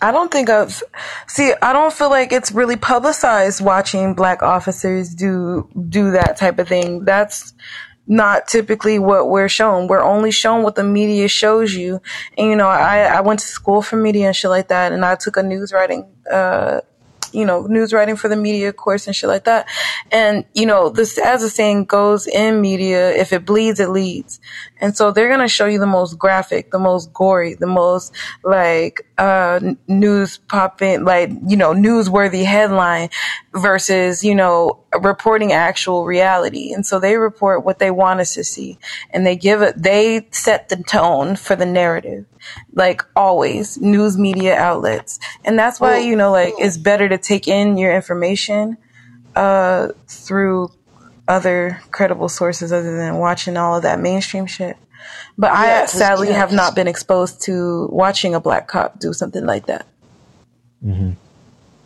I 0.00 0.10
don't 0.10 0.32
think 0.32 0.50
I've 0.50 0.82
see. 1.28 1.52
I 1.62 1.72
don't 1.72 1.92
feel 1.92 2.10
like 2.10 2.32
it's 2.32 2.50
really 2.50 2.76
publicized 2.76 3.60
watching 3.60 4.14
black 4.14 4.42
officers 4.42 5.14
do 5.14 5.68
do 5.88 6.10
that 6.10 6.36
type 6.38 6.58
of 6.58 6.66
thing. 6.66 7.04
That's 7.04 7.52
not 8.06 8.48
typically 8.48 8.98
what 8.98 9.28
we're 9.28 9.48
shown. 9.48 9.86
We're 9.86 10.02
only 10.02 10.30
shown 10.30 10.62
what 10.62 10.74
the 10.74 10.84
media 10.84 11.28
shows 11.28 11.74
you. 11.74 12.00
And 12.36 12.48
you 12.48 12.56
know, 12.56 12.68
I 12.68 13.04
I 13.04 13.20
went 13.20 13.40
to 13.40 13.46
school 13.46 13.82
for 13.82 13.96
media 13.96 14.26
and 14.26 14.36
shit 14.36 14.50
like 14.50 14.68
that, 14.68 14.92
and 14.92 15.04
I 15.04 15.16
took 15.16 15.36
a 15.36 15.42
news 15.42 15.72
writing 15.72 16.06
uh 16.30 16.80
you 17.32 17.46
know, 17.46 17.62
news 17.66 17.92
writing 17.92 18.16
for 18.16 18.28
the 18.28 18.36
media 18.36 18.72
course 18.72 19.06
and 19.06 19.16
shit 19.16 19.28
like 19.28 19.44
that. 19.44 19.66
And, 20.10 20.44
you 20.54 20.66
know, 20.66 20.90
this, 20.90 21.18
as 21.18 21.40
the 21.40 21.48
saying 21.48 21.86
goes 21.86 22.26
in 22.26 22.60
media, 22.60 23.10
if 23.12 23.32
it 23.32 23.44
bleeds, 23.44 23.80
it 23.80 23.90
leads. 23.90 24.40
And 24.82 24.96
so 24.96 25.10
they're 25.10 25.28
going 25.28 25.40
to 25.40 25.48
show 25.48 25.66
you 25.66 25.78
the 25.78 25.86
most 25.86 26.18
graphic, 26.18 26.70
the 26.72 26.78
most 26.78 27.12
gory, 27.14 27.54
the 27.54 27.66
most 27.66 28.12
like, 28.44 29.06
uh, 29.16 29.60
news 29.88 30.38
popping, 30.48 31.04
like, 31.04 31.30
you 31.46 31.56
know, 31.56 31.72
newsworthy 31.72 32.44
headline 32.44 33.08
versus, 33.54 34.22
you 34.22 34.34
know, 34.34 34.84
reporting 35.00 35.52
actual 35.52 36.04
reality. 36.04 36.72
And 36.72 36.84
so 36.84 36.98
they 36.98 37.16
report 37.16 37.64
what 37.64 37.78
they 37.78 37.90
want 37.90 38.20
us 38.20 38.34
to 38.34 38.44
see 38.44 38.78
and 39.10 39.24
they 39.24 39.36
give 39.36 39.62
it, 39.62 39.80
they 39.80 40.26
set 40.32 40.68
the 40.68 40.82
tone 40.82 41.36
for 41.36 41.56
the 41.56 41.64
narrative 41.66 42.26
like 42.74 43.02
always 43.14 43.78
news 43.80 44.18
media 44.18 44.56
outlets 44.56 45.18
and 45.44 45.58
that's 45.58 45.80
why 45.80 45.98
you 45.98 46.16
know 46.16 46.32
like 46.32 46.54
it's 46.58 46.76
better 46.76 47.08
to 47.08 47.18
take 47.18 47.46
in 47.46 47.76
your 47.76 47.94
information 47.94 48.76
uh 49.36 49.88
through 50.08 50.68
other 51.28 51.80
credible 51.90 52.28
sources 52.28 52.72
other 52.72 52.96
than 52.96 53.16
watching 53.16 53.56
all 53.56 53.76
of 53.76 53.82
that 53.82 54.00
mainstream 54.00 54.46
shit 54.46 54.76
but 55.38 55.50
i 55.52 55.86
sadly 55.86 56.28
yeah, 56.28 56.34
have 56.34 56.48
'cause- 56.48 56.56
not 56.56 56.74
been 56.74 56.88
exposed 56.88 57.40
to 57.42 57.88
watching 57.90 58.34
a 58.34 58.40
black 58.40 58.68
cop 58.68 58.98
do 58.98 59.12
something 59.12 59.46
like 59.46 59.66
that 59.66 59.86
mm-hmm. 60.84 61.12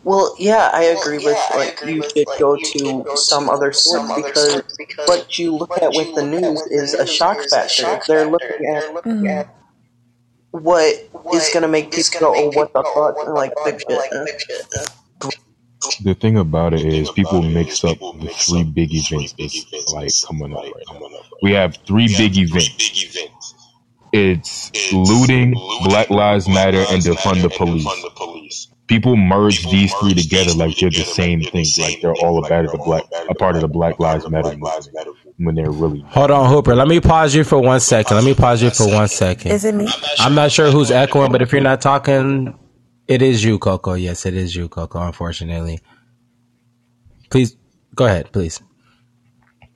Well, 0.07 0.33
yeah, 0.39 0.69
I 0.71 0.83
agree 0.83 1.17
with 1.17 1.37
like 1.53 1.81
you 1.85 2.01
should 2.01 2.27
go 2.39 2.55
to 2.55 3.17
some 3.17 3.49
other 3.49 3.73
source 3.73 4.09
because 4.15 4.63
what 5.05 5.37
you 5.37 5.53
look 5.53 5.77
at 5.81 5.89
with 5.93 6.15
the 6.15 6.25
news 6.25 6.61
is 6.67 6.93
a 6.93 7.05
shock 7.05 7.37
factor. 7.49 7.99
They're 8.07 8.25
looking 8.25 8.67
at 8.73 8.93
looking 8.93 9.11
mm-hmm. 9.11 9.27
at 9.27 9.53
what 10.51 10.93
is 11.33 11.49
going 11.51 11.63
to 11.63 11.67
make 11.67 11.91
people 11.91 12.21
go, 12.21 12.33
"Oh, 12.37 12.51
what 12.53 12.71
the 12.71 12.83
fuck?" 12.95 13.17
and 13.25 13.33
like 13.33 13.51
big 13.65 13.81
shit. 13.81 14.89
The 16.03 16.15
thing 16.15 16.37
about 16.37 16.73
it 16.73 16.85
is 16.85 17.11
people 17.11 17.41
mix 17.41 17.83
up 17.83 17.99
the 17.99 18.31
three 18.35 18.63
big 18.63 18.89
events 18.91 19.33
that's 19.37 19.93
like 19.93 20.11
coming 20.27 20.55
up 20.55 20.63
right 20.63 20.83
now. 20.91 21.07
We 21.41 21.51
have 21.53 21.77
three 21.87 22.07
big 22.07 22.37
events. 22.37 23.53
It's 24.11 24.93
looting, 24.93 25.53
Black 25.83 26.09
Lives 26.09 26.47
Matter, 26.47 26.79
and 26.89 27.01
defund 27.01 27.41
the 27.41 27.49
police. 27.49 28.67
People 28.87 29.17
merge 29.17 29.69
these 29.69 29.93
three 29.95 30.13
together 30.13 30.53
like 30.53 30.77
they're 30.77 30.89
the 30.89 31.03
same 31.03 31.41
thing, 31.41 31.65
like 31.77 31.99
they're 32.01 32.15
all 32.15 32.43
a 32.43 32.47
part 32.47 32.65
of 32.65 32.71
the 32.71 32.77
black, 32.77 33.03
a 33.29 33.35
part 33.35 33.55
of 33.55 33.61
the 33.61 33.67
Black 33.67 33.99
Lives 33.99 34.29
Matter 34.29 34.55
movement, 34.55 35.05
when 35.37 35.55
they're 35.55 35.69
really 35.69 35.99
Hold 36.07 36.31
on, 36.31 36.49
Hooper. 36.49 36.73
Let 36.73 36.87
me 36.87 37.01
pause 37.01 37.35
you 37.35 37.43
for 37.43 37.59
one 37.59 37.81
second. 37.81 38.15
Let 38.15 38.23
me 38.23 38.33
pause 38.33 38.63
you 38.63 38.69
for 38.69 38.87
one 38.87 39.09
second. 39.09 39.51
is 39.51 39.65
it 39.65 39.75
me 39.75 39.89
I'm 40.19 40.35
not 40.35 40.51
sure 40.51 40.71
who's 40.71 40.89
echoing, 40.89 41.33
but 41.33 41.41
if 41.41 41.51
you're 41.51 41.61
not 41.61 41.81
talking, 41.81 42.57
it 43.07 43.21
is 43.21 43.43
you, 43.43 43.59
Coco. 43.59 43.93
Yes, 43.95 44.25
it 44.25 44.35
is 44.35 44.55
you, 44.55 44.69
Coco. 44.69 45.01
Unfortunately, 45.01 45.81
please 47.29 47.57
go 47.95 48.05
ahead, 48.05 48.31
please. 48.33 48.61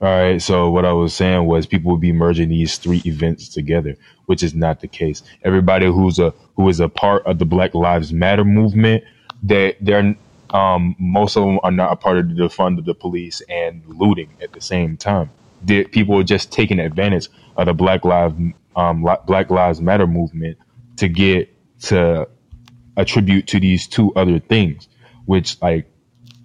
All 0.00 0.08
right. 0.08 0.40
So 0.40 0.70
what 0.70 0.84
I 0.84 0.92
was 0.92 1.12
saying 1.12 1.46
was 1.46 1.66
people 1.66 1.90
would 1.92 2.00
be 2.00 2.12
merging 2.12 2.50
these 2.50 2.78
three 2.78 3.02
events 3.04 3.48
together, 3.48 3.96
which 4.26 4.44
is 4.44 4.54
not 4.54 4.80
the 4.80 4.88
case. 4.88 5.22
Everybody 5.44 5.86
who's 5.86 6.20
a 6.20 6.32
who 6.56 6.68
is 6.68 6.80
a 6.80 6.88
part 6.88 7.26
of 7.26 7.40
the 7.40 7.46
Black 7.46 7.74
Lives 7.74 8.12
Matter 8.12 8.44
movement, 8.44 9.04
they 9.42 9.76
they're 9.80 10.16
um, 10.50 10.94
most 11.00 11.36
of 11.36 11.44
them 11.44 11.58
are 11.64 11.72
not 11.72 11.92
a 11.92 11.96
part 11.96 12.18
of 12.18 12.28
the 12.28 12.34
defund 12.34 12.78
of 12.78 12.84
the 12.84 12.94
police 12.94 13.42
and 13.48 13.82
looting 13.88 14.30
at 14.40 14.52
the 14.52 14.60
same 14.60 14.96
time. 14.96 15.30
People 15.66 16.18
are 16.20 16.24
just 16.24 16.52
taking 16.52 16.78
advantage 16.78 17.28
of 17.56 17.66
the 17.66 17.74
Black 17.74 18.04
Lives 18.04 18.36
um, 18.76 19.02
Black 19.26 19.50
Lives 19.50 19.80
Matter 19.80 20.06
movement 20.06 20.58
to 20.98 21.08
get 21.08 21.50
to 21.82 22.28
attribute 22.96 23.46
to 23.48 23.60
these 23.60 23.86
two 23.88 24.12
other 24.14 24.38
things, 24.40 24.88
which 25.26 25.60
like 25.62 25.90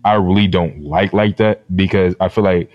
I 0.05 0.13
really 0.15 0.47
don't 0.47 0.83
like 0.83 1.13
like 1.13 1.37
that 1.37 1.63
because 1.75 2.15
I 2.19 2.29
feel 2.29 2.43
like 2.45 2.71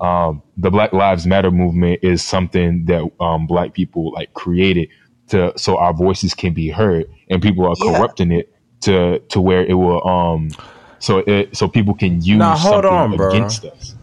um, 0.00 0.42
the 0.56 0.70
Black 0.70 0.92
Lives 0.92 1.26
Matter 1.26 1.50
movement 1.50 2.00
is 2.02 2.22
something 2.24 2.86
that 2.86 3.10
um, 3.20 3.46
Black 3.46 3.74
people 3.74 4.12
like 4.12 4.32
created 4.34 4.88
to 5.28 5.52
so 5.56 5.78
our 5.78 5.92
voices 5.94 6.34
can 6.34 6.54
be 6.54 6.68
heard, 6.70 7.06
and 7.30 7.42
people 7.42 7.66
are 7.66 7.76
Yeah. 7.76 7.76
corrupting 7.76 8.32
it 8.32 8.52
to 8.82 9.20
to 9.30 9.40
where 9.40 9.64
it 9.64 9.74
will 9.74 10.06
um 10.06 10.56
so 11.00 11.18
it 11.26 11.56
so 11.56 11.68
people 11.68 11.94
can 11.94 12.22
use 12.22 12.38
Now, 12.38 12.56
hold 12.56 12.84
something 12.84 12.86
on, 12.86 13.16
bro. 13.16 13.28
against 13.28 13.64
us. 13.64 13.96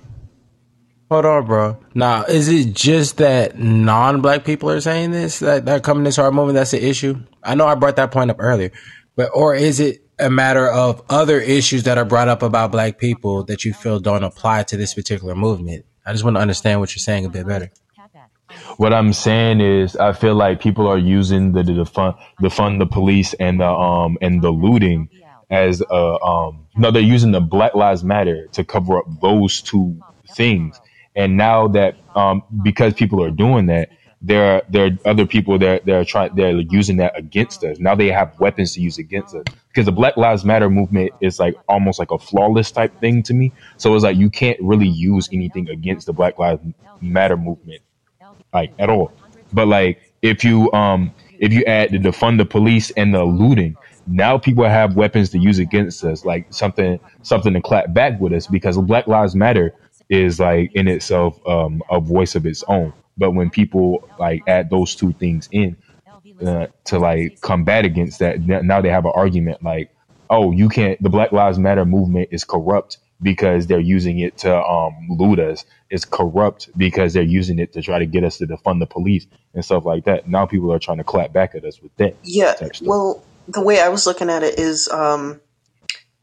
Hold 1.09 1.25
on, 1.25 1.45
bro. 1.45 1.77
Now, 1.95 2.23
is 2.25 2.49
it 2.49 2.73
just 2.75 3.17
that 3.17 3.57
non-black 3.57 4.45
people 4.45 4.69
are 4.69 4.81
saying 4.81 5.11
this 5.11 5.39
that 5.39 5.65
that 5.65 5.83
coming 5.83 6.05
into 6.05 6.21
our 6.21 6.31
movement? 6.31 6.55
That's 6.55 6.71
the 6.71 6.85
issue. 6.85 7.15
I 7.43 7.55
know 7.55 7.65
I 7.67 7.75
brought 7.75 7.95
that 7.97 8.11
point 8.11 8.31
up 8.31 8.37
earlier, 8.39 8.71
but 9.15 9.29
or 9.33 9.55
is 9.55 9.79
it 9.79 10.03
a 10.19 10.29
matter 10.29 10.67
of 10.67 11.01
other 11.09 11.39
issues 11.39 11.83
that 11.83 11.97
are 11.97 12.05
brought 12.05 12.27
up 12.27 12.43
about 12.43 12.71
black 12.71 12.97
people 12.97 13.43
that 13.45 13.65
you 13.65 13.73
feel 13.73 13.99
don't 13.99 14.23
apply 14.23 14.63
to 14.63 14.77
this 14.77 14.93
particular 14.93 15.35
movement? 15.35 15.85
I 16.05 16.11
just 16.11 16.23
want 16.23 16.35
to 16.35 16.41
understand 16.41 16.79
what 16.79 16.95
you're 16.95 17.01
saying 17.01 17.25
a 17.25 17.29
bit 17.29 17.47
better. 17.47 17.71
What 18.77 18.93
I'm 18.93 19.13
saying 19.13 19.61
is, 19.61 19.95
I 19.95 20.13
feel 20.13 20.35
like 20.35 20.59
people 20.59 20.87
are 20.87 20.97
using 20.97 21.53
the 21.53 21.63
the, 21.63 21.85
fund 21.85 22.15
the 22.39 22.49
fund 22.49 22.79
the 22.79 22.85
police 22.85 23.33
and 23.35 23.59
the 23.59 23.67
um 23.67 24.17
and 24.21 24.41
the 24.41 24.51
looting 24.51 25.09
as 25.49 25.81
a 25.81 26.19
um 26.21 26.67
no 26.75 26.91
they're 26.91 27.01
using 27.01 27.31
the 27.31 27.41
Black 27.41 27.73
Lives 27.75 28.03
Matter 28.03 28.47
to 28.53 28.63
cover 28.63 28.97
up 28.97 29.05
those 29.21 29.61
two 29.61 29.99
things. 30.35 30.79
And 31.15 31.37
now 31.37 31.67
that 31.69 31.95
um 32.15 32.43
because 32.63 32.93
people 32.93 33.23
are 33.23 33.31
doing 33.31 33.67
that, 33.67 33.89
there 34.23 34.55
are 34.57 34.63
there 34.69 34.85
are 34.87 34.91
other 35.05 35.27
people 35.27 35.59
that 35.59 35.85
they're 35.85 36.05
trying 36.05 36.33
they're 36.35 36.57
using 36.61 36.97
that 36.97 37.17
against 37.17 37.63
us. 37.65 37.79
Now 37.79 37.95
they 37.95 38.09
have 38.09 38.33
weapons 38.39 38.73
to 38.75 38.81
use 38.81 38.97
against 38.97 39.35
us 39.35 39.43
because 39.69 39.85
the 39.85 39.91
Black 39.91 40.17
Lives 40.17 40.45
Matter 40.45 40.69
movement 40.69 41.11
is 41.21 41.39
like 41.39 41.55
almost 41.67 41.99
like 41.99 42.11
a 42.11 42.19
flawless 42.19 42.71
type 42.71 42.99
thing 43.01 43.23
to 43.23 43.33
me. 43.33 43.53
So 43.77 43.93
it's 43.95 44.03
like 44.05 44.17
you 44.17 44.29
can't 44.31 44.59
really 44.61 44.87
use 44.87 45.29
anything 45.33 45.69
against 45.69 46.07
the 46.07 46.13
Black 46.13 46.39
Lives 46.39 46.61
Matter 47.01 47.37
movement 47.37 47.81
like 48.53 48.73
at 48.79 48.89
all. 48.89 49.13
But 49.51 49.67
like 49.67 50.01
if 50.21 50.43
you 50.45 50.71
um 50.73 51.13
if 51.39 51.53
you 51.53 51.63
add 51.65 51.91
the 51.91 51.99
defund 51.99 52.37
the 52.37 52.45
police 52.45 52.91
and 52.91 53.13
the 53.13 53.25
looting, 53.25 53.77
now 54.07 54.37
people 54.37 54.65
have 54.65 54.95
weapons 54.95 55.31
to 55.31 55.39
use 55.39 55.59
against 55.59 56.03
us, 56.05 56.25
like 56.25 56.47
something 56.51 56.99
something 57.23 57.53
to 57.53 57.61
clap 57.61 57.93
back 57.93 58.19
with 58.19 58.33
us 58.33 58.47
because 58.47 58.77
Black 58.79 59.07
Lives 59.07 59.35
Matter 59.35 59.75
is 60.09 60.39
like 60.39 60.71
in 60.75 60.87
itself 60.87 61.39
um 61.47 61.83
a 61.91 61.99
voice 61.99 62.35
of 62.35 62.45
its 62.45 62.63
own. 62.69 62.93
But 63.17 63.31
when 63.31 63.49
people 63.49 64.07
like 64.19 64.43
add 64.47 64.69
those 64.69 64.95
two 64.95 65.13
things 65.13 65.47
in 65.51 65.77
uh, 66.45 66.67
to 66.85 66.99
like 66.99 67.41
combat 67.41 67.85
against 67.85 68.19
that, 68.19 68.41
now 68.41 68.81
they 68.81 68.89
have 68.89 69.05
an 69.05 69.11
argument 69.13 69.63
like, 69.63 69.91
oh, 70.29 70.51
you 70.51 70.69
can't. 70.69 71.01
The 71.01 71.09
Black 71.09 71.31
Lives 71.31 71.59
Matter 71.59 71.85
movement 71.85 72.29
is 72.31 72.43
corrupt 72.43 72.97
because 73.21 73.67
they're 73.67 73.79
using 73.79 74.19
it 74.19 74.37
to 74.39 74.55
um, 74.55 75.07
loot 75.09 75.39
us. 75.39 75.65
It's 75.89 76.05
corrupt 76.05 76.69
because 76.77 77.13
they're 77.13 77.23
using 77.23 77.59
it 77.59 77.73
to 77.73 77.81
try 77.81 77.99
to 77.99 78.05
get 78.05 78.23
us 78.23 78.37
to 78.39 78.47
defund 78.47 78.79
the 78.79 78.85
police 78.85 79.27
and 79.53 79.63
stuff 79.63 79.85
like 79.85 80.05
that. 80.05 80.27
Now 80.27 80.45
people 80.45 80.73
are 80.73 80.79
trying 80.79 80.97
to 80.97 81.03
clap 81.03 81.31
back 81.31 81.55
at 81.55 81.63
us 81.63 81.81
with 81.81 81.95
that. 81.97 82.15
Yeah. 82.23 82.55
Well, 82.81 83.23
the 83.47 83.61
way 83.61 83.79
I 83.79 83.89
was 83.89 84.05
looking 84.05 84.29
at 84.29 84.43
it 84.43 84.59
is, 84.59 84.89
um, 84.89 85.39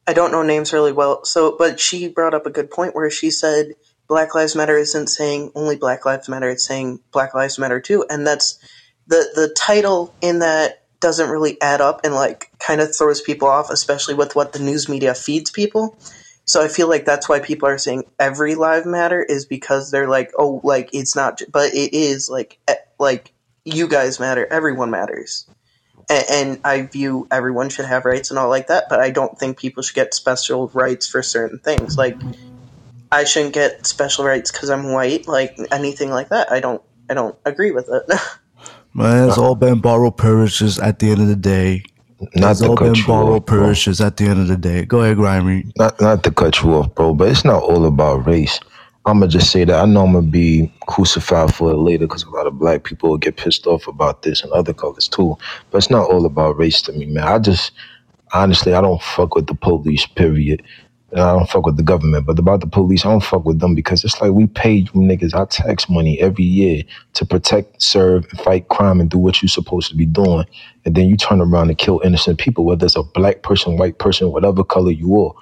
I 0.06 0.12
don't 0.12 0.32
know 0.32 0.42
names 0.42 0.72
really 0.72 0.92
well. 0.92 1.24
So, 1.24 1.56
but 1.56 1.78
she 1.78 2.08
brought 2.08 2.34
up 2.34 2.46
a 2.46 2.50
good 2.50 2.70
point 2.70 2.94
where 2.94 3.10
she 3.10 3.30
said 3.30 3.74
Black 4.10 4.34
Lives 4.34 4.56
Matter 4.56 4.76
isn't 4.76 5.06
saying 5.06 5.52
only 5.54 5.76
Black 5.76 6.04
Lives 6.04 6.28
Matter; 6.28 6.50
it's 6.50 6.66
saying 6.66 6.98
Black 7.12 7.32
Lives 7.32 7.60
Matter 7.60 7.80
too, 7.80 8.04
and 8.10 8.26
that's 8.26 8.58
the 9.06 9.24
the 9.36 9.54
title 9.56 10.12
in 10.20 10.40
that 10.40 10.82
doesn't 10.98 11.30
really 11.30 11.62
add 11.62 11.80
up 11.80 12.00
and 12.02 12.12
like 12.12 12.50
kind 12.58 12.80
of 12.80 12.94
throws 12.94 13.20
people 13.20 13.46
off, 13.46 13.70
especially 13.70 14.14
with 14.14 14.34
what 14.34 14.52
the 14.52 14.58
news 14.58 14.88
media 14.88 15.14
feeds 15.14 15.52
people. 15.52 15.96
So 16.44 16.60
I 16.60 16.66
feel 16.66 16.88
like 16.88 17.04
that's 17.04 17.28
why 17.28 17.38
people 17.38 17.68
are 17.68 17.78
saying 17.78 18.02
every 18.18 18.56
live 18.56 18.84
matter 18.84 19.22
is 19.22 19.46
because 19.46 19.92
they're 19.92 20.08
like, 20.08 20.32
oh, 20.36 20.60
like 20.64 20.90
it's 20.92 21.14
not, 21.14 21.40
but 21.48 21.72
it 21.72 21.94
is 21.94 22.28
like, 22.28 22.58
like 22.98 23.32
you 23.64 23.86
guys 23.86 24.18
matter, 24.18 24.44
everyone 24.50 24.90
matters, 24.90 25.46
and, 26.08 26.24
and 26.28 26.60
I 26.64 26.82
view 26.82 27.28
everyone 27.30 27.68
should 27.68 27.86
have 27.86 28.04
rights 28.04 28.30
and 28.30 28.40
all 28.40 28.48
like 28.48 28.66
that. 28.66 28.86
But 28.90 28.98
I 28.98 29.10
don't 29.10 29.38
think 29.38 29.56
people 29.56 29.84
should 29.84 29.94
get 29.94 30.14
special 30.14 30.66
rights 30.74 31.08
for 31.08 31.22
certain 31.22 31.60
things. 31.60 31.96
Like 31.96 32.16
I 33.12 33.24
shouldn't 33.24 33.54
get 33.54 33.86
special 33.86 34.24
rights 34.24 34.52
because 34.52 34.70
I'm 34.70 34.92
white, 34.92 35.28
like 35.28 35.58
anything 35.72 36.10
like 36.10 36.30
that. 36.30 36.52
I 36.52 36.60
don't, 36.60 36.82
I 37.10 37.14
don't 37.14 37.36
agree 37.44 37.72
with 37.72 37.88
it. 37.90 38.04
Man, 38.94 39.28
it's 39.28 39.38
all 39.38 39.54
been 39.54 39.80
borrowed 39.80 40.16
privileges 40.16 40.78
at 40.78 40.98
the 40.98 41.10
end 41.10 41.22
of 41.22 41.28
the 41.28 41.36
day. 41.36 41.84
Not 42.34 42.52
It's 42.52 42.62
to 42.62 42.68
all 42.68 42.76
been 42.76 43.02
borrowed 43.02 43.42
off, 43.42 43.46
bro. 43.46 43.78
privileges 43.80 44.00
at 44.00 44.16
the 44.18 44.26
end 44.26 44.40
of 44.40 44.48
the 44.48 44.56
day. 44.56 44.84
Go 44.84 45.02
ahead, 45.02 45.16
Grimy. 45.16 45.66
Not 45.78 46.00
not 46.00 46.24
to 46.24 46.30
cut 46.32 46.62
you 46.62 46.74
off, 46.74 46.94
bro, 46.94 47.14
but 47.14 47.28
it's 47.30 47.44
not 47.44 47.62
all 47.62 47.86
about 47.86 48.26
race. 48.26 48.60
I'ma 49.06 49.26
just 49.28 49.50
say 49.50 49.64
that 49.64 49.80
I 49.82 49.86
know 49.86 50.04
I'm 50.04 50.12
gonna 50.12 50.26
be 50.26 50.72
crucified 50.86 51.54
for 51.54 51.72
it 51.72 51.76
later 51.78 52.06
because 52.06 52.24
a 52.24 52.30
lot 52.30 52.46
of 52.46 52.58
black 52.58 52.84
people 52.84 53.10
will 53.10 53.18
get 53.18 53.36
pissed 53.36 53.66
off 53.66 53.88
about 53.88 54.22
this 54.22 54.42
and 54.42 54.52
other 54.52 54.74
colors 54.74 55.08
too. 55.08 55.36
But 55.70 55.78
it's 55.78 55.90
not 55.90 56.10
all 56.10 56.26
about 56.26 56.58
race 56.58 56.82
to 56.82 56.92
me, 56.92 57.06
man. 57.06 57.24
I 57.24 57.38
just 57.38 57.72
honestly 58.34 58.74
I 58.74 58.80
don't 58.82 59.02
fuck 59.02 59.34
with 59.34 59.46
the 59.46 59.54
police, 59.54 60.06
period. 60.06 60.62
I 61.14 61.32
don't 61.34 61.48
fuck 61.50 61.66
with 61.66 61.76
the 61.76 61.82
government. 61.82 62.26
But 62.26 62.38
about 62.38 62.60
the 62.60 62.68
police, 62.68 63.04
I 63.06 63.10
don't 63.10 63.22
fuck 63.24 63.44
with 63.44 63.60
them 63.60 63.74
because 63.74 64.04
it's 64.04 64.20
like 64.20 64.32
we 64.32 64.46
pay 64.46 64.74
you 64.74 64.90
niggas 64.92 65.34
our 65.34 65.46
tax 65.46 65.88
money 65.88 66.20
every 66.20 66.44
year 66.44 66.84
to 67.14 67.26
protect, 67.26 67.82
serve, 67.82 68.26
and 68.30 68.40
fight 68.40 68.68
crime 68.68 69.00
and 69.00 69.10
do 69.10 69.18
what 69.18 69.42
you're 69.42 69.48
supposed 69.48 69.90
to 69.90 69.96
be 69.96 70.06
doing. 70.06 70.44
And 70.84 70.94
then 70.94 71.08
you 71.08 71.16
turn 71.16 71.40
around 71.40 71.70
and 71.70 71.78
kill 71.78 72.00
innocent 72.04 72.38
people, 72.38 72.64
whether 72.64 72.86
it's 72.86 72.96
a 72.96 73.02
black 73.02 73.42
person, 73.42 73.76
white 73.78 73.98
person, 73.98 74.32
whatever 74.32 74.64
color 74.64 74.92
you 74.92 75.20
are. 75.20 75.34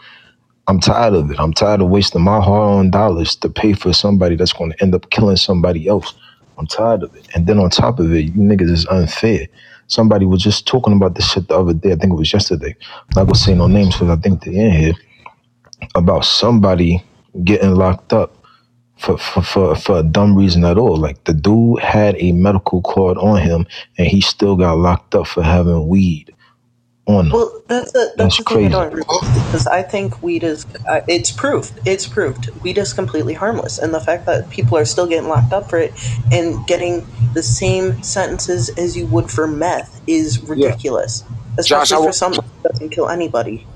I'm 0.66 0.80
tired 0.80 1.14
of 1.14 1.30
it. 1.30 1.38
I'm 1.40 1.52
tired 1.52 1.82
of 1.82 1.90
wasting 1.90 2.22
my 2.22 2.40
hard-earned 2.40 2.92
dollars 2.92 3.36
to 3.36 3.50
pay 3.50 3.74
for 3.74 3.92
somebody 3.92 4.36
that's 4.36 4.52
going 4.54 4.72
to 4.72 4.82
end 4.82 4.94
up 4.94 5.10
killing 5.10 5.36
somebody 5.36 5.88
else. 5.88 6.14
I'm 6.58 6.66
tired 6.66 7.02
of 7.04 7.14
it. 7.16 7.28
And 7.34 7.46
then 7.46 7.58
on 7.58 7.70
top 7.70 8.00
of 8.00 8.12
it, 8.14 8.20
you 8.26 8.32
niggas 8.32 8.70
is 8.70 8.86
unfair. 8.86 9.46
Somebody 9.88 10.26
was 10.26 10.42
just 10.42 10.66
talking 10.66 10.94
about 10.94 11.14
this 11.14 11.30
shit 11.30 11.48
the 11.48 11.58
other 11.58 11.74
day. 11.74 11.92
I 11.92 11.96
think 11.96 12.12
it 12.12 12.16
was 12.16 12.32
yesterday. 12.32 12.74
I'm 12.92 13.06
not 13.16 13.24
gonna 13.26 13.34
say 13.36 13.54
no 13.54 13.66
names 13.68 13.94
because 13.94 14.10
I 14.10 14.16
think 14.20 14.42
they're 14.44 14.54
in 14.54 14.72
here. 14.72 14.94
About 15.94 16.24
somebody 16.24 17.04
getting 17.44 17.74
locked 17.74 18.12
up 18.12 18.36
for, 18.98 19.18
for 19.18 19.42
for 19.42 19.76
for 19.76 19.98
a 20.00 20.02
dumb 20.02 20.36
reason 20.36 20.64
at 20.64 20.78
all. 20.78 20.96
Like 20.96 21.24
the 21.24 21.34
dude 21.34 21.80
had 21.80 22.16
a 22.18 22.32
medical 22.32 22.82
card 22.82 23.18
on 23.18 23.40
him, 23.42 23.66
and 23.98 24.06
he 24.08 24.20
still 24.20 24.56
got 24.56 24.78
locked 24.78 25.14
up 25.14 25.26
for 25.28 25.42
having 25.42 25.88
weed 25.88 26.34
on 27.06 27.28
him. 27.28 27.32
Well, 27.32 27.62
that's 27.68 27.92
the, 27.92 28.14
That's 28.16 28.36
that's 28.36 28.38
the 28.38 28.44
thing 28.44 28.64
I 28.66 28.68
don't 28.68 28.88
crazy. 28.88 28.88
agree 28.88 29.04
because 29.46 29.66
I 29.66 29.82
think 29.82 30.22
weed 30.22 30.44
is 30.44 30.66
uh, 30.88 31.02
it's 31.08 31.32
proved 31.32 31.80
it's 31.86 32.06
proved 32.06 32.50
weed 32.62 32.78
is 32.78 32.92
completely 32.94 33.34
harmless, 33.34 33.78
and 33.78 33.94
the 33.94 34.00
fact 34.00 34.26
that 34.26 34.50
people 34.50 34.78
are 34.78 34.86
still 34.86 35.06
getting 35.06 35.28
locked 35.28 35.52
up 35.52 35.70
for 35.70 35.78
it 35.78 35.94
and 36.32 36.66
getting 36.66 37.06
the 37.34 37.42
same 37.42 38.02
sentences 38.02 38.70
as 38.78 38.96
you 38.96 39.06
would 39.08 39.30
for 39.30 39.46
meth 39.48 40.00
is 40.06 40.42
ridiculous, 40.48 41.24
Josh, 41.62 41.92
especially 41.92 41.92
I 41.92 41.98
for 42.02 42.12
w- 42.12 42.12
something 42.12 42.44
that 42.62 42.72
doesn't 42.72 42.90
kill 42.90 43.08
anybody. 43.08 43.66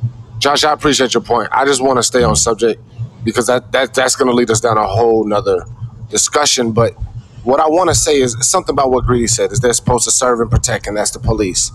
Josh, 0.43 0.65
I 0.65 0.73
appreciate 0.73 1.15
your 1.15 1.23
point. 1.23 1.49
I 1.53 1.65
just 1.65 1.81
want 1.81 1.99
to 2.01 2.03
stay 2.03 2.25
on 2.25 2.35
subject 2.35 2.83
because 3.23 3.47
that, 3.47 3.71
that 3.71 3.95
that's 3.95 4.17
going 4.17 4.29
to 4.29 4.35
lead 4.35 4.51
us 4.51 4.61
down 4.61 4.77
a 4.77 4.89
whole 4.89 5.25
nother 5.25 5.65
discussion. 6.11 6.73
But 6.73 6.95
what 7.45 7.61
I 7.61 7.69
want 7.69 7.91
to 7.91 7.95
say 7.95 8.21
is 8.21 8.37
something 8.41 8.73
about 8.73 8.91
what 8.91 9.07
Greedy 9.07 9.29
said 9.29 9.53
is 9.53 9.61
they're 9.61 9.73
supposed 9.73 10.03
to 10.07 10.11
serve 10.11 10.41
and 10.41 10.51
protect, 10.51 10.89
and 10.89 10.97
that's 10.97 11.13
the 11.13 11.21
police. 11.21 11.71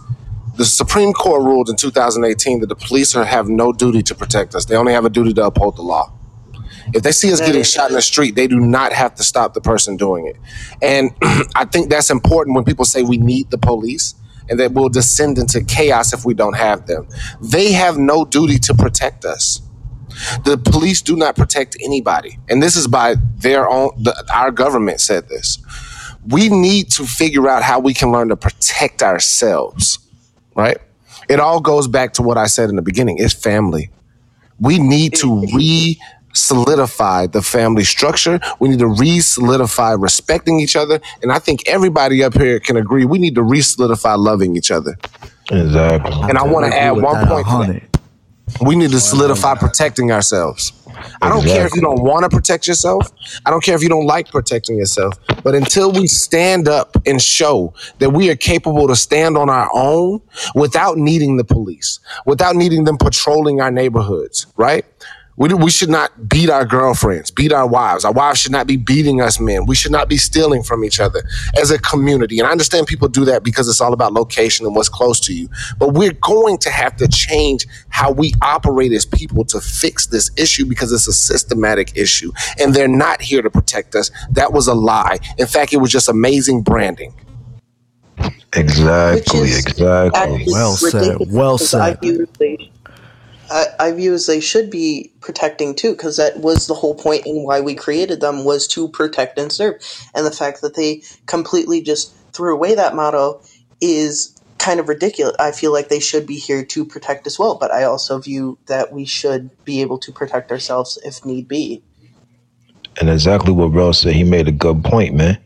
The 0.58 0.66
Supreme 0.66 1.14
Court 1.14 1.44
ruled 1.44 1.70
in 1.70 1.78
2018 1.78 2.60
that 2.60 2.68
the 2.68 2.76
police 2.76 3.16
are, 3.16 3.24
have 3.24 3.48
no 3.48 3.72
duty 3.72 4.04
to 4.04 4.14
protect 4.14 4.54
us. 4.54 4.66
They 4.66 4.76
only 4.76 4.92
have 4.92 5.06
a 5.06 5.10
duty 5.10 5.34
to 5.36 5.46
uphold 5.46 5.78
the 5.78 5.84
law. 5.84 6.12
If 6.94 7.04
they 7.04 7.14
see 7.14 7.32
us 7.32 7.40
getting 7.40 7.64
shot 7.64 7.90
in 7.90 7.96
the 7.96 8.02
street, 8.02 8.36
they 8.36 8.48
do 8.48 8.60
not 8.60 8.92
have 8.92 9.16
to 9.16 9.24
stop 9.24 9.54
the 9.54 9.62
person 9.62 9.96
doing 9.96 10.28
it. 10.28 10.36
And 10.82 11.12
I 11.56 11.64
think 11.64 11.90
that's 11.90 12.10
important 12.10 12.54
when 12.54 12.66
people 12.66 12.84
say 12.84 13.02
we 13.04 13.18
need 13.18 13.50
the 13.50 13.58
police 13.58 14.14
and 14.50 14.60
that 14.60 14.72
we'll 14.74 14.90
descend 14.90 15.38
into 15.38 15.64
chaos 15.64 16.14
if 16.14 16.26
we 16.26 16.34
don't 16.34 16.56
have 16.56 16.86
them. 16.88 17.08
They 17.42 17.72
have 17.74 17.98
no 17.98 18.26
duty 18.26 18.60
to 18.60 18.74
protect 18.74 19.26
us. 19.26 19.62
The 20.46 20.58
police 20.58 21.02
do 21.02 21.16
not 21.16 21.36
protect 21.36 21.78
anybody. 21.84 22.40
And 22.50 22.62
this 22.62 22.76
is 22.76 22.88
by 22.88 23.16
their 23.38 23.70
own, 23.70 23.92
the, 24.02 24.26
our 24.34 24.52
government 24.52 25.00
said 25.00 25.30
this. 25.30 25.60
We 26.28 26.50
need 26.50 26.92
to 26.92 27.06
figure 27.06 27.48
out 27.48 27.64
how 27.64 27.80
we 27.80 27.94
can 27.94 28.12
learn 28.12 28.30
to 28.30 28.36
protect 28.36 29.04
ourselves, 29.04 30.00
right? 30.56 30.78
It 31.30 31.40
all 31.40 31.60
goes 31.62 31.88
back 31.88 32.14
to 32.14 32.22
what 32.22 32.38
I 32.38 32.48
said 32.48 32.70
in 32.70 32.76
the 32.76 32.82
beginning 32.82 33.18
it's 33.20 33.34
family. 33.34 33.92
We 34.60 34.80
need 34.80 35.14
to 35.16 35.46
re 35.54 36.00
solidify 36.38 37.28
the 37.28 37.42
family 37.42 37.84
structure. 37.84 38.40
We 38.60 38.70
need 38.70 38.80
to 38.80 38.88
re 38.88 39.20
solidify 39.20 39.94
respecting 39.94 40.60
each 40.60 40.76
other. 40.76 41.00
And 41.22 41.32
I 41.32 41.40
think 41.40 41.68
everybody 41.68 42.24
up 42.24 42.34
here 42.34 42.60
can 42.60 42.78
agree 42.78 43.06
we 43.06 43.18
need 43.18 43.36
to 43.36 43.44
re 43.44 43.62
solidify 43.62 44.14
loving 44.14 44.56
each 44.56 44.72
other. 44.72 44.98
Exactly. 45.52 46.30
And 46.30 46.38
I 46.38 46.44
want 46.44 46.72
to 46.72 46.78
add 46.78 46.92
one 46.92 47.28
point 47.28 47.48
to 47.48 47.74
that. 47.74 47.98
We 48.62 48.76
need 48.76 48.92
to 48.92 49.00
solidify 49.00 49.56
protecting 49.56 50.12
ourselves. 50.12 50.72
I 51.22 51.30
don't 51.30 51.44
care 51.44 51.66
if 51.66 51.76
you 51.76 51.82
don't 51.82 52.02
want 52.02 52.24
to 52.24 52.30
protect 52.30 52.68
yourself. 52.68 53.12
I 53.46 53.52
don't 53.52 53.64
care 53.64 53.76
if 53.76 53.84
you 53.84 53.90
don't 53.90 54.06
like 54.06 54.30
protecting 54.30 54.78
yourself. 54.78 55.14
But 55.44 55.54
until 55.54 55.92
we 55.92 56.08
stand 56.08 56.68
up 56.68 56.98
and 57.06 57.22
show 57.22 57.74
that 58.00 58.12
we 58.12 58.30
are 58.30 58.36
capable 58.36 58.88
to 58.88 58.96
stand 58.96 59.38
on 59.38 59.50
our 59.50 59.70
own 59.74 60.22
without 60.56 60.98
needing 60.98 61.38
the 61.38 61.44
police, 61.44 62.00
without 62.26 62.56
needing 62.56 62.86
them 62.86 62.98
patrolling 62.98 63.62
our 63.62 63.70
neighborhoods, 63.70 64.48
right? 64.56 64.86
We, 65.38 65.54
we 65.54 65.70
should 65.70 65.90
not 65.90 66.28
beat 66.28 66.50
our 66.50 66.66
girlfriends, 66.66 67.30
beat 67.30 67.54
our 67.54 67.68
wives. 67.68 68.04
Our 68.04 68.12
wives 68.12 68.40
should 68.40 68.52
not 68.52 68.66
be 68.66 68.76
beating 68.76 69.22
us 69.22 69.40
men. 69.40 69.68
We 69.68 69.76
should 69.76 69.92
not 69.92 70.10
be 70.10 70.18
stealing 70.18 70.64
from 70.64 70.84
each 70.84 71.00
other 71.00 71.24
as 71.62 71.70
a 71.70 71.78
community. 71.78 72.40
And 72.40 72.48
I 72.48 72.52
understand 72.52 72.88
people 72.88 73.08
do 73.08 73.24
that 73.26 73.44
because 73.44 73.70
it's 73.70 73.80
all 73.80 73.94
about 73.94 74.14
location 74.14 74.66
and 74.66 74.76
what's 74.76 74.90
close 74.90 75.20
to 75.22 75.34
you. 75.34 75.48
But 75.78 75.94
we're 75.94 76.14
going 76.14 76.58
to 76.60 76.72
have 76.72 76.98
to 76.98 77.08
change 77.08 77.68
how 77.90 78.12
we 78.12 78.34
operate 78.42 78.92
as 78.92 79.06
people 79.06 79.46
to 79.46 79.62
fix 79.62 80.08
this 80.08 80.32
issue 80.38 80.66
because 80.66 80.92
it's 80.92 81.08
a 81.08 81.14
systematic 81.14 81.96
issue. 81.96 82.32
And 82.60 82.74
they're 82.74 82.88
not 82.88 83.22
here 83.22 83.44
to 83.44 83.50
protect 83.52 83.94
us. 83.94 84.10
That 84.32 84.54
was 84.54 84.68
a 84.68 84.74
lie. 84.74 85.20
In 85.38 85.46
fact, 85.46 85.72
it 85.72 85.78
was 85.78 85.92
just 85.92 86.10
amazing 86.10 86.64
branding. 86.64 87.14
Exactly, 88.54 89.54
exactly. 89.54 90.46
Well 90.48 90.74
said, 90.74 91.18
well 91.28 91.58
said. 91.58 92.00
view 92.02 92.28
they, 92.40 92.72
I, 93.50 93.66
I 93.80 93.92
view 93.92 94.14
as 94.14 94.26
they 94.26 94.40
should 94.40 94.70
be 94.70 95.12
protecting 95.22 95.76
too, 95.76 95.92
because 95.92 96.18
that 96.18 96.40
was 96.40 96.68
the 96.68 96.74
whole 96.74 96.96
point 96.96 97.26
in 97.26 97.44
why 97.44 97.62
we 97.62 97.76
created 97.76 98.20
them 98.22 98.44
was 98.44 98.68
to 98.70 98.88
protect 98.90 99.38
and 99.38 99.52
serve. 99.52 99.82
And 100.14 100.26
the 100.26 100.32
fact 100.32 100.62
that 100.62 100.76
they 100.76 101.04
completely 101.26 101.82
just 101.82 102.14
threw 102.34 102.54
away 102.54 102.76
that 102.76 102.96
motto 102.96 103.42
is 103.82 104.36
kind 104.58 104.80
of 104.80 104.90
ridiculous. 104.90 105.36
I 105.40 105.52
feel 105.52 105.72
like 105.72 105.90
they 105.90 106.00
should 106.00 106.26
be 106.26 106.38
here 106.38 106.66
to 106.66 106.86
protect 106.86 107.28
as 107.28 107.40
well, 107.40 107.56
but 107.56 107.72
I 107.72 107.84
also 107.84 108.20
view 108.20 108.58
that 108.66 108.92
we 108.92 109.06
should 109.06 109.50
be 109.64 109.82
able 109.82 110.00
to 110.00 110.12
protect 110.12 110.52
ourselves 110.52 110.98
if 111.04 111.24
need 111.26 111.48
be. 111.48 111.84
And 113.00 113.10
exactly 113.10 113.54
what 113.54 113.72
Bro 113.72 113.94
said, 113.94 114.14
he 114.14 114.24
made 114.24 114.48
a 114.48 114.52
good 114.52 114.84
point, 114.84 115.14
man. 115.14 115.38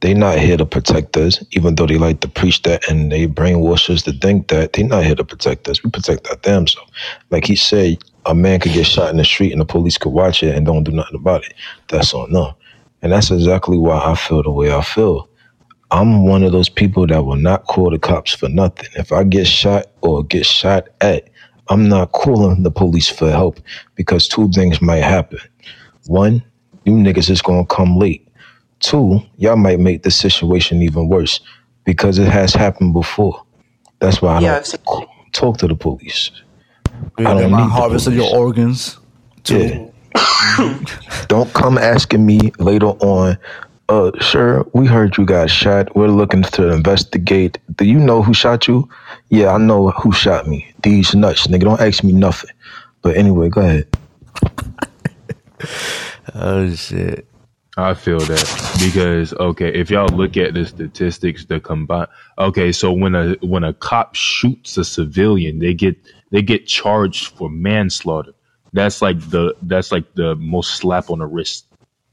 They 0.00 0.14
not 0.14 0.38
here 0.38 0.56
to 0.56 0.66
protect 0.66 1.16
us, 1.16 1.44
even 1.52 1.74
though 1.74 1.86
they 1.86 1.98
like 1.98 2.20
to 2.20 2.28
preach 2.28 2.62
that 2.62 2.88
and 2.88 3.10
they 3.10 3.26
brainwash 3.26 3.90
us 3.90 4.02
to 4.02 4.12
think 4.12 4.48
that 4.48 4.74
they 4.74 4.84
not 4.84 5.04
here 5.04 5.16
to 5.16 5.24
protect 5.24 5.68
us. 5.68 5.82
We 5.82 5.90
protect 5.90 6.28
our 6.28 6.36
damn 6.36 6.68
self. 6.68 6.88
Like 7.30 7.46
he 7.46 7.56
said, 7.56 7.98
a 8.26 8.34
man 8.34 8.60
could 8.60 8.72
get 8.72 8.86
shot 8.86 9.10
in 9.10 9.16
the 9.16 9.24
street 9.24 9.52
and 9.52 9.60
the 9.60 9.64
police 9.64 9.98
could 9.98 10.12
watch 10.12 10.42
it 10.42 10.54
and 10.54 10.66
don't 10.66 10.84
do 10.84 10.92
nothing 10.92 11.16
about 11.16 11.44
it. 11.44 11.54
That's 11.88 12.14
on 12.14 12.32
them. 12.32 12.54
And 13.02 13.12
that's 13.12 13.30
exactly 13.30 13.78
why 13.78 13.98
I 13.98 14.14
feel 14.14 14.42
the 14.42 14.50
way 14.50 14.72
I 14.72 14.82
feel. 14.82 15.28
I'm 15.90 16.26
one 16.26 16.42
of 16.42 16.52
those 16.52 16.68
people 16.68 17.06
that 17.06 17.24
will 17.24 17.36
not 17.36 17.64
call 17.64 17.90
the 17.90 17.98
cops 17.98 18.34
for 18.34 18.48
nothing. 18.48 18.88
If 18.96 19.10
I 19.12 19.24
get 19.24 19.46
shot 19.46 19.86
or 20.02 20.22
get 20.24 20.46
shot 20.46 20.88
at, 21.00 21.30
I'm 21.70 21.88
not 21.88 22.12
calling 22.12 22.62
the 22.62 22.70
police 22.70 23.08
for 23.08 23.30
help 23.30 23.58
because 23.96 24.28
two 24.28 24.50
things 24.50 24.82
might 24.82 25.02
happen. 25.02 25.40
One, 26.06 26.44
you 26.84 26.92
niggas 26.92 27.30
is 27.30 27.42
gonna 27.42 27.66
come 27.66 27.96
late. 27.96 28.27
Two, 28.80 29.20
y'all 29.36 29.56
might 29.56 29.80
make 29.80 30.02
the 30.02 30.10
situation 30.10 30.82
even 30.82 31.08
worse 31.08 31.40
because 31.84 32.18
it 32.18 32.28
has 32.28 32.54
happened 32.54 32.92
before. 32.94 33.42
That's 34.00 34.22
why 34.22 34.36
I 34.36 34.40
Yeah, 34.40 34.60
don't 34.60 34.64
I've 35.02 35.32
talk 35.32 35.58
to 35.58 35.68
the 35.68 35.74
police. 35.74 36.30
Yeah, 37.18 37.30
I 37.30 37.34
they 37.34 37.42
don't 37.42 37.50
might 37.50 37.62
need 37.64 37.66
the 37.66 37.70
harvest 37.72 38.06
your 38.08 38.34
organs. 38.36 38.98
Too. 39.44 39.92
Yeah. 40.14 40.78
don't 41.28 41.52
come 41.54 41.78
asking 41.78 42.24
me 42.26 42.52
later 42.58 42.88
on. 43.00 43.38
Uh, 43.88 44.10
sure, 44.20 44.66
we 44.74 44.86
heard 44.86 45.16
you 45.16 45.24
got 45.24 45.50
shot. 45.50 45.96
We're 45.96 46.08
looking 46.08 46.42
to 46.42 46.68
investigate. 46.72 47.58
Do 47.76 47.86
you 47.86 47.98
know 47.98 48.22
who 48.22 48.34
shot 48.34 48.68
you? 48.68 48.88
Yeah, 49.30 49.54
I 49.54 49.58
know 49.58 49.90
who 49.90 50.12
shot 50.12 50.46
me. 50.46 50.70
These 50.82 51.14
nuts, 51.14 51.46
nigga. 51.46 51.62
Don't 51.62 51.80
ask 51.80 52.04
me 52.04 52.12
nothing. 52.12 52.50
But 53.02 53.16
anyway, 53.16 53.48
go 53.48 53.62
ahead. 53.62 53.88
Oh 56.34 56.74
shit. 56.74 57.27
I 57.78 57.94
feel 57.94 58.18
that 58.18 58.76
because 58.80 59.32
okay, 59.32 59.72
if 59.72 59.88
y'all 59.90 60.08
look 60.08 60.36
at 60.36 60.52
the 60.52 60.66
statistics, 60.66 61.44
the 61.44 61.60
combine. 61.60 62.08
Okay, 62.36 62.72
so 62.72 62.92
when 62.92 63.14
a 63.14 63.36
when 63.40 63.62
a 63.62 63.72
cop 63.72 64.16
shoots 64.16 64.76
a 64.78 64.84
civilian, 64.84 65.60
they 65.60 65.74
get 65.74 65.96
they 66.32 66.42
get 66.42 66.66
charged 66.66 67.36
for 67.36 67.48
manslaughter. 67.48 68.32
That's 68.72 69.00
like 69.00 69.20
the 69.30 69.54
that's 69.62 69.92
like 69.92 70.12
the 70.14 70.34
most 70.34 70.74
slap 70.74 71.08
on 71.08 71.20
the 71.20 71.26
wrist 71.26 71.66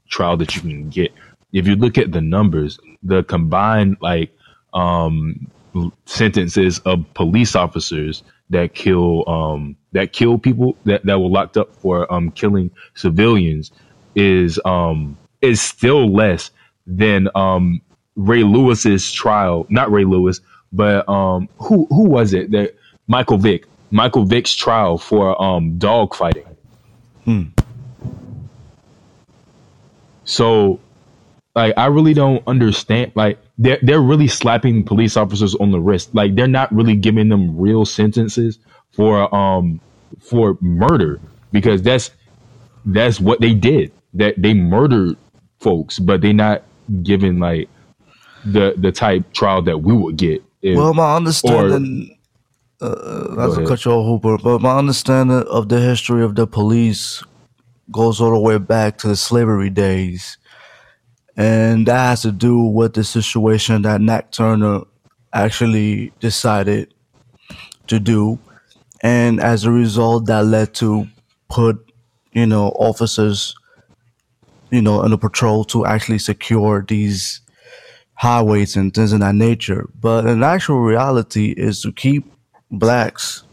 trial 0.08 0.36
that 0.36 0.54
you 0.54 0.60
can 0.62 0.88
get. 0.88 1.12
If 1.52 1.66
you 1.66 1.74
look 1.74 1.98
at 1.98 2.12
the 2.12 2.20
numbers, 2.20 2.78
the 3.02 3.24
combined 3.24 3.96
like 4.00 4.30
um 4.72 5.50
sentences 6.04 6.78
of 6.80 7.12
police 7.14 7.56
officers 7.56 8.22
that 8.50 8.72
kill 8.72 9.28
um 9.28 9.76
that 9.90 10.12
kill 10.12 10.38
people 10.38 10.76
that, 10.84 11.04
that 11.06 11.18
were 11.18 11.28
locked 11.28 11.56
up 11.56 11.74
for 11.74 12.10
um 12.12 12.30
killing 12.30 12.70
civilians 12.94 13.72
is 14.14 14.60
um 14.64 15.18
is 15.46 15.62
still 15.62 16.12
less 16.12 16.50
than 16.86 17.28
um 17.36 17.82
Ray 18.16 18.44
Lewis's 18.44 19.12
trial 19.12 19.66
not 19.70 19.92
Ray 19.92 20.04
Lewis 20.06 20.40
but 20.72 21.08
um 21.08 21.48
who 21.58 21.86
who 21.90 22.04
was 22.04 22.34
it 22.34 22.52
that 22.52 22.76
Michael 23.08 23.38
Vick 23.38 23.66
Michael 23.90 24.26
Vick's 24.26 24.54
trial 24.54 24.98
for 24.98 25.40
um 25.42 25.78
dog 25.78 26.14
fighting 26.14 26.44
so 30.24 30.80
like 31.56 31.74
I 31.76 31.86
really 31.86 32.14
don't 32.14 32.42
understand 32.48 33.12
like 33.16 33.40
they're 33.58 33.78
they're 33.82 34.02
really 34.02 34.28
slapping 34.28 34.84
police 34.84 35.16
officers 35.16 35.54
on 35.56 35.72
the 35.72 35.80
wrist. 35.80 36.14
Like 36.14 36.36
they're 36.36 36.48
not 36.48 36.72
really 36.74 36.96
giving 36.96 37.28
them 37.28 37.58
real 37.58 37.86
sentences 37.86 38.58
for 38.92 39.34
um 39.34 39.80
for 40.20 40.58
murder 40.62 41.20
because 41.52 41.82
that's 41.82 42.10
that's 42.86 43.20
what 43.20 43.40
they 43.40 43.54
did. 43.54 43.92
That 44.14 44.36
they 44.42 44.54
murdered 44.54 45.16
folks, 45.66 45.98
but 45.98 46.20
they're 46.20 46.32
not 46.32 46.62
giving 47.02 47.40
like 47.40 47.68
the 48.44 48.74
the 48.76 48.92
type 48.92 49.32
trial 49.32 49.62
that 49.62 49.78
we 49.78 49.92
would 49.92 50.16
get. 50.16 50.42
If, 50.62 50.76
Well, 50.76 50.94
my 50.94 51.16
understanding, 51.16 52.16
uh, 52.80 53.34
not 53.36 53.46
to 53.46 53.52
ahead. 53.52 53.66
cut 53.66 53.84
you 53.84 53.90
off, 53.90 54.06
Hooper, 54.06 54.38
but 54.42 54.60
my 54.60 54.78
understanding 54.78 55.42
of 55.50 55.68
the 55.68 55.80
history 55.80 56.22
of 56.22 56.36
the 56.36 56.46
police 56.46 57.22
goes 57.90 58.20
all 58.20 58.30
the 58.30 58.38
way 58.38 58.58
back 58.58 58.98
to 58.98 59.08
the 59.08 59.16
slavery 59.16 59.70
days. 59.70 60.38
And 61.36 61.86
that 61.86 61.98
has 61.98 62.22
to 62.22 62.32
do 62.32 62.62
with 62.62 62.94
the 62.94 63.04
situation 63.04 63.82
that 63.82 64.00
Nat 64.00 64.32
Turner 64.32 64.82
actually 65.32 66.12
decided 66.20 66.94
to 67.88 67.98
do. 67.98 68.38
And 69.02 69.40
as 69.40 69.64
a 69.64 69.70
result, 69.70 70.26
that 70.26 70.46
led 70.46 70.74
to 70.74 71.06
put, 71.48 71.76
you 72.32 72.46
know, 72.46 72.68
officers, 72.68 73.54
you 74.70 74.82
know, 74.82 75.00
on 75.00 75.10
the 75.10 75.18
patrol 75.18 75.64
to 75.64 75.86
actually 75.86 76.18
secure 76.18 76.84
these 76.86 77.40
highways 78.14 78.76
and 78.76 78.94
things 78.94 79.12
of 79.12 79.20
that 79.20 79.34
nature. 79.34 79.88
But 80.00 80.26
in 80.26 80.42
actual 80.42 80.80
reality 80.80 81.54
is 81.56 81.82
to 81.82 81.92
keep 81.92 82.24
blacks 82.70 83.44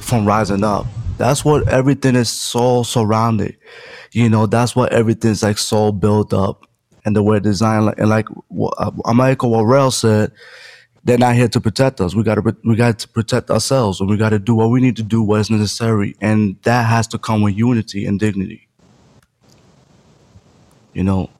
from 0.00 0.26
rising 0.26 0.64
up. 0.64 0.86
That's 1.18 1.44
what 1.44 1.68
everything 1.68 2.16
is 2.16 2.30
so 2.30 2.82
surrounded. 2.82 3.56
You 4.12 4.28
know, 4.28 4.46
that's 4.46 4.74
what 4.74 4.92
everything's 4.92 5.42
like 5.42 5.58
so 5.58 5.92
built 5.92 6.32
up 6.32 6.66
and 7.04 7.14
the 7.14 7.22
way 7.22 7.40
designed. 7.40 7.94
And 7.98 8.08
like 8.08 8.26
uh, 8.78 8.90
Michael 9.12 9.50
Warrell 9.50 9.92
said, 9.92 10.32
they're 11.04 11.18
not 11.18 11.34
here 11.34 11.48
to 11.48 11.60
protect 11.60 12.00
us. 12.00 12.14
We 12.14 12.22
got 12.22 12.36
to 12.36 12.56
we 12.64 12.76
got 12.76 12.98
to 12.98 13.08
protect 13.08 13.50
ourselves, 13.50 14.00
and 14.00 14.10
we 14.10 14.16
got 14.16 14.30
to 14.30 14.38
do 14.38 14.54
what 14.54 14.70
we 14.70 14.80
need 14.80 14.96
to 14.96 15.02
do, 15.02 15.22
what 15.22 15.40
is 15.40 15.50
necessary, 15.50 16.14
and 16.20 16.56
that 16.64 16.82
has 16.86 17.06
to 17.08 17.18
come 17.18 17.42
with 17.42 17.56
unity 17.56 18.04
and 18.04 18.20
dignity. 18.20 18.68
You 20.92 21.04
know, 21.04 21.30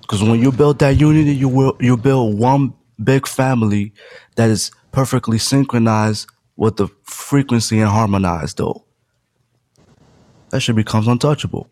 because 0.00 0.22
when 0.22 0.40
you 0.40 0.52
build 0.52 0.78
that 0.80 1.00
unity, 1.00 1.34
you 1.34 1.48
will 1.48 1.76
you 1.80 1.96
build 1.96 2.38
one 2.38 2.74
big 3.02 3.26
family 3.26 3.92
that 4.36 4.50
is 4.50 4.70
perfectly 4.90 5.38
synchronized 5.38 6.28
with 6.56 6.76
the 6.76 6.88
frequency 7.04 7.80
and 7.80 7.88
harmonized. 7.88 8.58
Though 8.58 8.84
that 10.50 10.60
shit 10.60 10.76
becomes 10.76 11.08
untouchable. 11.08 11.68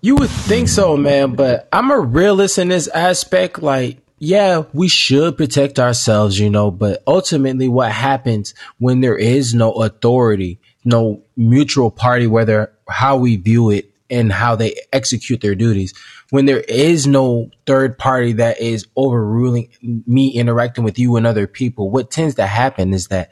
You 0.00 0.16
would 0.16 0.30
think 0.30 0.68
so, 0.68 0.96
man, 0.98 1.34
but 1.34 1.66
I'm 1.72 1.90
a 1.90 1.98
realist 1.98 2.58
in 2.58 2.68
this 2.68 2.88
aspect. 2.88 3.62
Like, 3.62 3.98
yeah, 4.18 4.64
we 4.74 4.86
should 4.86 5.36
protect 5.38 5.78
ourselves, 5.78 6.38
you 6.38 6.50
know, 6.50 6.70
but 6.70 7.02
ultimately 7.06 7.68
what 7.68 7.90
happens 7.90 8.54
when 8.78 9.00
there 9.00 9.16
is 9.16 9.54
no 9.54 9.72
authority, 9.72 10.60
no 10.84 11.22
mutual 11.38 11.90
party, 11.90 12.26
whether 12.26 12.70
how 12.86 13.16
we 13.16 13.36
view 13.36 13.70
it 13.70 13.93
and 14.10 14.32
how 14.32 14.54
they 14.56 14.78
execute 14.92 15.40
their 15.40 15.54
duties, 15.54 15.94
when 16.30 16.46
there 16.46 16.60
is 16.60 17.06
no 17.06 17.50
third 17.66 17.98
party 17.98 18.32
that 18.34 18.60
is 18.60 18.86
overruling 18.96 19.68
me 19.82 20.28
interacting 20.28 20.84
with 20.84 20.98
you 20.98 21.16
and 21.16 21.26
other 21.26 21.46
people, 21.46 21.90
what 21.90 22.10
tends 22.10 22.34
to 22.36 22.46
happen 22.46 22.92
is 22.92 23.08
that 23.08 23.30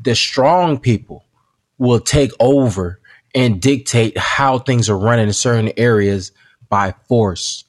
the 0.00 0.14
strong 0.14 0.78
people 0.78 1.24
will 1.78 2.00
take 2.00 2.32
over 2.38 3.00
and 3.34 3.60
dictate 3.60 4.18
how 4.18 4.58
things 4.58 4.88
are 4.90 4.98
run 4.98 5.18
in 5.18 5.32
certain 5.32 5.72
areas 5.76 6.32
by 6.68 6.94
force. 7.08 7.64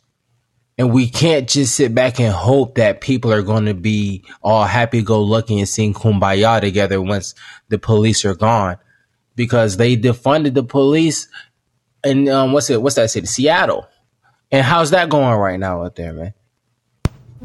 And 0.77 0.91
we 0.91 1.09
can't 1.09 1.47
just 1.47 1.75
sit 1.75 1.93
back 1.93 2.19
and 2.19 2.33
hope 2.33 2.75
that 2.75 3.01
people 3.01 3.31
are 3.31 3.43
going 3.43 3.65
to 3.65 3.73
be 3.73 4.23
all 4.41 4.65
happy 4.65 5.03
go 5.03 5.21
lucky 5.21 5.59
and 5.59 5.69
sing 5.69 5.93
kumbaya 5.93 6.59
together 6.59 7.01
once 7.01 7.35
the 7.69 7.77
police 7.77 8.25
are 8.25 8.35
gone 8.35 8.77
because 9.35 9.77
they 9.77 9.95
defunded 9.95 10.55
the 10.55 10.63
police 10.63 11.27
and 12.03 12.29
um, 12.29 12.51
what's 12.51 12.69
it 12.69 12.81
what's 12.81 12.95
that 12.95 13.09
city 13.11 13.27
Seattle 13.27 13.87
and 14.51 14.65
how's 14.65 14.91
that 14.91 15.09
going 15.09 15.37
right 15.37 15.59
now 15.59 15.83
out 15.83 15.95
there 15.95 16.13
man 16.13 16.33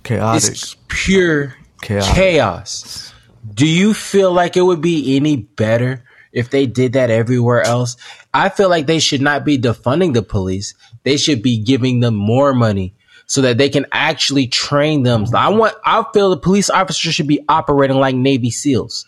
Chaotic. 0.03 0.51
it's 0.51 0.77
pure 0.89 1.55
Chaotic. 1.83 2.15
chaos. 2.15 3.13
Do 3.53 3.67
you 3.67 3.95
feel 3.95 4.33
like 4.33 4.57
it 4.57 4.63
would 4.63 4.81
be 4.81 5.17
any 5.17 5.37
better 5.37 6.05
if 6.37 6.51
they 6.51 6.67
did 6.67 6.93
that 6.93 7.11
everywhere 7.11 7.63
else, 7.63 7.97
I 8.35 8.51
feel 8.51 8.69
like 8.69 8.87
they 8.87 8.99
should 8.99 9.23
not 9.23 9.45
be 9.45 9.57
defunding 9.57 10.13
the 10.13 10.23
police. 10.23 10.75
They 11.03 11.17
should 11.17 11.43
be 11.43 11.59
giving 11.59 12.01
them 12.01 12.15
more 12.15 12.53
money 12.53 12.95
so 13.27 13.41
that 13.41 13.57
they 13.57 13.71
can 13.71 13.87
actually 13.91 14.47
train 14.47 15.03
them. 15.03 15.25
I 15.35 15.49
want 15.49 15.75
I 15.85 16.05
feel 16.13 16.31
the 16.31 16.37
police 16.37 16.69
officers 16.69 17.15
should 17.15 17.27
be 17.27 17.43
operating 17.49 17.97
like 17.97 18.15
Navy 18.15 18.51
SEALs. 18.51 19.07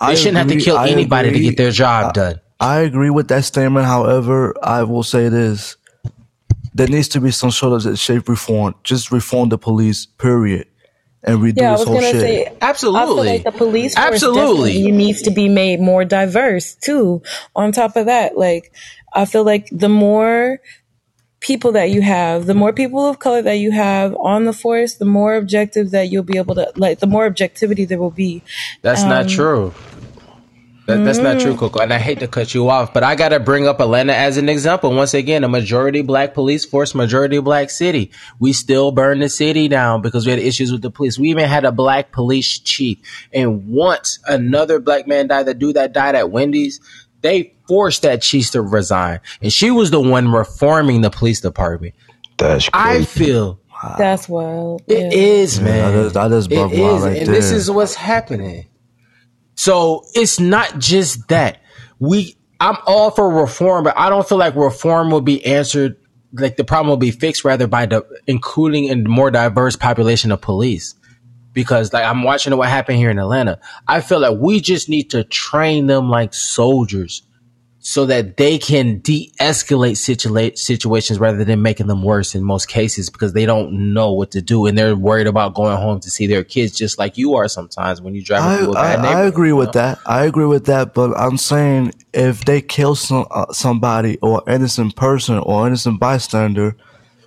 They 0.00 0.06
I 0.06 0.14
shouldn't 0.16 0.38
have 0.38 0.48
to 0.48 0.60
kill 0.60 0.76
I 0.76 0.88
anybody 0.88 1.30
to 1.32 1.38
get 1.38 1.56
their 1.56 1.70
job 1.70 2.14
done. 2.14 2.40
I 2.60 2.80
agree 2.80 3.10
with 3.10 3.28
that 3.28 3.44
statement. 3.44 3.86
However, 3.86 4.54
I 4.62 4.82
will 4.82 5.02
say 5.02 5.28
this: 5.28 5.76
there 6.74 6.88
needs 6.88 7.08
to 7.08 7.20
be 7.20 7.30
some 7.30 7.50
sort 7.50 7.84
of 7.84 7.98
shape 7.98 8.28
reform. 8.28 8.74
Just 8.84 9.10
reform 9.10 9.48
the 9.48 9.58
police, 9.58 10.06
period, 10.06 10.68
and 11.22 11.38
redo 11.38 11.54
Yeah, 11.56 11.68
I 11.68 11.72
this 11.72 11.80
was 11.80 11.88
whole 11.88 11.96
gonna 11.96 12.10
shit. 12.10 12.20
say, 12.20 12.46
I 12.46 12.72
feel 12.74 12.96
Absolutely. 12.96 13.28
like 13.28 13.44
the 13.44 13.52
police 13.52 13.94
force 13.94 14.06
Absolutely. 14.12 14.72
definitely 14.72 14.92
needs 14.92 15.22
to 15.22 15.30
be 15.30 15.48
made 15.48 15.80
more 15.80 16.04
diverse 16.04 16.74
too. 16.74 17.22
On 17.56 17.72
top 17.72 17.96
of 17.96 18.06
that, 18.06 18.36
like 18.36 18.72
I 19.12 19.24
feel 19.24 19.44
like 19.44 19.68
the 19.72 19.88
more 19.88 20.60
people 21.40 21.72
that 21.72 21.90
you 21.90 22.02
have, 22.02 22.46
the 22.46 22.54
more 22.54 22.72
people 22.72 23.08
of 23.08 23.18
color 23.18 23.42
that 23.42 23.54
you 23.54 23.72
have 23.72 24.14
on 24.16 24.44
the 24.44 24.52
force, 24.52 24.96
the 24.96 25.06
more 25.06 25.34
objective 25.34 25.90
that 25.90 26.10
you'll 26.10 26.22
be 26.22 26.36
able 26.36 26.54
to 26.54 26.70
like. 26.76 27.00
The 27.00 27.06
more 27.06 27.26
objectivity 27.26 27.86
there 27.86 27.98
will 27.98 28.10
be. 28.10 28.42
That's 28.82 29.02
not 29.02 29.22
um, 29.22 29.28
true. 29.28 29.74
That, 30.98 31.04
that's 31.04 31.18
not 31.18 31.40
true, 31.40 31.54
mm. 31.54 31.58
Coco. 31.58 31.80
And 31.80 31.92
I 31.92 31.98
hate 31.98 32.18
to 32.20 32.28
cut 32.28 32.52
you 32.54 32.68
off, 32.68 32.92
but 32.92 33.02
I 33.02 33.14
got 33.14 33.30
to 33.30 33.40
bring 33.40 33.66
up 33.68 33.80
Atlanta 33.80 34.14
as 34.14 34.36
an 34.36 34.48
example. 34.48 34.92
Once 34.92 35.14
again, 35.14 35.44
a 35.44 35.48
majority 35.48 36.02
black 36.02 36.34
police 36.34 36.64
force, 36.64 36.94
majority 36.94 37.38
black 37.40 37.70
city. 37.70 38.10
We 38.38 38.52
still 38.52 38.92
burn 38.92 39.20
the 39.20 39.28
city 39.28 39.68
down 39.68 40.02
because 40.02 40.26
we 40.26 40.30
had 40.32 40.40
issues 40.40 40.72
with 40.72 40.82
the 40.82 40.90
police. 40.90 41.18
We 41.18 41.30
even 41.30 41.48
had 41.48 41.64
a 41.64 41.72
black 41.72 42.12
police 42.12 42.58
chief. 42.58 42.98
And 43.32 43.68
once 43.68 44.18
another 44.26 44.80
black 44.80 45.06
man 45.06 45.28
died, 45.28 45.46
the 45.46 45.54
dude 45.54 45.76
that 45.76 45.92
died 45.92 46.14
at 46.14 46.30
Wendy's, 46.30 46.80
they 47.22 47.54
forced 47.68 48.02
that 48.02 48.22
chief 48.22 48.50
to 48.52 48.62
resign. 48.62 49.20
And 49.42 49.52
she 49.52 49.70
was 49.70 49.90
the 49.90 50.00
one 50.00 50.30
reforming 50.32 51.02
the 51.02 51.10
police 51.10 51.40
department. 51.40 51.94
That's 52.38 52.68
I 52.72 52.94
crazy. 52.94 53.04
feel 53.24 53.60
That's 53.98 54.28
wild. 54.28 54.82
it 54.86 54.98
Yeah. 54.98 55.10
is, 55.12 55.60
man. 55.60 55.92
that 55.92 55.98
is- 56.06 56.12
that 56.14 56.32
is 56.32 56.46
It 56.46 56.50
buck 56.54 56.72
wild 56.72 57.02
right 57.02 57.18
and 57.18 57.26
this 57.28 57.50
is 57.50 57.70
what's 57.70 57.94
happening. 57.94 58.64
So 59.60 60.06
it's 60.14 60.40
not 60.40 60.78
just 60.78 61.28
that 61.28 61.60
we. 61.98 62.34
I'm 62.60 62.78
all 62.86 63.10
for 63.10 63.28
reform, 63.28 63.84
but 63.84 63.92
I 63.94 64.08
don't 64.08 64.26
feel 64.26 64.38
like 64.38 64.54
reform 64.54 65.10
will 65.10 65.20
be 65.20 65.44
answered. 65.44 65.96
Like 66.32 66.56
the 66.56 66.64
problem 66.64 66.88
will 66.88 66.96
be 66.96 67.10
fixed 67.10 67.44
rather 67.44 67.66
by 67.66 67.84
the 67.84 68.06
including 68.26 68.88
a 68.88 68.96
more 68.96 69.30
diverse 69.30 69.76
population 69.76 70.32
of 70.32 70.40
police. 70.40 70.94
Because 71.52 71.92
like 71.92 72.06
I'm 72.06 72.22
watching 72.22 72.56
what 72.56 72.70
happened 72.70 72.96
here 72.96 73.10
in 73.10 73.18
Atlanta, 73.18 73.60
I 73.86 74.00
feel 74.00 74.20
like 74.20 74.38
we 74.38 74.60
just 74.60 74.88
need 74.88 75.10
to 75.10 75.24
train 75.24 75.88
them 75.88 76.08
like 76.08 76.32
soldiers, 76.32 77.20
so 77.82 78.04
that 78.06 78.36
they 78.36 78.58
can 78.58 78.98
de-escalate 78.98 79.92
situa- 79.92 80.56
situations 80.56 81.18
rather 81.18 81.44
than 81.44 81.62
making 81.62 81.86
them 81.86 82.02
worse 82.02 82.34
in 82.34 82.44
most 82.44 82.68
cases 82.68 83.08
because 83.08 83.32
they 83.32 83.46
don't 83.46 83.72
know 83.94 84.12
what 84.12 84.30
to 84.30 84.42
do 84.42 84.66
and 84.66 84.76
they're 84.76 84.94
worried 84.94 85.26
about 85.26 85.54
going 85.54 85.76
home 85.76 85.98
to 85.98 86.10
see 86.10 86.26
their 86.26 86.44
kids 86.44 86.76
just 86.76 86.98
like 86.98 87.16
you 87.16 87.34
are 87.34 87.48
sometimes 87.48 88.02
when 88.02 88.14
you 88.14 88.22
drive 88.22 88.42
I, 88.42 88.58
through 88.58 88.74
a 88.74 88.78
I, 88.78 88.82
bad 88.82 88.98
I 88.98 89.02
neighborhood. 89.02 89.32
agree 89.32 89.52
with 89.52 89.66
know? 89.68 89.80
that. 89.80 89.98
I 90.04 90.24
agree 90.26 90.44
with 90.44 90.66
that. 90.66 90.92
But 90.92 91.18
I'm 91.18 91.38
saying 91.38 91.92
if 92.12 92.44
they 92.44 92.60
kill 92.60 92.94
some 92.94 93.26
uh, 93.30 93.50
somebody 93.52 94.18
or 94.20 94.42
innocent 94.46 94.94
person 94.94 95.38
or 95.38 95.66
innocent 95.66 95.98
bystander, 95.98 96.76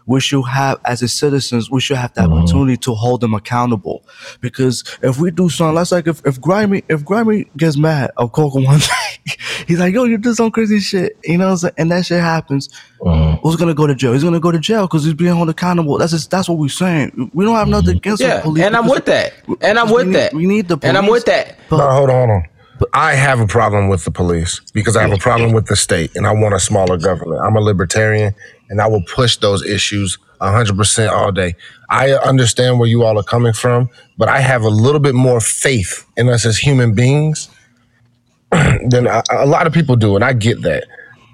we 0.05 0.19
should 0.19 0.43
have, 0.43 0.79
as 0.85 1.01
a 1.01 1.07
citizens, 1.07 1.69
we 1.69 1.81
should 1.81 1.97
have 1.97 2.13
the 2.13 2.21
mm-hmm. 2.21 2.33
opportunity 2.33 2.77
to 2.77 2.93
hold 2.93 3.21
them 3.21 3.33
accountable. 3.33 4.05
Because 4.41 4.83
if 5.01 5.19
we 5.19 5.31
do 5.31 5.49
something, 5.49 5.75
that's 5.75 5.91
like 5.91 6.07
if, 6.07 6.25
if 6.25 6.39
Grimy 6.41 6.83
if 6.89 7.05
Grimy 7.05 7.45
gets 7.57 7.77
mad 7.77 8.11
of 8.17 8.31
Coco 8.31 8.61
one 8.61 8.79
day, 9.25 9.33
he's 9.67 9.79
like, 9.79 9.93
"Yo, 9.93 10.03
you 10.05 10.17
did 10.17 10.35
some 10.35 10.51
crazy 10.51 10.79
shit," 10.79 11.17
you 11.23 11.37
know, 11.37 11.45
what 11.45 11.51
I'm 11.51 11.57
saying? 11.57 11.73
and 11.77 11.91
that 11.91 12.05
shit 12.05 12.21
happens. 12.21 12.69
Mm-hmm. 13.01 13.41
Who's 13.41 13.55
gonna 13.55 13.73
go 13.73 13.87
to 13.87 13.95
jail? 13.95 14.13
He's 14.13 14.23
gonna 14.23 14.39
go 14.39 14.51
to 14.51 14.59
jail 14.59 14.87
because 14.87 15.03
he's 15.03 15.13
being 15.13 15.35
held 15.35 15.49
accountable. 15.49 15.97
That's 15.97 16.11
just, 16.11 16.31
that's 16.31 16.47
what 16.47 16.57
we're 16.57 16.69
saying. 16.69 17.31
We 17.33 17.45
don't 17.45 17.55
have 17.55 17.67
nothing 17.67 17.89
mm-hmm. 17.89 17.97
against 17.97 18.21
the 18.21 18.27
Yeah, 18.27 18.41
police. 18.41 18.63
and 18.63 18.75
I'm 18.75 18.87
with 18.87 19.05
that. 19.05 19.33
And 19.61 19.79
I'm 19.79 19.87
we 19.87 19.93
with 19.93 20.07
need- 20.07 20.15
that. 20.15 20.33
We 20.33 20.45
need 20.45 20.67
the 20.67 20.77
police. 20.77 20.89
And 20.89 20.97
I'm 20.97 21.07
with 21.07 21.25
that. 21.25 21.57
No, 21.71 21.77
hold 21.77 22.09
on, 22.09 22.15
hold 22.15 22.29
on. 22.29 22.43
I 22.91 23.13
have 23.13 23.39
a 23.39 23.47
problem 23.47 23.87
with 23.87 24.03
the 24.03 24.11
police 24.11 24.59
because 24.73 24.97
I 24.97 25.03
have 25.03 25.13
a 25.13 25.17
problem 25.17 25.53
with 25.53 25.67
the 25.67 25.75
state 25.75 26.15
and 26.15 26.27
I 26.27 26.33
want 26.33 26.53
a 26.53 26.59
smaller 26.59 26.97
government. 26.97 27.41
I'm 27.41 27.55
a 27.55 27.61
libertarian 27.61 28.33
and 28.69 28.81
I 28.81 28.87
will 28.87 29.03
push 29.03 29.37
those 29.37 29.65
issues 29.65 30.17
100% 30.41 31.09
all 31.11 31.31
day. 31.31 31.55
I 31.89 32.13
understand 32.13 32.79
where 32.79 32.87
you 32.89 33.03
all 33.03 33.17
are 33.19 33.23
coming 33.23 33.53
from, 33.53 33.89
but 34.17 34.29
I 34.29 34.39
have 34.39 34.63
a 34.63 34.69
little 34.69 34.99
bit 34.99 35.15
more 35.15 35.39
faith 35.39 36.05
in 36.17 36.29
us 36.29 36.45
as 36.45 36.57
human 36.57 36.93
beings 36.93 37.49
than 38.51 39.07
a, 39.07 39.23
a 39.31 39.45
lot 39.45 39.67
of 39.67 39.73
people 39.73 39.95
do, 39.95 40.15
and 40.15 40.23
I 40.23 40.33
get 40.33 40.61
that. 40.63 40.85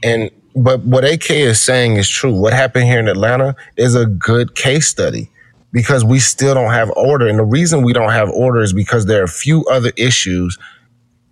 And 0.04 0.30
but 0.56 0.82
what 0.82 1.06
AK 1.06 1.30
is 1.32 1.62
saying 1.62 1.96
is 1.98 2.10
true. 2.10 2.34
What 2.34 2.54
happened 2.54 2.86
here 2.86 3.00
in 3.00 3.08
Atlanta 3.08 3.56
is 3.78 3.96
a 3.96 4.06
good 4.06 4.56
case 4.56 4.88
study 4.88 5.30
because 5.72 6.04
we 6.04 6.20
still 6.20 6.54
don't 6.54 6.72
have 6.72 6.90
order, 6.92 7.28
and 7.28 7.40
the 7.40 7.46
reason 7.46 7.84
we 7.84 7.94
don't 7.94 8.12
have 8.12 8.30
order 8.30 8.62
is 8.62 8.74
because 8.74 9.06
there 9.06 9.22
are 9.22 9.26
a 9.26 9.30
few 9.30 9.66
other 9.66 9.92
issues 9.98 10.58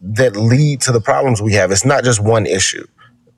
that 0.02 0.36
lead 0.36 0.82
to 0.82 0.92
the 0.92 1.02
problems 1.02 1.42
we 1.42 1.54
have. 1.54 1.72
It's 1.72 1.86
not 1.86 2.04
just 2.04 2.24
one 2.24 2.46
issue. 2.46 2.86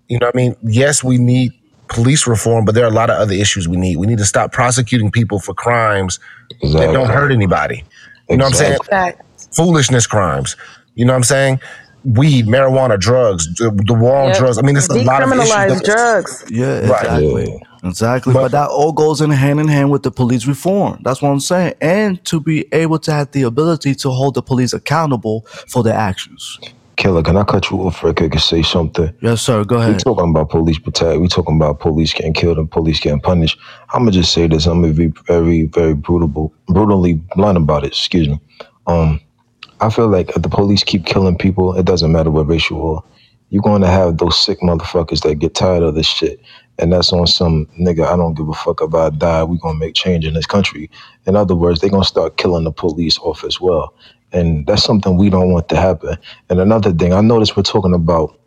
You 0.07 0.20
know 0.20 0.28
what 0.28 0.36
I 0.36 0.38
mean? 0.38 0.55
Yes, 0.64 1.03
we 1.03 1.18
need 1.18 1.53
police 1.90 2.28
reform, 2.28 2.66
but 2.66 2.76
there 2.76 2.84
are 2.86 2.90
a 2.90 2.94
lot 2.94 3.10
of 3.10 3.18
other 3.18 3.34
issues 3.34 3.68
we 3.68 3.78
need. 3.78 3.98
We 3.98 4.08
need 4.08 4.20
to 4.20 4.26
stop 4.26 4.52
prosecuting 4.52 5.12
people 5.12 5.40
for 5.40 5.54
crimes 5.54 6.20
that 6.62 6.92
don't 6.94 7.10
hurt 7.10 7.32
anybody. 7.32 7.84
You 8.30 8.38
know 8.38 8.46
what 8.46 8.54
I'm 8.54 8.58
saying? 8.58 8.78
Fact. 8.90 9.22
Foolishness 9.56 10.06
crimes. 10.08 10.56
You 10.96 11.06
know 11.06 11.14
what 11.14 11.18
I'm 11.18 11.24
saying? 11.24 11.60
Weed, 12.06 12.46
marijuana, 12.46 12.98
drugs, 13.00 13.48
the, 13.56 13.72
the 13.86 13.94
war 13.94 14.16
on 14.18 14.28
Yep. 14.30 14.38
drugs. 14.38 14.58
I 14.58 14.62
mean, 14.62 14.78
it's 14.78 14.88
a 14.88 14.94
lot 15.04 15.22
of 15.22 15.32
issues. 15.32 15.50
Decriminalize 15.50 15.84
drugs. 15.84 16.46
Yeah, 16.50 16.80
Right. 16.88 17.02
exactly. 17.02 17.62
Exactly. 17.84 18.34
But, 18.34 18.52
that 18.52 18.70
all 18.70 18.92
goes 18.92 19.22
in 19.22 19.30
hand 19.32 19.60
in 19.60 19.68
hand 19.68 19.90
with 19.90 20.04
the 20.04 20.12
police 20.12 20.46
reform. 20.46 21.00
That's 21.04 21.22
what 21.22 21.30
I'm 21.30 21.40
saying. 21.40 21.74
And 21.82 22.24
to 22.26 22.40
be 22.40 22.66
able 22.74 23.00
to 23.00 23.12
have 23.12 23.32
the 23.32 23.44
ability 23.44 23.96
to 23.96 24.10
hold 24.12 24.36
the 24.36 24.42
police 24.42 24.74
accountable 24.74 25.46
for 25.68 25.82
their 25.84 25.94
actions. 25.96 26.60
Killer, 27.00 27.24
can 27.24 27.38
I 27.38 27.45
cut 27.45 27.72
you 27.72 27.78
off 27.84 27.95
for 27.95 28.10
a 28.10 28.14
quick 28.14 28.34
and 28.34 28.41
say 28.41 28.62
something? 28.62 29.14
Yes, 29.22 29.41
sir. 29.41 29.64
Go 29.64 29.78
ahead. 29.78 29.93
We 29.93 29.97
talking 30.00 30.32
about 30.32 30.50
police 30.50 30.78
brutality. 30.78 31.18
We 31.20 31.30
talking 31.30 31.56
about 31.56 31.80
police 31.80 32.12
getting 32.12 32.34
killed 32.34 32.58
and 32.58 32.70
police 32.70 33.00
getting 33.00 33.22
punished. 33.22 33.58
I'm 33.93 34.02
gonna 34.02 34.12
just 34.12 34.34
say 34.34 34.47
this. 34.47 34.66
I'm 34.66 34.82
gonna 34.82 34.93
be 34.93 35.08
very, 35.26 35.64
very 35.64 35.93
brutal, 35.93 36.54
brutally 36.68 37.14
blunt 37.38 37.58
about 37.58 37.86
it. 37.86 37.93
Excuse 37.93 38.28
me. 38.28 38.38
Um, 38.86 39.22
I 39.80 39.89
feel 39.89 40.10
like 40.10 40.36
if 40.36 40.41
the 40.41 40.50
police 40.50 40.84
keep 40.84 41.06
killing 41.06 41.38
people, 41.38 41.74
it 41.74 41.86
doesn't 41.86 42.12
matter 42.12 42.32
what 42.32 42.47
race 42.47 42.70
you 42.70 42.86
are. 42.86 43.02
You're 43.50 43.64
going 43.64 43.82
to 43.82 43.88
have 43.88 44.18
those 44.18 44.38
sick 44.38 44.60
motherfuckers 44.60 45.24
that 45.24 45.36
get 45.36 45.56
tired 45.56 45.84
of 45.84 45.95
this 45.95 46.06
shit, 46.06 46.41
and 46.80 46.91
that's 46.91 47.14
on 47.14 47.28
some 47.28 47.66
nigga. 47.80 48.06
I 48.06 48.18
don't 48.18 48.34
give 48.34 48.50
a 48.50 48.54
fuck 48.54 48.82
if 48.82 48.93
I 48.93 49.10
die. 49.10 49.45
We 49.45 49.58
gonna 49.60 49.80
make 49.80 49.95
change 49.95 50.26
in 50.26 50.34
this 50.34 50.45
country. 50.45 50.91
In 51.26 51.38
other 51.38 51.56
words, 51.56 51.80
they 51.80 51.88
gonna 51.88 52.04
start 52.04 52.36
killing 52.36 52.66
the 52.66 52.72
police 52.74 53.18
off 53.20 53.45
as 53.45 53.62
well, 53.62 53.93
and 54.32 54.66
that's 54.68 54.84
something 54.84 55.18
we 55.18 55.30
don't 55.30 55.52
want 55.52 55.70
to 55.70 55.76
happen. 55.76 56.18
And 56.50 56.60
another 56.60 56.92
thing, 56.94 57.14
I 57.14 57.22
notice 57.22 57.56
we're 57.56 57.64
talking 57.64 57.94
about 57.94 58.40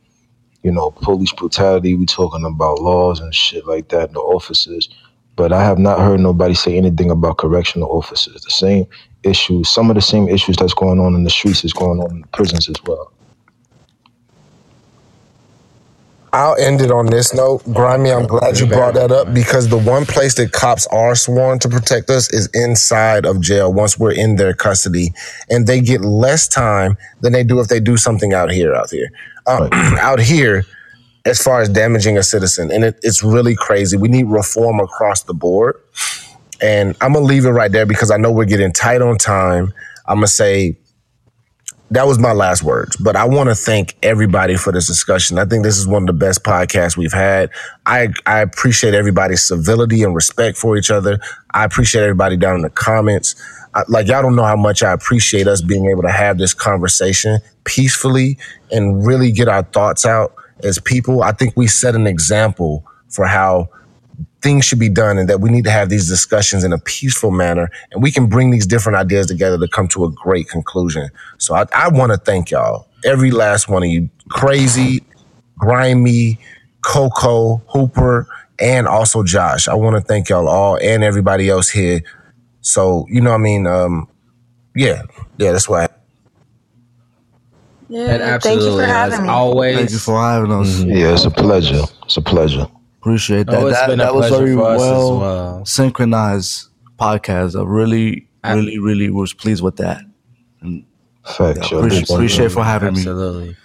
you 0.63 0.71
know, 0.71 0.91
police 0.91 1.33
brutality. 1.33 1.95
we're 1.95 2.07
talking 2.07 2.45
about 2.45 2.81
laws 2.81 3.21
and 3.21 3.35
shit 3.35 3.67
like 3.67 3.89
that 3.89 4.09
in 4.09 4.15
the 4.15 4.21
officers. 4.21 4.89
But 5.35 5.53
I 5.53 5.63
have 5.63 5.79
not 5.79 5.99
heard 5.99 6.21
nobody 6.21 6.55
say 6.55 6.77
anything 6.77 7.11
about 7.11 7.39
correctional 7.39 7.91
officers. 7.91 8.43
The 8.43 8.51
same 8.51 8.87
issues, 9.23 9.69
some 9.69 9.91
of 9.91 9.97
the 9.97 10.03
same 10.03 10.29
issues 10.29 10.57
that's 10.57 10.75
going 10.75 11.01
on 11.01 11.15
in 11.15 11.25
the 11.25 11.31
streets 11.31 11.65
is 11.65 11.73
going 11.73 12.01
on 12.01 12.11
in 12.11 12.21
the 12.21 12.27
prisons 12.29 12.69
as 12.69 12.77
well. 12.85 13.13
I'll 16.35 16.57
end 16.57 16.81
it 16.81 16.91
on 16.91 17.07
this 17.07 17.35
note. 17.35 17.63
Grimy, 17.75 18.11
I'm 18.11 18.27
glad 18.27 18.59
you 18.59 18.67
brought 18.67 18.95
that 18.95 19.13
up 19.13 19.35
because 19.35 19.69
the 19.69 19.77
one 19.77 20.07
place 20.07 20.35
that 20.37 20.53
cops 20.53 20.87
are 20.87 21.15
sworn 21.15 21.59
to 21.59 21.69
protect 21.69 22.09
us 22.09 22.33
is 22.33 22.49
inside 22.55 23.27
of 23.27 23.43
jail 23.43 23.71
once 23.71 23.99
we're 23.99 24.13
in 24.13 24.37
their 24.37 24.55
custody. 24.55 25.13
And 25.51 25.67
they 25.67 25.83
get 25.83 26.01
less 26.01 26.49
time 26.49 26.97
than 27.21 27.35
they 27.35 27.45
do 27.45 27.61
if 27.61 27.69
they 27.69 27.81
do 27.81 27.99
something 27.99 28.33
out 28.33 28.51
here, 28.51 28.75
out 28.75 28.89
here. 28.91 29.11
Uh, 29.47 29.69
out 30.01 30.21
here, 30.21 30.65
as 31.27 31.41
far 31.43 31.61
as 31.61 31.69
damaging 31.69 32.17
a 32.17 32.23
citizen. 32.23 32.71
And 32.71 32.85
it, 32.85 32.99
it's 33.03 33.23
really 33.23 33.55
crazy. 33.55 33.99
We 33.99 34.09
need 34.09 34.27
reform 34.27 34.81
across 34.81 35.25
the 35.25 35.35
board. 35.35 35.77
And 36.63 36.97
I'm 37.03 37.13
going 37.13 37.25
to 37.25 37.29
leave 37.29 37.45
it 37.45 37.51
right 37.51 37.71
there 37.71 37.87
because 37.87 38.11
I 38.11 38.17
know 38.17 38.33
we're 38.33 38.47
getting 38.47 38.73
tight 38.73 39.03
on 39.03 39.19
time. 39.19 39.75
I'm 40.07 40.17
going 40.17 40.27
to 40.27 40.33
say 40.33 40.79
that 41.93 42.07
was 42.07 42.19
my 42.19 42.33
last 42.33 42.63
words. 42.63 42.97
But 42.97 43.17
I 43.17 43.25
want 43.27 43.51
to 43.51 43.55
thank 43.55 43.97
everybody 44.03 44.57
for 44.57 44.73
this 44.73 44.87
discussion. 44.87 45.39
I 45.39 45.45
think 45.45 45.63
this 45.63 45.77
is 45.77 45.87
one 45.87 46.05
of 46.05 46.07
the 46.07 46.15
best 46.15 46.43
podcasts 46.43 46.97
we've 46.97 47.13
had. 47.13 47.51
I 47.85 48.09
I 48.25 48.41
appreciate 48.41 48.95
everybody's 48.95 49.43
civility 49.43 50.03
and 50.03 50.15
respect 50.15 50.57
for 50.57 50.77
each 50.77 50.91
other. 50.91 51.21
I 51.53 51.65
appreciate 51.65 52.03
everybody 52.03 52.39
down 52.39 52.57
in 52.57 52.63
the 52.63 52.71
comments. 52.71 53.35
I, 53.75 53.83
like 53.89 54.09
y'all 54.09 54.23
don't 54.23 54.37
know 54.37 54.45
how 54.45 54.57
much 54.57 54.83
I 54.83 54.93
appreciate 54.93 55.47
us 55.47 55.61
being 55.61 55.91
able 55.91 56.03
to 56.03 56.11
have 56.11 56.39
this 56.39 56.55
conversation 56.55 57.39
peacefully 57.65 58.39
and 58.71 59.07
really 59.07 59.31
get 59.31 59.49
our 59.49 59.63
thoughts 59.63 60.07
out 60.07 60.35
as 60.63 60.79
people. 60.79 61.23
I 61.23 61.33
think 61.33 61.55
we 61.57 61.67
set 61.67 61.95
an 61.95 62.07
example 62.07 62.87
for 63.09 63.27
how 63.27 63.69
things 64.43 64.65
should 64.65 64.79
be 64.79 64.89
done 64.89 65.19
and 65.19 65.29
that 65.29 65.41
we 65.41 65.51
need 65.51 65.65
to 65.65 65.71
have 65.71 65.89
these 65.89 66.09
discussions 66.09 66.65
in 66.65 66.73
a 66.73 66.79
peaceful 66.79 67.31
manner 67.31 67.71
and 67.93 68.03
we 68.03 68.11
can 68.11 68.27
bring 68.29 68.51
these 68.51 68.67
different 68.67 68.97
ideas 68.97 69.27
together 69.27 69.59
to 69.59 69.69
come 69.69 69.89
to 69.89 70.05
a 70.05 70.11
great 70.13 70.49
conclusion. 70.49 71.09
So 71.39 71.55
I, 71.55 71.67
I 71.75 71.89
want 71.89 72.13
to 72.13 72.19
thank 72.19 72.51
y'all. 72.51 72.87
every 73.05 73.31
last 73.31 73.69
one 73.69 73.83
of 73.83 73.89
you. 73.89 74.09
Crazy, 74.31 75.03
grimy, 75.59 76.39
Coco, 76.83 77.59
Hooper, 77.69 78.27
and 78.59 78.87
also 78.89 79.23
Josh. 79.23 79.69
I 79.69 79.75
want 79.75 79.97
to 79.97 80.03
thank 80.03 80.29
y'all 80.29 80.49
all 80.49 80.77
and 80.81 81.03
everybody 81.05 81.49
else 81.49 81.69
here. 81.69 82.01
So 82.61 83.07
you 83.11 83.21
know, 83.21 83.31
what 83.31 83.37
I 83.37 83.43
mean, 83.43 83.67
um, 83.67 84.09
yeah, 84.75 85.03
yeah, 85.39 85.53
that's 85.53 85.69
why. 85.69 85.89
Yeah, 87.89 88.19
And 88.19 88.43
thank 88.43 88.63
you 88.63 88.73
for 88.73 88.83
absolutely, 88.83 88.85
as 88.85 89.13
having 89.13 89.23
me. 89.25 89.29
always, 89.29 89.77
Thank 89.77 89.91
you 89.91 89.99
for 89.99 90.19
having 90.21 90.53
us. 90.53 90.81
Yeah, 90.83 91.13
it's 91.13 91.25
a 91.27 91.31
pleasure. 91.31 91.83
It's 92.05 92.17
a 92.17 92.23
pleasure. 92.23 92.67
Appreciate 93.03 93.49
oh, 93.49 93.53
that. 93.53 93.63
Oh, 93.63 93.67
it's 93.67 93.81
that 93.81 93.89
been 93.89 94.01
a 94.01 94.05
that 94.05 94.15
was 94.15 94.31
very 94.31 94.55
for 94.55 94.63
us 94.63 94.81
as 94.81 94.89
well, 94.89 95.19
well. 95.19 95.67
synchronized 95.67 96.69
podcast. 96.97 97.61
I 97.61 97.65
really, 97.65 98.29
really, 98.45 98.79
really 98.79 99.11
was 99.11 99.35
pleased 99.35 99.61
with 99.61 99.79
that. 99.79 100.03
Facts. 101.25 101.73
yo. 101.73 101.79
Appreciate, 101.79 102.09
appreciate 102.09 102.53
for 102.53 102.63
having 102.63 102.95
me. 102.95 103.01
Absolutely. 103.01 103.57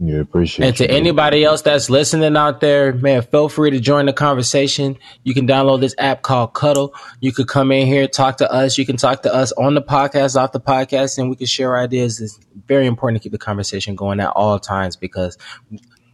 Yeah, 0.00 0.18
appreciate 0.18 0.64
it. 0.64 0.68
And 0.68 0.76
to 0.78 0.82
you, 0.82 0.88
bro. 0.88 0.96
anybody 0.96 1.44
else 1.44 1.62
that's 1.62 1.88
listening 1.88 2.36
out 2.36 2.60
there, 2.60 2.92
man, 2.92 3.22
feel 3.22 3.48
free 3.48 3.70
to 3.70 3.78
join 3.78 4.06
the 4.06 4.12
conversation. 4.12 4.98
You 5.22 5.32
can 5.32 5.46
download 5.46 5.80
this 5.80 5.94
app 5.96 6.22
called 6.22 6.54
Cuddle. 6.54 6.92
You 7.20 7.30
could 7.30 7.46
come 7.46 7.70
in 7.70 7.86
here, 7.86 8.08
talk 8.08 8.38
to 8.38 8.52
us. 8.52 8.78
You 8.78 8.84
can 8.84 8.96
talk 8.96 9.22
to 9.22 9.32
us 9.32 9.52
on 9.52 9.74
the 9.74 9.80
podcast, 9.80 10.34
off 10.34 10.50
the 10.50 10.60
podcast, 10.60 11.18
and 11.18 11.30
we 11.30 11.36
can 11.36 11.46
share 11.46 11.78
ideas. 11.78 12.20
It's 12.20 12.36
very 12.66 12.88
important 12.88 13.22
to 13.22 13.24
keep 13.24 13.32
the 13.32 13.38
conversation 13.38 13.94
going 13.94 14.18
at 14.18 14.30
all 14.30 14.58
times 14.58 14.96
because 14.96 15.38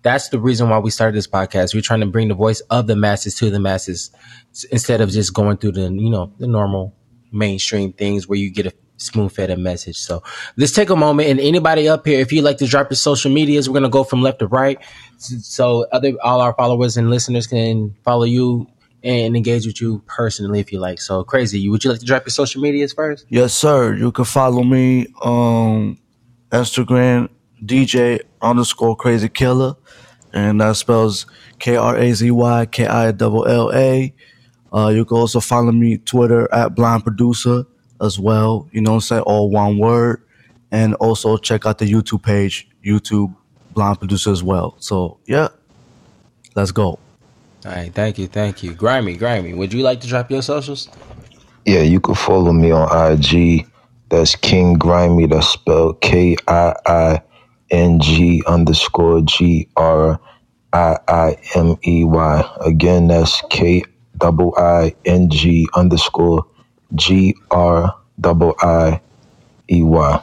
that's 0.02 0.28
the 0.28 0.38
reason 0.38 0.68
why 0.68 0.78
we 0.78 0.90
started 0.90 1.16
this 1.16 1.26
podcast. 1.26 1.74
We're 1.74 1.80
trying 1.80 2.00
to 2.00 2.06
bring 2.06 2.28
the 2.28 2.34
voice 2.34 2.60
of 2.70 2.86
the 2.86 2.96
masses 2.96 3.34
to 3.36 3.50
the 3.50 3.60
masses 3.60 4.10
instead 4.70 5.00
of 5.00 5.10
just 5.10 5.32
going 5.32 5.56
through 5.56 5.72
the, 5.72 5.82
you 5.82 6.10
know, 6.10 6.32
the 6.38 6.46
normal 6.46 6.94
mainstream 7.30 7.92
things 7.92 8.28
where 8.28 8.38
you 8.38 8.50
get 8.50 8.66
a 8.66 8.72
spoon 8.96 9.28
fed 9.28 9.50
a 9.50 9.56
message. 9.56 9.96
So 9.96 10.22
let's 10.56 10.72
take 10.72 10.90
a 10.90 10.96
moment 10.96 11.28
and 11.28 11.40
anybody 11.40 11.88
up 11.88 12.06
here, 12.06 12.20
if 12.20 12.32
you'd 12.32 12.42
like 12.42 12.58
to 12.58 12.66
drop 12.66 12.90
your 12.90 12.96
social 12.96 13.32
medias, 13.32 13.68
we're 13.68 13.74
gonna 13.74 13.88
go 13.88 14.04
from 14.04 14.22
left 14.22 14.40
to 14.40 14.46
right. 14.46 14.78
So 15.18 15.86
other 15.92 16.12
all 16.22 16.40
our 16.40 16.54
followers 16.54 16.96
and 16.96 17.10
listeners 17.10 17.46
can 17.46 17.96
follow 18.04 18.24
you 18.24 18.66
and 19.04 19.36
engage 19.36 19.66
with 19.66 19.80
you 19.80 20.02
personally 20.06 20.60
if 20.60 20.72
you 20.72 20.78
like. 20.78 21.00
So 21.00 21.24
crazy. 21.24 21.68
Would 21.68 21.84
you 21.84 21.90
like 21.90 22.00
to 22.00 22.06
drop 22.06 22.24
your 22.24 22.30
social 22.30 22.62
medias 22.62 22.92
first? 22.92 23.26
Yes, 23.28 23.52
sir. 23.52 23.94
You 23.94 24.12
can 24.12 24.24
follow 24.24 24.62
me 24.62 25.08
on 25.20 25.98
Instagram, 26.50 27.28
DJ 27.64 28.20
underscore 28.40 28.96
crazy 28.96 29.28
killer. 29.28 29.74
And 30.32 30.60
that 30.60 30.76
spells 30.76 31.26
K 31.58 31.76
R 31.76 31.96
A 31.96 32.12
Z 32.12 32.30
Y 32.30 32.66
K 32.66 32.86
I 32.86 33.12
double 33.12 33.46
L 33.46 33.70
A. 33.74 34.14
Uh, 34.72 34.88
you 34.88 35.04
can 35.04 35.18
also 35.18 35.40
follow 35.40 35.72
me 35.72 35.98
Twitter 35.98 36.52
at 36.52 36.74
blind 36.74 37.04
producer 37.04 37.64
as 38.00 38.18
well. 38.18 38.68
You 38.72 38.80
know 38.80 38.92
what 38.92 38.96
I'm 38.96 39.00
saying? 39.02 39.22
All 39.22 39.50
one 39.50 39.78
word. 39.78 40.22
And 40.70 40.94
also 40.94 41.36
check 41.36 41.66
out 41.66 41.78
the 41.78 41.84
YouTube 41.84 42.22
page, 42.22 42.68
YouTube 42.84 43.34
blind 43.74 43.98
producer 43.98 44.30
as 44.30 44.42
well. 44.42 44.76
So 44.78 45.18
yeah. 45.26 45.48
Let's 46.54 46.72
go. 46.72 46.98
All 47.64 47.72
right, 47.72 47.92
thank 47.94 48.18
you, 48.18 48.26
thank 48.26 48.62
you. 48.62 48.74
Grimy, 48.74 49.16
Grimy, 49.16 49.54
would 49.54 49.72
you 49.72 49.82
like 49.82 50.00
to 50.00 50.08
drop 50.08 50.30
your 50.30 50.42
socials? 50.42 50.88
Yeah, 51.64 51.82
you 51.82 52.00
can 52.00 52.14
follow 52.14 52.52
me 52.52 52.72
on 52.72 53.12
IG. 53.12 53.66
That's 54.08 54.34
King 54.34 54.74
Grimy. 54.74 55.26
That's 55.26 55.46
spelled 55.48 56.00
K 56.00 56.36
I 56.48 56.74
I 56.86 57.22
N 57.72 57.98
G 58.00 58.42
underscore 58.46 59.22
G 59.22 59.68
R 59.76 60.20
I 60.72 60.98
I 61.08 61.36
M 61.56 61.76
E 61.84 62.04
Y. 62.04 62.56
Again, 62.60 63.08
that's 63.08 63.42
K 63.50 63.82
double 64.18 64.54
I 64.56 64.94
N 65.04 65.30
G 65.30 65.66
underscore 65.74 66.46
G 66.94 67.34
R 67.50 67.96
double 68.20 68.54
I 68.60 69.00
E 69.70 69.82
Y. 69.82 70.22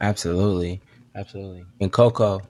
Absolutely. 0.00 0.80
Absolutely. 1.14 1.64
And 1.80 1.92
Coco. 1.92 2.42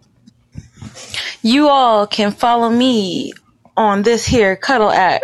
You 1.43 1.69
all 1.69 2.07
can 2.07 2.33
follow 2.33 2.71
me 2.71 3.33
on 3.77 4.03
this 4.03 4.25
here 4.25 4.57
cuddle 4.57 4.91
app 4.91 5.23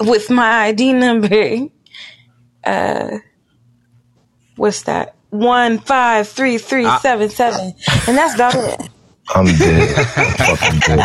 with 0.00 0.30
my 0.30 0.66
ID 0.66 0.92
number. 0.92 1.68
Uh, 2.66 3.18
what's 4.56 4.84
that? 4.84 5.14
One 5.34 5.78
five 5.78 6.28
three 6.28 6.58
three 6.58 6.88
seven 7.00 7.28
seven, 7.28 7.74
ah. 7.88 8.04
and 8.06 8.16
that's 8.16 8.34
about 8.36 8.54
it. 8.54 8.88
I'm 9.34 9.46
dead. 9.46 9.98
I'm 10.16 10.56
fucking 10.56 10.80
dead. 10.80 11.00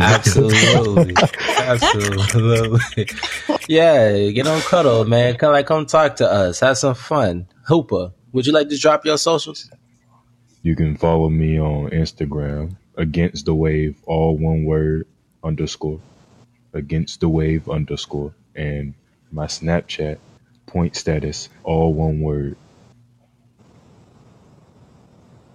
Absolutely. 0.00 1.14
Absolutely. 1.58 3.08
Yeah, 3.66 4.30
get 4.30 4.46
on 4.46 4.60
cuddle, 4.60 5.04
man. 5.06 5.36
Come 5.38 5.50
like 5.50 5.66
come 5.66 5.86
talk 5.86 6.14
to 6.16 6.30
us. 6.30 6.60
Have 6.60 6.78
some 6.78 6.94
fun. 6.94 7.48
Hooper, 7.66 8.12
would 8.32 8.46
you 8.46 8.52
like 8.52 8.68
to 8.68 8.78
drop 8.78 9.04
your 9.04 9.18
socials? 9.18 9.68
You 10.62 10.76
can 10.76 10.96
follow 10.96 11.28
me 11.28 11.58
on 11.58 11.90
Instagram 11.90 12.76
against 12.96 13.44
the 13.46 13.56
wave, 13.56 13.96
all 14.06 14.38
one 14.38 14.64
word 14.64 15.08
underscore 15.42 15.98
against 16.72 17.18
the 17.20 17.28
wave 17.28 17.68
underscore, 17.68 18.34
and 18.54 18.94
my 19.32 19.46
Snapchat 19.46 20.18
point 20.66 20.94
status, 20.94 21.48
all 21.64 21.92
one 21.92 22.20
word. 22.20 22.56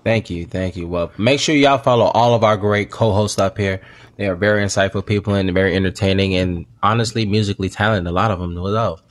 Thank 0.04 0.30
you, 0.30 0.46
thank 0.46 0.76
you. 0.76 0.88
Well, 0.88 1.12
make 1.18 1.40
sure 1.40 1.54
y'all 1.56 1.78
follow 1.78 2.06
all 2.06 2.34
of 2.34 2.44
our 2.44 2.58
great 2.58 2.90
co-hosts 2.90 3.38
up 3.38 3.58
here. 3.58 3.82
They 4.16 4.28
are 4.28 4.36
very 4.36 4.64
insightful 4.64 5.06
people 5.06 5.34
and 5.34 5.54
very 5.54 5.76
entertaining 5.76 6.36
and 6.36 6.66
honestly 6.82 7.26
musically 7.26 7.70
talented. 7.70 8.10
A 8.10 8.14
lot 8.14 8.32
of 8.32 8.40
them 8.40 8.52
as 8.54 8.62
well. 8.62 9.02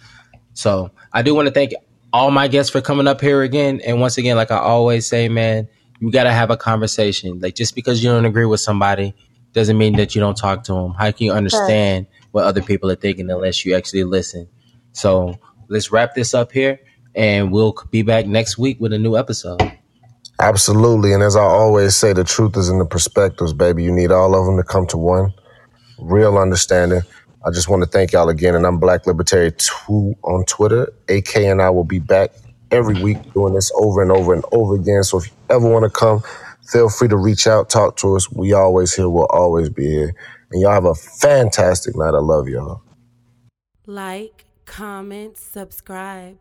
So 0.54 0.90
I 1.12 1.22
do 1.22 1.34
want 1.34 1.46
to 1.46 1.54
thank 1.54 1.72
all 2.12 2.30
my 2.30 2.48
guests 2.48 2.72
for 2.72 2.80
coming 2.80 3.06
up 3.06 3.20
here 3.20 3.42
again. 3.42 3.80
And 3.84 4.00
once 4.00 4.18
again, 4.18 4.36
like 4.36 4.50
I 4.50 4.58
always 4.58 5.06
say, 5.06 5.28
man, 5.28 5.68
you 6.00 6.10
got 6.10 6.24
to 6.24 6.32
have 6.32 6.50
a 6.50 6.56
conversation. 6.56 7.38
Like 7.38 7.54
just 7.54 7.74
because 7.74 8.02
you 8.02 8.10
don't 8.10 8.24
agree 8.24 8.46
with 8.46 8.60
somebody 8.60 9.14
doesn't 9.52 9.78
mean 9.78 9.96
that 9.96 10.14
you 10.14 10.20
don't 10.20 10.36
talk 10.36 10.64
to 10.64 10.72
them. 10.72 10.94
How 10.94 11.10
can 11.10 11.26
you 11.26 11.32
understand 11.32 12.06
what 12.32 12.44
other 12.44 12.62
people 12.62 12.90
are 12.90 12.96
thinking 12.96 13.30
unless 13.30 13.64
you 13.64 13.74
actually 13.74 14.04
listen? 14.04 14.48
So 14.92 15.38
let's 15.68 15.92
wrap 15.92 16.14
this 16.14 16.34
up 16.34 16.52
here 16.52 16.80
and 17.14 17.52
we'll 17.52 17.74
be 17.90 18.02
back 18.02 18.26
next 18.26 18.58
week 18.58 18.80
with 18.80 18.92
a 18.92 18.98
new 18.98 19.16
episode. 19.16 19.77
Absolutely. 20.40 21.12
And 21.12 21.22
as 21.22 21.34
I 21.34 21.42
always 21.42 21.96
say, 21.96 22.12
the 22.12 22.24
truth 22.24 22.56
is 22.56 22.68
in 22.68 22.78
the 22.78 22.84
perspectives, 22.84 23.52
baby. 23.52 23.82
You 23.82 23.92
need 23.92 24.12
all 24.12 24.38
of 24.38 24.46
them 24.46 24.56
to 24.56 24.62
come 24.62 24.86
to 24.88 24.96
one 24.96 25.32
real 25.98 26.38
understanding. 26.38 27.02
I 27.44 27.50
just 27.50 27.68
want 27.68 27.82
to 27.82 27.88
thank 27.88 28.12
y'all 28.12 28.28
again. 28.28 28.54
And 28.54 28.66
I'm 28.66 28.78
Black 28.78 29.06
Libertarian 29.06 29.54
2 29.56 30.14
on 30.22 30.44
Twitter. 30.44 30.92
AK 31.08 31.36
and 31.36 31.60
I 31.60 31.70
will 31.70 31.84
be 31.84 31.98
back 31.98 32.30
every 32.70 33.02
week 33.02 33.32
doing 33.32 33.54
this 33.54 33.72
over 33.74 34.02
and 34.02 34.12
over 34.12 34.34
and 34.34 34.44
over 34.52 34.76
again. 34.76 35.02
So 35.02 35.18
if 35.18 35.26
you 35.26 35.32
ever 35.50 35.68
want 35.68 35.84
to 35.84 35.90
come, 35.90 36.22
feel 36.70 36.88
free 36.88 37.08
to 37.08 37.16
reach 37.16 37.46
out, 37.46 37.70
talk 37.70 37.96
to 37.98 38.16
us. 38.16 38.30
We 38.30 38.52
always 38.52 38.94
here. 38.94 39.08
We'll 39.08 39.26
always 39.26 39.70
be 39.70 39.86
here. 39.86 40.14
And 40.52 40.60
y'all 40.60 40.72
have 40.72 40.84
a 40.84 40.94
fantastic 40.94 41.96
night. 41.96 42.14
I 42.14 42.20
love 42.20 42.48
y'all. 42.48 42.82
Like, 43.86 44.44
comment, 44.66 45.36
subscribe. 45.36 46.38